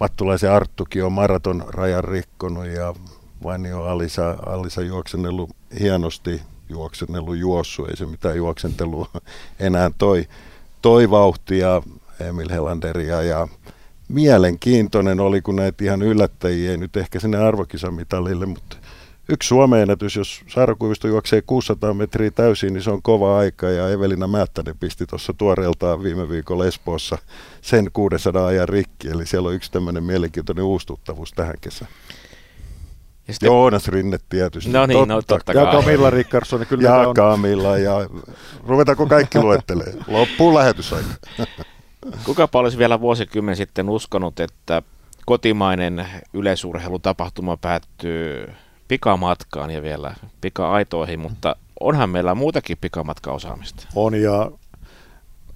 Vattulaisen 0.00 0.52
Arttukin 0.52 1.04
on 1.04 1.12
maraton 1.12 1.64
rajan 1.68 2.04
rikkonut 2.04 2.66
ja 2.66 2.94
Vainio 3.42 3.82
Alisa, 3.82 4.36
Alisa 4.46 4.82
juoksennellut 4.82 5.50
hienosti 5.80 6.40
juoksennellut 6.70 7.36
juossu, 7.36 7.84
ei 7.84 7.96
se 7.96 8.06
mitään 8.06 8.36
juoksentelua 8.36 9.08
enää 9.60 9.90
toi, 9.98 10.28
toi 10.82 11.10
vauhtia 11.10 11.82
Emil 12.20 12.48
Helanderia 12.50 13.22
ja 13.22 13.48
mielenkiintoinen 14.08 15.20
oli, 15.20 15.42
kun 15.42 15.56
näitä 15.56 15.84
ihan 15.84 16.02
yllättäjiä, 16.02 16.70
ei 16.70 16.76
nyt 16.76 16.96
ehkä 16.96 17.20
sinne 17.20 17.38
arvokisamitalille, 17.38 18.46
mutta 18.46 18.76
yksi 19.28 19.46
Suomen 19.46 19.82
ennätys, 19.82 20.16
jos 20.16 20.42
Saara 20.48 20.74
Kuivisto 20.74 21.08
juoksee 21.08 21.42
600 21.42 21.94
metriä 21.94 22.30
täysin, 22.30 22.72
niin 22.72 22.82
se 22.82 22.90
on 22.90 23.02
kova 23.02 23.38
aika 23.38 23.70
ja 23.70 23.88
Evelina 23.88 24.26
Määttänen 24.26 24.78
pisti 24.80 25.06
tuossa 25.06 25.32
tuoreeltaan 25.32 26.02
viime 26.02 26.28
viikolla 26.28 26.66
Espoossa 26.66 27.18
sen 27.62 27.90
600 27.92 28.46
ajan 28.46 28.68
rikki, 28.68 29.08
eli 29.08 29.26
siellä 29.26 29.48
on 29.48 29.54
yksi 29.54 29.72
tämmöinen 29.72 30.04
mielenkiintoinen 30.04 30.64
uustuttavuus 30.64 31.32
tähän 31.32 31.54
kesään. 31.60 31.90
Ja 33.30 33.34
sitten... 33.34 33.46
Joonas 33.46 33.88
Rinne 33.88 34.18
tietysti. 34.28 34.70
No 34.70 34.86
niin, 34.86 34.98
totta. 34.98 35.14
no 35.14 35.22
totta 35.22 35.54
kai. 35.54 35.64
Ja 35.64 35.72
Camilla 35.72 36.10
Rickardsson. 36.10 36.66
Kyllä 36.66 36.88
ja 36.88 36.94
on... 36.94 37.14
Camilla 37.14 37.78
ja 37.78 37.94
ruvetaanko 38.66 39.06
kaikki 39.06 39.38
luettelee. 39.38 39.94
Loppuun 40.08 40.54
lähetysaika. 40.54 41.08
Kuka 42.24 42.48
olisi 42.52 42.78
vielä 42.78 43.00
vuosikymmen 43.00 43.56
sitten 43.56 43.88
uskonut, 43.88 44.40
että 44.40 44.82
kotimainen 45.26 46.06
yleisurheilutapahtuma 46.34 47.56
päättyy 47.56 48.52
pikamatkaan 48.88 49.70
ja 49.70 49.82
vielä 49.82 50.14
pika-aitoihin, 50.40 51.20
mutta 51.20 51.56
onhan 51.80 52.10
meillä 52.10 52.34
muutakin 52.34 52.78
pikamatkaosaamista. 52.80 53.86
On 53.94 54.14
ja 54.14 54.50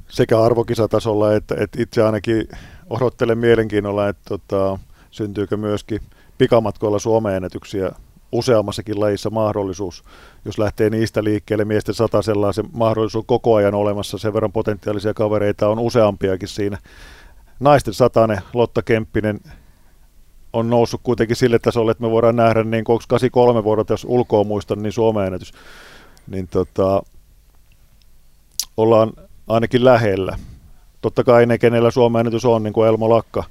sekä 0.09 0.43
arvokisatasolla 0.43 1.35
että, 1.35 1.55
että 1.59 1.83
itse 1.83 2.03
ainakin 2.03 2.49
odottelen 2.91 3.39
mielenkiinnolla, 3.39 4.09
että 4.09 4.23
tota, 4.29 4.79
syntyykö 5.11 5.57
myöskin– 5.57 6.01
pikamatkoilla 6.39 6.99
Suomen 6.99 7.35
ennätyksiä 7.35 7.93
useammassakin 8.33 9.01
lajissa 9.01 9.31
mahdollisuus, 9.31 10.05
jos 10.45 10.59
lähtee 10.59 10.91
niistä 10.91 11.25
liikkeelle 11.25 11.65
miesten 11.65 11.95
sata 11.95 12.23
sellaisen 12.23 12.65
mahdollisuus 12.73 13.25
koko 13.27 13.55
ajan 13.55 13.75
olemassa, 13.75 14.19
sen 14.19 14.35
verran 14.35 14.53
potentiaalisia 14.53 15.15
kavereita 15.15 15.69
on 15.69 15.79
useampiakin 15.79 16.49
siinä. 16.49 16.79
Naisten 17.61 17.95
satane, 17.95 18.39
Lotta 18.55 18.83
Kemppinen 18.83 19.41
on 20.53 20.71
noussut 20.71 21.01
kuitenkin 21.03 21.37
sille 21.37 21.59
tasolle, 21.59 21.91
että 21.91 22.05
me 22.05 22.11
voidaan 22.11 22.37
nähdä, 22.37 22.65
niin 22.65 22.85
kuin 22.85 23.01
83 23.09 23.65
vuodelta, 23.65 23.93
jos 23.93 24.07
ulkoa 24.09 24.45
muistan, 24.45 24.83
niin 24.83 24.93
Suomen 24.93 25.27
ennätys, 25.27 25.53
niin 26.27 26.49
tota, 26.49 27.03
ollaan 28.77 29.13
ainakin 29.49 29.85
lähellä. 29.85 30.39
Totta 31.01 31.25
kai 31.25 31.47
ne, 31.47 31.59
kenellä 31.59 31.91
Suomen 31.91 32.21
ennätys 32.21 32.45
on, 32.45 32.63
niin 32.63 32.73
kuin 32.73 32.89
Elmo 32.89 33.11
Lakka, 33.11 33.45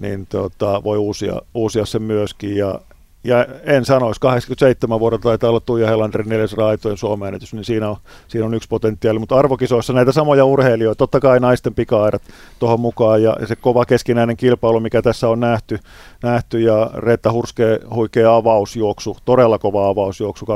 niin 0.00 0.26
tota, 0.26 0.84
voi 0.84 0.98
uusia, 0.98 1.40
uusia 1.54 1.86
sen 1.86 2.02
myöskin. 2.02 2.56
Ja, 2.56 2.80
ja 3.24 3.46
en 3.62 3.84
sanoisi, 3.84 4.20
87 4.20 5.00
vuodelta 5.00 5.22
taitaa 5.22 5.50
olla 5.50 5.60
Tuija 5.60 5.88
Helanderin 5.88 6.28
neljäs 6.28 6.52
raitojen 6.52 6.96
Suomen 6.96 7.38
niin 7.52 7.64
siinä 7.64 7.90
on, 7.90 7.96
siinä 8.28 8.46
on 8.46 8.54
yksi 8.54 8.68
potentiaali. 8.68 9.18
Mutta 9.18 9.36
arvokisoissa 9.36 9.92
näitä 9.92 10.12
samoja 10.12 10.44
urheilijoita, 10.44 10.98
totta 10.98 11.20
kai 11.20 11.40
naisten 11.40 11.74
pika 11.74 12.10
tuohon 12.58 12.80
mukaan 12.80 13.22
ja 13.22 13.36
se 13.46 13.56
kova 13.56 13.84
keskinäinen 13.84 14.36
kilpailu, 14.36 14.80
mikä 14.80 15.02
tässä 15.02 15.28
on 15.28 15.40
nähty, 15.40 15.78
nähty 16.22 16.60
ja 16.60 16.90
Reetta 16.94 17.32
Hurske 17.32 17.80
huikea 17.94 18.36
avausjuoksu, 18.36 19.16
todella 19.24 19.58
kova 19.58 19.88
avausjuoksu, 19.88 20.46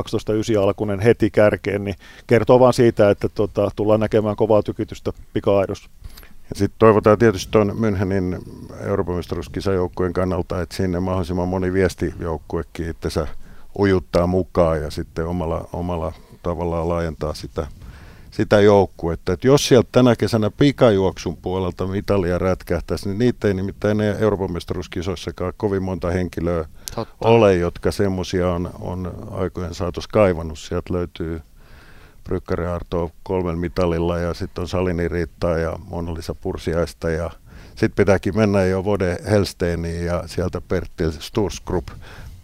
12.9 0.59 0.63
alkunen 0.63 1.01
heti 1.01 1.31
kärkeen, 1.31 1.85
niin 1.85 1.97
kertoo 2.27 2.61
vaan 2.61 2.73
siitä, 2.73 3.11
että 3.11 3.29
tota, 3.29 3.71
tullaan 3.77 4.01
näkemään 4.01 4.37
kovaa 4.37 4.63
tykitystä 4.63 5.13
pika-aidossa. 5.33 5.91
Ja 6.51 6.55
sitten 6.55 6.79
toivotaan 6.79 7.19
tietysti 7.19 7.53
tuon 7.53 7.71
Münchenin 7.71 8.43
Euroopan 8.81 9.15
mestaruuskisajoukkueen 9.15 10.13
kannalta, 10.13 10.63
että 10.63 10.77
sinne 10.77 11.01
mahdollisimman 11.01 11.49
moni 11.49 11.73
viestijoukkuekin 11.73 12.91
itsensä 12.91 13.27
ujuttaa 13.79 14.27
mukaan 14.27 14.83
ja 14.83 14.91
sitten 14.91 15.27
omalla, 15.27 15.69
omalla 15.73 16.13
tavallaan 16.43 16.89
laajentaa 16.89 17.35
sitä, 17.35 17.67
sitä 18.31 18.61
joukkuetta. 18.61 19.33
Et 19.33 19.45
jos 19.45 19.69
sieltä 19.69 19.89
tänä 19.93 20.17
kesänä 20.17 20.51
pikajuoksun 20.51 21.37
puolelta 21.37 21.87
mitalia 21.87 22.39
rätkähtäisi, 22.39 23.09
niin 23.09 23.19
niitä 23.19 23.49
ei 23.49 23.55
nimittäin 23.55 24.01
Euroopan 24.01 24.53
mestaruuskisoissakaan 24.53 25.53
kovin 25.57 25.83
monta 25.83 26.11
henkilöä 26.11 26.65
Totta. 26.95 27.29
ole, 27.29 27.55
jotka 27.55 27.93
semmoisia 27.93 28.53
on, 28.53 28.71
on 28.81 29.29
aikojen 29.31 29.75
saatossa 29.75 30.11
kaivannut. 30.13 30.59
Sieltä 30.59 30.93
löytyy 30.95 31.41
Brykkäri 32.29 32.67
Arto 32.67 33.11
kolmen 33.23 33.59
mitalilla 33.59 34.19
ja 34.19 34.35
sitten 34.35 34.63
on 34.63 34.69
Salini 34.69 35.09
Riitta 35.09 35.49
ja 35.49 35.79
Mona-Lisa 35.91 36.35
Pursiaista 36.35 37.11
ja 37.11 37.31
sitten 37.69 37.97
pitääkin 37.97 38.37
mennä 38.37 38.65
jo 38.65 38.85
Vode 38.85 39.19
Helsteiniin 39.31 40.05
ja 40.05 40.25
sieltä 40.27 40.61
Pertti 40.61 41.05
Stursgrupp 41.19 41.89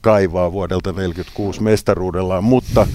kaivaa 0.01 0.53
vuodelta 0.53 0.93
1946 0.93 1.63
mestaruudellaan, 1.63 2.45
mutta 2.45 2.87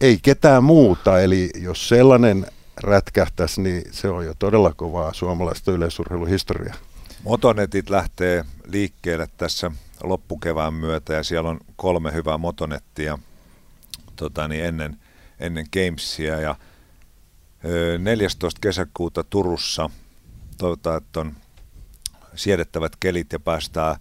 ei 0.00 0.18
ketään 0.22 0.64
muuta. 0.64 1.20
Eli 1.20 1.50
jos 1.54 1.88
sellainen 1.88 2.46
rätkähtäisi, 2.82 3.60
niin 3.62 3.82
se 3.90 4.08
on 4.08 4.26
jo 4.26 4.34
todella 4.38 4.72
kovaa 4.76 5.12
suomalaista 5.12 5.72
yleisurheiluhistoriaa. 5.72 6.74
Motonetit 7.22 7.90
lähtee 7.90 8.44
liikkeelle 8.66 9.28
tässä 9.36 9.70
loppukevään 10.02 10.74
myötä 10.74 11.14
ja 11.14 11.22
siellä 11.22 11.50
on 11.50 11.60
kolme 11.76 12.12
hyvää 12.12 12.38
motonettia 12.38 13.18
tota, 14.16 14.48
niin 14.48 14.64
ennen, 14.64 14.96
ennen 15.46 15.66
Gamesia 15.72 16.40
ja 16.40 16.56
14. 17.98 18.58
kesäkuuta 18.60 19.24
Turussa 19.24 19.90
toivotaan, 20.58 20.96
että 20.96 21.20
on 21.20 21.36
siedettävät 22.34 22.96
kelit 23.00 23.32
ja 23.32 23.40
päästään 23.40 23.96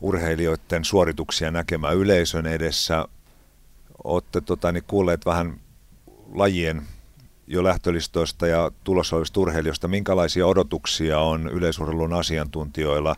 urheilijoiden 0.00 0.84
suorituksia 0.84 1.50
näkemään 1.50 1.96
yleisön 1.96 2.46
edessä. 2.46 3.08
Olette 4.04 4.40
tota, 4.40 4.72
niin 4.72 4.84
kuulleet 4.86 5.26
vähän 5.26 5.60
lajien 6.34 6.82
jo 7.46 7.64
lähtölistoista 7.64 8.46
ja 8.46 8.70
tulossa 8.84 9.16
urheilijoista. 9.36 9.88
Minkälaisia 9.88 10.46
odotuksia 10.46 11.20
on 11.20 11.48
yleisurheilun 11.48 12.12
asiantuntijoilla 12.12 13.16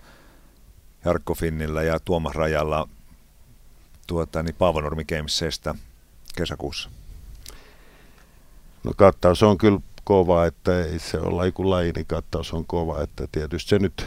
Jarkko 1.05 1.35
Finnillä 1.35 1.83
ja 1.83 2.01
Tuomas 2.01 2.35
Rajalla 2.35 2.89
tuota, 4.07 4.43
niin 4.43 4.55
Paavonurmi 4.55 5.05
Gamesista 5.05 5.75
kesäkuussa? 6.39 6.91
No 8.85 8.93
kattaus 8.97 9.43
on 9.43 9.59
kyllä 9.59 9.81
kova, 10.05 10.47
että 10.47 10.85
ei 10.85 10.99
se 10.99 11.19
ole 11.19 11.35
laji 11.35 11.53
kuin 11.53 11.71
laji, 11.71 11.93
niin 11.93 12.07
kattaus 12.07 12.53
on 12.53 12.67
kova, 12.67 13.03
että 13.03 13.29
tietysti 13.33 13.69
se 13.69 13.79
nyt 13.79 14.07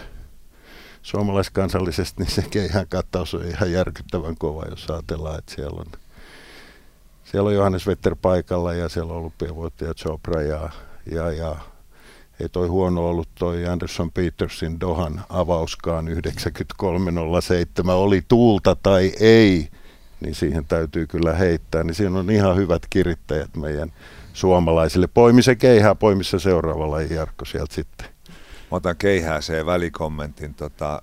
suomalaiskansallisesti, 1.01 2.23
niin 2.23 2.31
se 2.31 2.43
ihan 2.65 2.87
kattaus 2.87 3.33
on 3.33 3.45
ihan 3.45 3.71
järkyttävän 3.71 4.35
kova, 4.37 4.65
jos 4.69 4.89
ajatellaan, 4.89 5.39
että 5.39 5.55
siellä 5.55 5.79
on, 5.81 5.99
siellä 7.23 7.47
on 7.47 7.55
Johannes 7.55 7.87
Vetter 7.87 8.15
paikalla 8.21 8.73
ja 8.73 8.89
siellä 8.89 9.13
on 9.13 9.19
olympiavoittaja 9.19 9.93
Chopra 9.93 10.41
ja, 10.41 10.69
ja, 11.11 11.31
ja 11.31 11.55
ei 12.39 12.49
toi 12.49 12.67
huono 12.67 13.09
ollut 13.09 13.29
toi 13.39 13.67
Anderson 13.67 14.11
Petersin 14.11 14.79
Dohan 14.79 15.21
avauskaan 15.29 16.07
93.07, 16.07 17.91
oli 17.91 18.21
tuulta 18.27 18.75
tai 18.75 19.11
ei, 19.19 19.69
niin 20.21 20.35
siihen 20.35 20.65
täytyy 20.65 21.07
kyllä 21.07 21.33
heittää, 21.33 21.83
niin 21.83 21.95
siinä 21.95 22.19
on 22.19 22.31
ihan 22.31 22.55
hyvät 22.55 22.81
kirittäjät 22.89 23.55
meidän 23.57 23.91
suomalaisille. 24.33 25.07
Poimi 25.07 25.43
se 25.43 25.55
keihää, 25.55 25.95
poimi 25.95 26.23
se 26.23 26.39
seuraava 26.39 26.91
laji 26.91 27.13
Jarkko 27.13 27.45
sieltä 27.45 27.73
sitten. 27.73 28.07
Mä 28.71 28.77
otan 28.77 28.97
keihääseen 28.97 29.65
välikommentin. 29.65 30.53
Tota, 30.53 31.01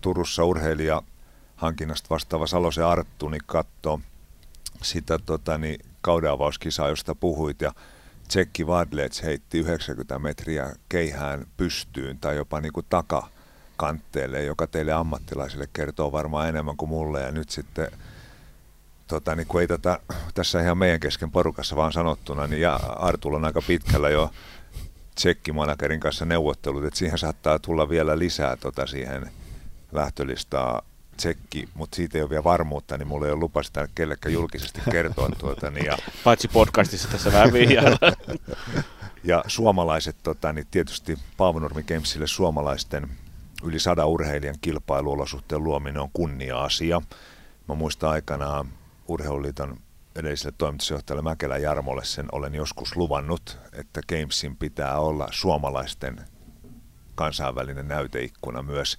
Turussa 0.00 0.44
urheilija 0.44 1.02
hankinnasta 1.56 2.06
vastaava 2.10 2.46
Salosen 2.46 2.86
Arttu 2.86 3.28
niin 3.28 3.42
katsoo 3.46 4.00
sitä 4.82 5.18
tota, 5.18 5.58
niin, 5.58 5.80
kaudenavauskisaa, 6.00 6.88
josta 6.88 7.14
puhuit. 7.14 7.60
Ja 7.60 7.72
Tsekki 8.28 8.66
Vadlets 8.66 9.22
heitti 9.22 9.58
90 9.58 10.18
metriä 10.18 10.72
keihään 10.88 11.46
pystyyn 11.56 12.18
tai 12.18 12.36
jopa 12.36 12.60
niin 12.60 12.72
kuin 12.72 12.86
takakantteelle, 12.88 14.44
joka 14.44 14.66
teille 14.66 14.92
ammattilaisille 14.92 15.68
kertoo 15.72 16.12
varmaan 16.12 16.48
enemmän 16.48 16.76
kuin 16.76 16.88
mulle. 16.88 17.20
Ja 17.22 17.32
nyt 17.32 17.50
sitten 17.50 17.88
tota, 19.06 19.34
niin 19.34 19.46
kun 19.46 19.60
ei 19.60 19.68
tätä 19.68 19.98
tässä 20.34 20.60
ihan 20.60 20.78
meidän 20.78 21.00
kesken 21.00 21.30
porukassa 21.30 21.76
vaan 21.76 21.92
sanottuna, 21.92 22.46
niin 22.46 22.60
ja 22.60 22.74
Artulla 22.96 23.36
on 23.36 23.44
aika 23.44 23.62
pitkällä 23.66 24.10
jo 24.10 24.30
tsekkimanagerin 25.14 26.00
kanssa 26.00 26.24
neuvottelut, 26.24 26.84
että 26.84 26.98
siihen 26.98 27.18
saattaa 27.18 27.58
tulla 27.58 27.88
vielä 27.88 28.18
lisää 28.18 28.56
tota 28.56 28.86
siihen 28.86 29.30
lähtölistaa 29.92 30.82
tsekki, 31.16 31.68
mutta 31.74 31.96
siitä 31.96 32.18
ei 32.18 32.22
ole 32.22 32.30
vielä 32.30 32.44
varmuutta, 32.44 32.98
niin 32.98 33.08
mulla 33.08 33.26
ei 33.26 33.32
ole 33.32 33.40
lupa 33.40 33.62
sitä 33.62 33.88
kellekään 33.94 34.32
julkisesti 34.32 34.80
kertoa. 34.90 35.28
Tuota, 35.38 35.70
niin 35.70 35.86
ja, 35.86 35.98
Paitsi 36.24 36.48
podcastissa 36.48 37.08
tässä 37.08 37.32
vähän 37.32 37.50
ja 39.24 39.44
suomalaiset, 39.46 40.16
tota, 40.22 40.52
niin 40.52 40.66
tietysti 40.70 41.18
Paavonurmi 41.36 41.82
Gamesille 41.82 42.26
suomalaisten 42.26 43.08
yli 43.62 43.78
sada 43.78 44.06
urheilijan 44.06 44.56
kilpailuolosuhteen 44.60 45.64
luominen 45.64 46.02
on 46.02 46.10
kunnia-asia. 46.12 47.02
Mä 47.68 47.74
muistan 47.74 48.10
aikanaan 48.10 48.68
Urheiluliiton 49.12 49.76
edelliselle 50.16 50.54
toimitusjohtajalle 50.58 51.22
Mäkelä 51.22 51.58
Jarmolle 51.58 52.04
sen 52.04 52.26
olen 52.32 52.54
joskus 52.54 52.96
luvannut, 52.96 53.58
että 53.72 54.00
Gamesin 54.08 54.56
pitää 54.56 54.98
olla 54.98 55.28
suomalaisten 55.30 56.20
kansainvälinen 57.14 57.88
näyteikkuna 57.88 58.62
myös. 58.62 58.98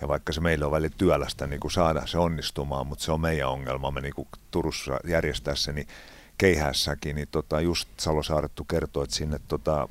Ja 0.00 0.08
vaikka 0.08 0.32
se 0.32 0.40
meille 0.40 0.64
on 0.64 0.70
välillä 0.70 0.94
työlästä 0.98 1.46
niin 1.46 1.60
kuin 1.60 1.70
saada 1.70 2.06
se 2.06 2.18
onnistumaan, 2.18 2.86
mutta 2.86 3.04
se 3.04 3.12
on 3.12 3.20
meidän 3.20 3.48
ongelmamme 3.48 4.00
niin 4.00 4.14
kuin 4.14 4.28
Turussa 4.50 5.00
järjestää 5.04 5.54
se, 5.54 5.72
niin 5.72 5.88
keihässäkin, 6.38 7.16
niin 7.16 7.28
tota, 7.30 7.60
just 7.60 7.88
Salo 7.96 8.22
Saarettu 8.22 8.64
kertoo, 8.64 9.02
että 9.02 9.16
sinne 9.16 9.40
tota, 9.48 9.88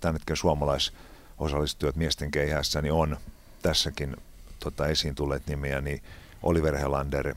tämän 0.00 0.14
hetken 0.14 0.36
suomalaisosallistujat 0.36 1.96
miesten 1.96 2.30
keihässä 2.30 2.82
niin 2.82 2.92
on 2.92 3.16
tässäkin 3.62 4.16
tota, 4.60 4.86
esiin 4.86 5.14
tulleet 5.14 5.46
nimiä, 5.46 5.80
niin 5.80 6.02
Oliver 6.42 6.76
Helander, 6.76 7.34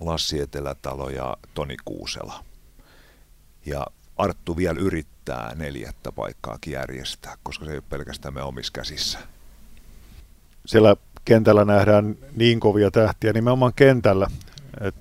Lassi 0.00 0.40
Etelätalo 0.40 1.10
ja 1.10 1.36
Toni 1.54 1.76
Kuusela. 1.84 2.44
Ja 3.66 3.86
Arttu 4.18 4.56
vielä 4.56 4.80
yrittää 4.80 5.52
neljättä 5.56 6.12
paikkaakin 6.12 6.72
järjestää, 6.72 7.34
koska 7.42 7.64
se 7.64 7.70
ei 7.70 7.76
ole 7.76 7.84
pelkästään 7.90 8.34
me 8.34 8.42
omissa 8.42 8.72
käsissä. 8.72 9.18
Siellä 10.66 10.96
kentällä 11.24 11.64
nähdään 11.64 12.16
niin 12.36 12.60
kovia 12.60 12.90
tähtiä, 12.90 13.32
nimenomaan 13.32 13.72
kentällä. 13.76 14.26
Et 14.80 14.94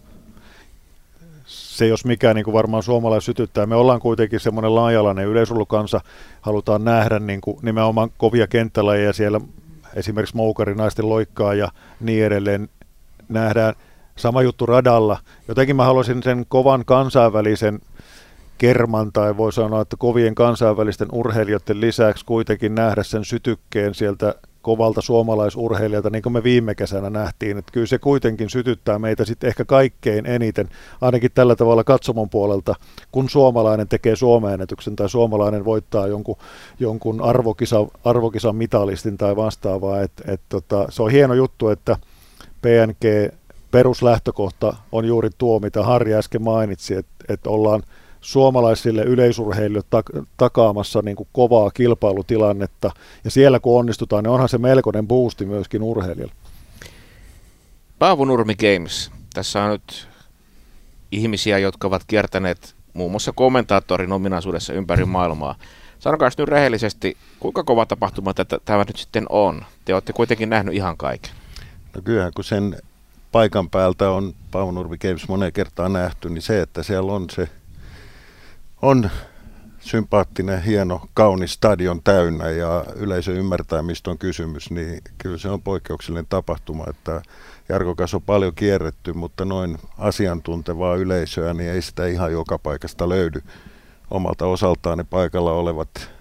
se 1.46 1.88
jos 1.88 2.06
mikään 2.06 2.36
niin 2.36 2.44
kuin 2.44 2.54
varmaan 2.54 2.84
suomalais 2.84 3.26
sytyttää. 3.26 3.66
Me 3.66 3.76
ollaan 3.76 4.00
kuitenkin 4.00 4.40
semmoinen 4.40 4.76
laajalainen 4.76 5.28
yleisurlukansa, 5.28 6.02
halutaan 6.42 6.84
nähdä 6.84 7.20
niin 7.20 7.42
kuin 7.42 7.60
nimenomaan 7.62 8.10
kovia 8.18 8.48
kenttälajeja 8.48 9.14
siellä, 9.14 9.42
esimerkiksi 9.94 10.36
moukarinaisten 10.36 11.10
loikkaa 11.10 11.54
ja 11.54 11.72
niin 12.00 12.26
edelleen 12.26 12.70
nähdään– 13.30 13.76
Sama 14.18 14.42
juttu 14.42 14.66
radalla. 14.66 15.20
Jotenkin 15.48 15.76
mä 15.76 15.86
haluaisin 15.86 16.24
sen 16.24 16.46
kovan 16.50 16.86
kansainvälisen 16.86 17.80
kerman 18.58 19.12
tai 19.12 19.38
voi 19.38 19.54
sanoa, 19.54 19.82
että 19.82 19.98
kovien 19.98 20.36
kansainvälisten 20.36 21.08
urheilijoiden 21.12 21.82
lisäksi 21.82 22.26
kuitenkin 22.26 22.76
nähdä 22.76 23.04
sen 23.04 23.26
sytykkeen 23.26 23.96
sieltä 23.96 24.36
kovalta 24.62 25.02
suomalaisurheilijalta, 25.02 26.10
niin 26.10 26.22
kuin 26.22 26.34
me 26.34 26.44
viime 26.44 26.76
kesänä 26.76 27.10
nähtiin. 27.10 27.58
Että 27.58 27.72
kyllä 27.72 27.88
se 27.88 28.00
kuitenkin 28.00 28.50
sytyttää 28.50 29.00
meitä 29.00 29.26
sitten 29.26 29.48
ehkä 29.48 29.66
kaikkein 29.66 30.26
eniten, 30.26 30.70
ainakin 31.02 31.32
tällä 31.34 31.56
tavalla 31.56 31.84
katsomon 31.84 32.30
puolelta, 32.30 32.76
kun 33.12 33.30
suomalainen 33.30 33.88
tekee 33.88 34.16
suomeenetyksen 34.16 34.96
tai 34.96 35.10
suomalainen 35.10 35.66
voittaa 35.66 36.08
jonkun, 36.08 36.38
jonkun 36.80 37.22
arvokisa, 37.22 37.86
arvokisan 38.06 38.56
mitalistin 38.56 39.18
tai 39.18 39.36
vastaavaa. 39.36 40.02
Et, 40.02 40.12
et 40.28 40.42
tota, 40.50 40.86
se 40.90 41.04
on 41.04 41.12
hieno 41.12 41.34
juttu, 41.34 41.70
että 41.70 41.98
PNG 42.62 43.34
peruslähtökohta 43.72 44.74
on 44.92 45.06
juuri 45.06 45.30
tuo, 45.38 45.60
mitä 45.60 45.84
Harri 45.84 46.14
äsken 46.14 46.42
mainitsi, 46.42 46.94
että, 46.94 47.26
että 47.30 47.50
ollaan 47.50 47.84
suomalaisille 48.22 49.04
yleisurheilijoille 49.04 49.88
tak- 49.96 50.26
takaamassa 50.38 51.02
niin 51.02 51.16
kuin 51.16 51.30
kovaa 51.34 51.72
kilpailutilannetta. 51.72 52.92
Ja 53.24 53.32
siellä 53.32 53.60
kun 53.60 53.80
onnistutaan, 53.80 54.24
niin 54.24 54.32
onhan 54.32 54.50
se 54.50 54.58
melkoinen 54.58 55.08
boosti 55.08 55.46
myöskin 55.46 55.84
urheilijalle. 55.84 56.34
Paavo 58.00 58.26
Nurmi 58.26 58.56
Games. 58.56 59.12
Tässä 59.34 59.64
on 59.64 59.72
nyt 59.72 60.08
ihmisiä, 61.12 61.58
jotka 61.58 61.88
ovat 61.88 62.04
kiertäneet 62.08 62.76
muun 62.94 63.12
muassa 63.12 63.32
kommentaattorin 63.32 64.12
ominaisuudessa 64.12 64.74
ympäri 64.74 65.06
maailmaa. 65.06 65.56
Sanokaa 66.00 66.30
nyt 66.38 66.50
rehellisesti, 66.50 67.18
kuinka 67.40 67.64
kova 67.64 67.86
tapahtuma 67.86 68.34
tämä 68.66 68.84
nyt 68.88 68.98
sitten 68.98 69.26
on? 69.30 69.66
Te 69.86 69.94
olette 69.94 70.14
kuitenkin 70.14 70.50
nähnyt 70.50 70.76
ihan 70.76 70.98
kaiken. 70.98 71.32
No 71.96 72.02
kyllähän, 72.02 72.32
kun 72.36 72.44
sen 72.44 72.78
paikan 73.32 73.70
päältä 73.70 74.10
on 74.10 74.34
Paunurvi 74.52 74.98
Games 74.98 75.28
moneen 75.28 75.54
kertaan 75.54 75.94
nähty, 75.94 76.30
niin 76.30 76.42
se, 76.42 76.62
että 76.62 76.84
siellä 76.84 77.14
on 77.14 77.30
se 77.30 77.50
on 78.82 79.10
sympaattinen, 79.80 80.64
hieno, 80.64 81.02
kaunis 81.14 81.54
stadion 81.54 82.02
täynnä 82.04 82.50
ja 82.50 82.86
yleisö 82.96 83.32
ymmärtää, 83.34 83.82
mistä 83.82 84.12
on 84.12 84.18
kysymys, 84.18 84.72
niin 84.72 85.02
kyllä 85.18 85.38
se 85.38 85.50
on 85.50 85.62
poikkeuksellinen 85.62 86.26
tapahtuma, 86.30 86.84
että 86.90 87.22
kanssa 87.98 88.18
on 88.18 88.24
paljon 88.24 88.56
kierretty, 88.56 89.14
mutta 89.14 89.46
noin 89.46 89.78
asiantuntevaa 89.98 90.96
yleisöä, 90.96 91.54
niin 91.54 91.72
ei 91.72 91.82
sitä 91.82 92.08
ihan 92.08 92.32
joka 92.32 92.58
paikasta 92.58 93.10
löydy. 93.10 93.42
Omalta 94.12 94.46
osaltaan 94.46 94.98
ne 94.98 95.04
paikalla 95.04 95.52
olevat 95.52 96.17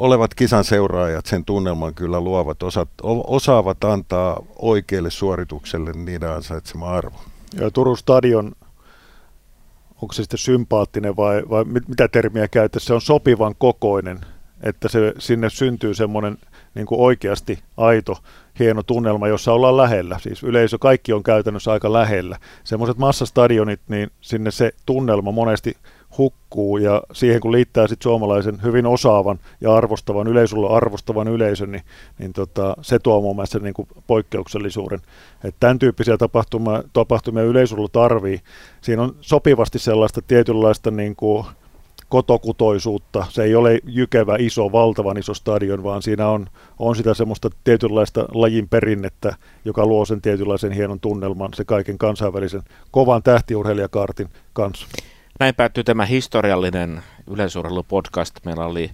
olevat 0.00 0.34
kisan 0.34 0.64
seuraajat 0.64 1.26
sen 1.26 1.44
tunnelman 1.44 1.94
kyllä 1.94 2.20
luovat, 2.20 2.62
osat, 2.62 2.88
osaavat 3.26 3.84
antaa 3.84 4.42
oikealle 4.58 5.10
suoritukselle 5.10 5.92
niiden 5.92 6.30
ansaitsema 6.30 6.90
arvo. 6.90 7.16
Ja 7.60 7.70
Turun 7.70 7.98
stadion, 7.98 8.52
onko 10.02 10.12
se 10.12 10.22
sitten 10.22 10.38
sympaattinen 10.38 11.16
vai, 11.16 11.42
vai 11.50 11.64
mit, 11.64 11.88
mitä 11.88 12.08
termiä 12.08 12.48
käyttää, 12.48 12.80
se 12.80 12.94
on 12.94 13.00
sopivan 13.00 13.54
kokoinen, 13.58 14.20
että 14.62 14.88
se, 14.88 15.14
sinne 15.18 15.50
syntyy 15.50 15.94
semmoinen 15.94 16.38
niin 16.74 16.86
oikeasti 16.90 17.58
aito, 17.76 18.16
hieno 18.58 18.82
tunnelma, 18.82 19.28
jossa 19.28 19.52
ollaan 19.52 19.76
lähellä. 19.76 20.18
Siis 20.18 20.42
yleisö, 20.42 20.78
kaikki 20.78 21.12
on 21.12 21.22
käytännössä 21.22 21.72
aika 21.72 21.92
lähellä. 21.92 22.38
Semmoiset 22.64 22.98
massastadionit, 22.98 23.80
niin 23.88 24.10
sinne 24.20 24.50
se 24.50 24.72
tunnelma 24.86 25.32
monesti 25.32 25.76
hukkuu 26.18 26.76
ja 26.76 27.02
siihen 27.12 27.40
kun 27.40 27.52
liittää 27.52 27.86
sitten 27.86 28.02
suomalaisen 28.02 28.62
hyvin 28.62 28.86
osaavan 28.86 29.38
ja 29.60 29.74
arvostavan 29.74 30.26
yleisöllä 30.26 30.68
arvostavan 30.68 31.28
yleisön, 31.28 31.72
niin, 31.72 31.82
niin 32.18 32.32
tota, 32.32 32.76
se 32.82 32.98
tuo 32.98 33.20
muun 33.20 33.36
muassa 33.36 33.58
niin 33.58 33.74
kuin 33.74 33.88
poikkeuksellisuuden. 34.06 35.00
Et 35.44 35.54
tämän 35.60 35.78
tyyppisiä 35.78 36.16
tapahtumia, 36.16 36.82
tapahtumia 36.92 37.42
yleisöllä 37.42 37.88
tarvii. 37.92 38.40
Siinä 38.80 39.02
on 39.02 39.14
sopivasti 39.20 39.78
sellaista 39.78 40.22
tietynlaista 40.22 40.90
niin 40.90 41.16
kuin 41.16 41.44
kotokutoisuutta. 42.10 43.26
Se 43.28 43.42
ei 43.42 43.54
ole 43.54 43.80
jykevä, 43.84 44.36
iso, 44.38 44.72
valtavan 44.72 45.18
iso 45.18 45.34
stadion, 45.34 45.82
vaan 45.82 46.02
siinä 46.02 46.28
on, 46.28 46.46
on 46.78 46.96
sitä 46.96 47.14
semmoista 47.14 47.50
tietynlaista 47.64 48.26
lajin 48.34 48.68
perinnettä, 48.68 49.34
joka 49.64 49.86
luo 49.86 50.04
sen 50.04 50.20
tietynlaisen 50.20 50.72
hienon 50.72 51.00
tunnelman, 51.00 51.54
se 51.54 51.64
kaiken 51.64 51.98
kansainvälisen 51.98 52.62
kovan 52.90 53.22
tähtiurheilijakaartin 53.22 54.28
kanssa. 54.52 54.86
Näin 55.40 55.54
päättyy 55.54 55.84
tämä 55.84 56.04
historiallinen 56.04 57.02
yleisurheilupodcast. 57.30 58.34
Meillä 58.44 58.64
oli 58.64 58.90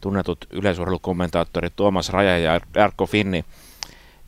tunnetut 0.00 0.46
yleisurheilukommentaattorit 0.50 1.76
Tuomas 1.76 2.10
Raja 2.10 2.38
ja 2.38 2.60
Erkko 2.74 3.06
Finni 3.06 3.44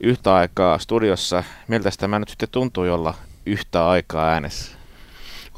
yhtä 0.01 0.35
aikaa 0.35 0.79
studiossa. 0.79 1.45
Miltä 1.69 1.91
tämä 1.99 2.19
nyt 2.19 2.29
sitten 2.29 2.49
tuntuu 2.53 2.85
olla 2.85 3.15
yhtä 3.47 3.89
aikaa 3.89 4.29
äänessä? 4.29 4.79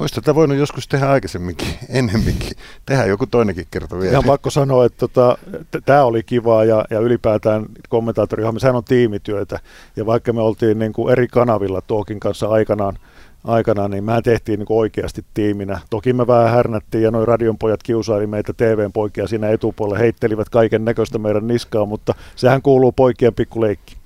Olisi 0.00 0.14
tätä 0.14 0.34
voinut 0.34 0.58
joskus 0.58 0.88
tehdä 0.88 1.10
aikaisemminkin, 1.10 1.68
ennemminkin. 1.88 2.52
Tehdä 2.86 3.04
joku 3.04 3.26
toinenkin 3.26 3.66
kerta 3.70 3.98
vielä. 3.98 4.10
Ihan 4.10 4.24
pakko 4.26 4.50
sanoa, 4.50 4.84
että 4.84 4.98
tota, 4.98 5.38
tämä 5.84 6.04
oli 6.04 6.22
kivaa 6.22 6.64
ja, 6.64 6.84
ja 6.90 7.00
ylipäätään 7.00 7.66
kommentaattorihan, 7.88 8.60
sehän 8.60 8.76
on 8.76 8.84
tiimityötä. 8.84 9.58
Ja 9.96 10.06
vaikka 10.06 10.32
me 10.32 10.40
oltiin 10.40 10.78
niin 10.78 10.92
kuin 10.92 11.12
eri 11.12 11.28
kanavilla 11.28 11.80
Tuokin 11.80 12.20
kanssa 12.20 12.48
aikanaan, 12.48 12.98
aikanaan, 13.44 13.90
niin 13.90 14.04
mä 14.04 14.22
tehtiin 14.22 14.58
niin 14.58 14.66
oikeasti 14.70 15.24
tiiminä. 15.34 15.80
Toki 15.90 16.12
me 16.12 16.26
vähän 16.26 16.50
härnättiin 16.50 17.04
ja 17.04 17.10
noin 17.10 17.28
radion 17.28 17.58
pojat 17.58 17.82
kiusaili 17.82 18.26
meitä 18.26 18.52
TVn 18.52 18.92
poikia 18.92 19.26
siinä 19.26 19.48
etupuolella, 19.48 19.98
heittelivät 19.98 20.48
kaiken 20.48 20.84
näköistä 20.84 21.18
meidän 21.18 21.46
niskaa, 21.46 21.86
mutta 21.86 22.14
sehän 22.36 22.62
kuuluu 22.62 22.92
poikien 22.92 23.34
pikkuleikki. 23.34 23.96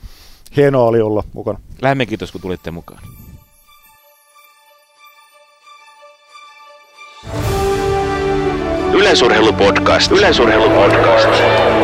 Hienoa 0.56 0.84
oli 0.84 1.00
olla 1.00 1.24
mukana. 1.32 1.60
Lämmin 1.82 2.08
kiitos, 2.08 2.32
kun 2.32 2.40
tulitte 2.40 2.70
mukaan. 2.70 3.00
Yleisurheilupodcast. 8.94 10.12
Yleisurheilupodcast. 10.12 11.83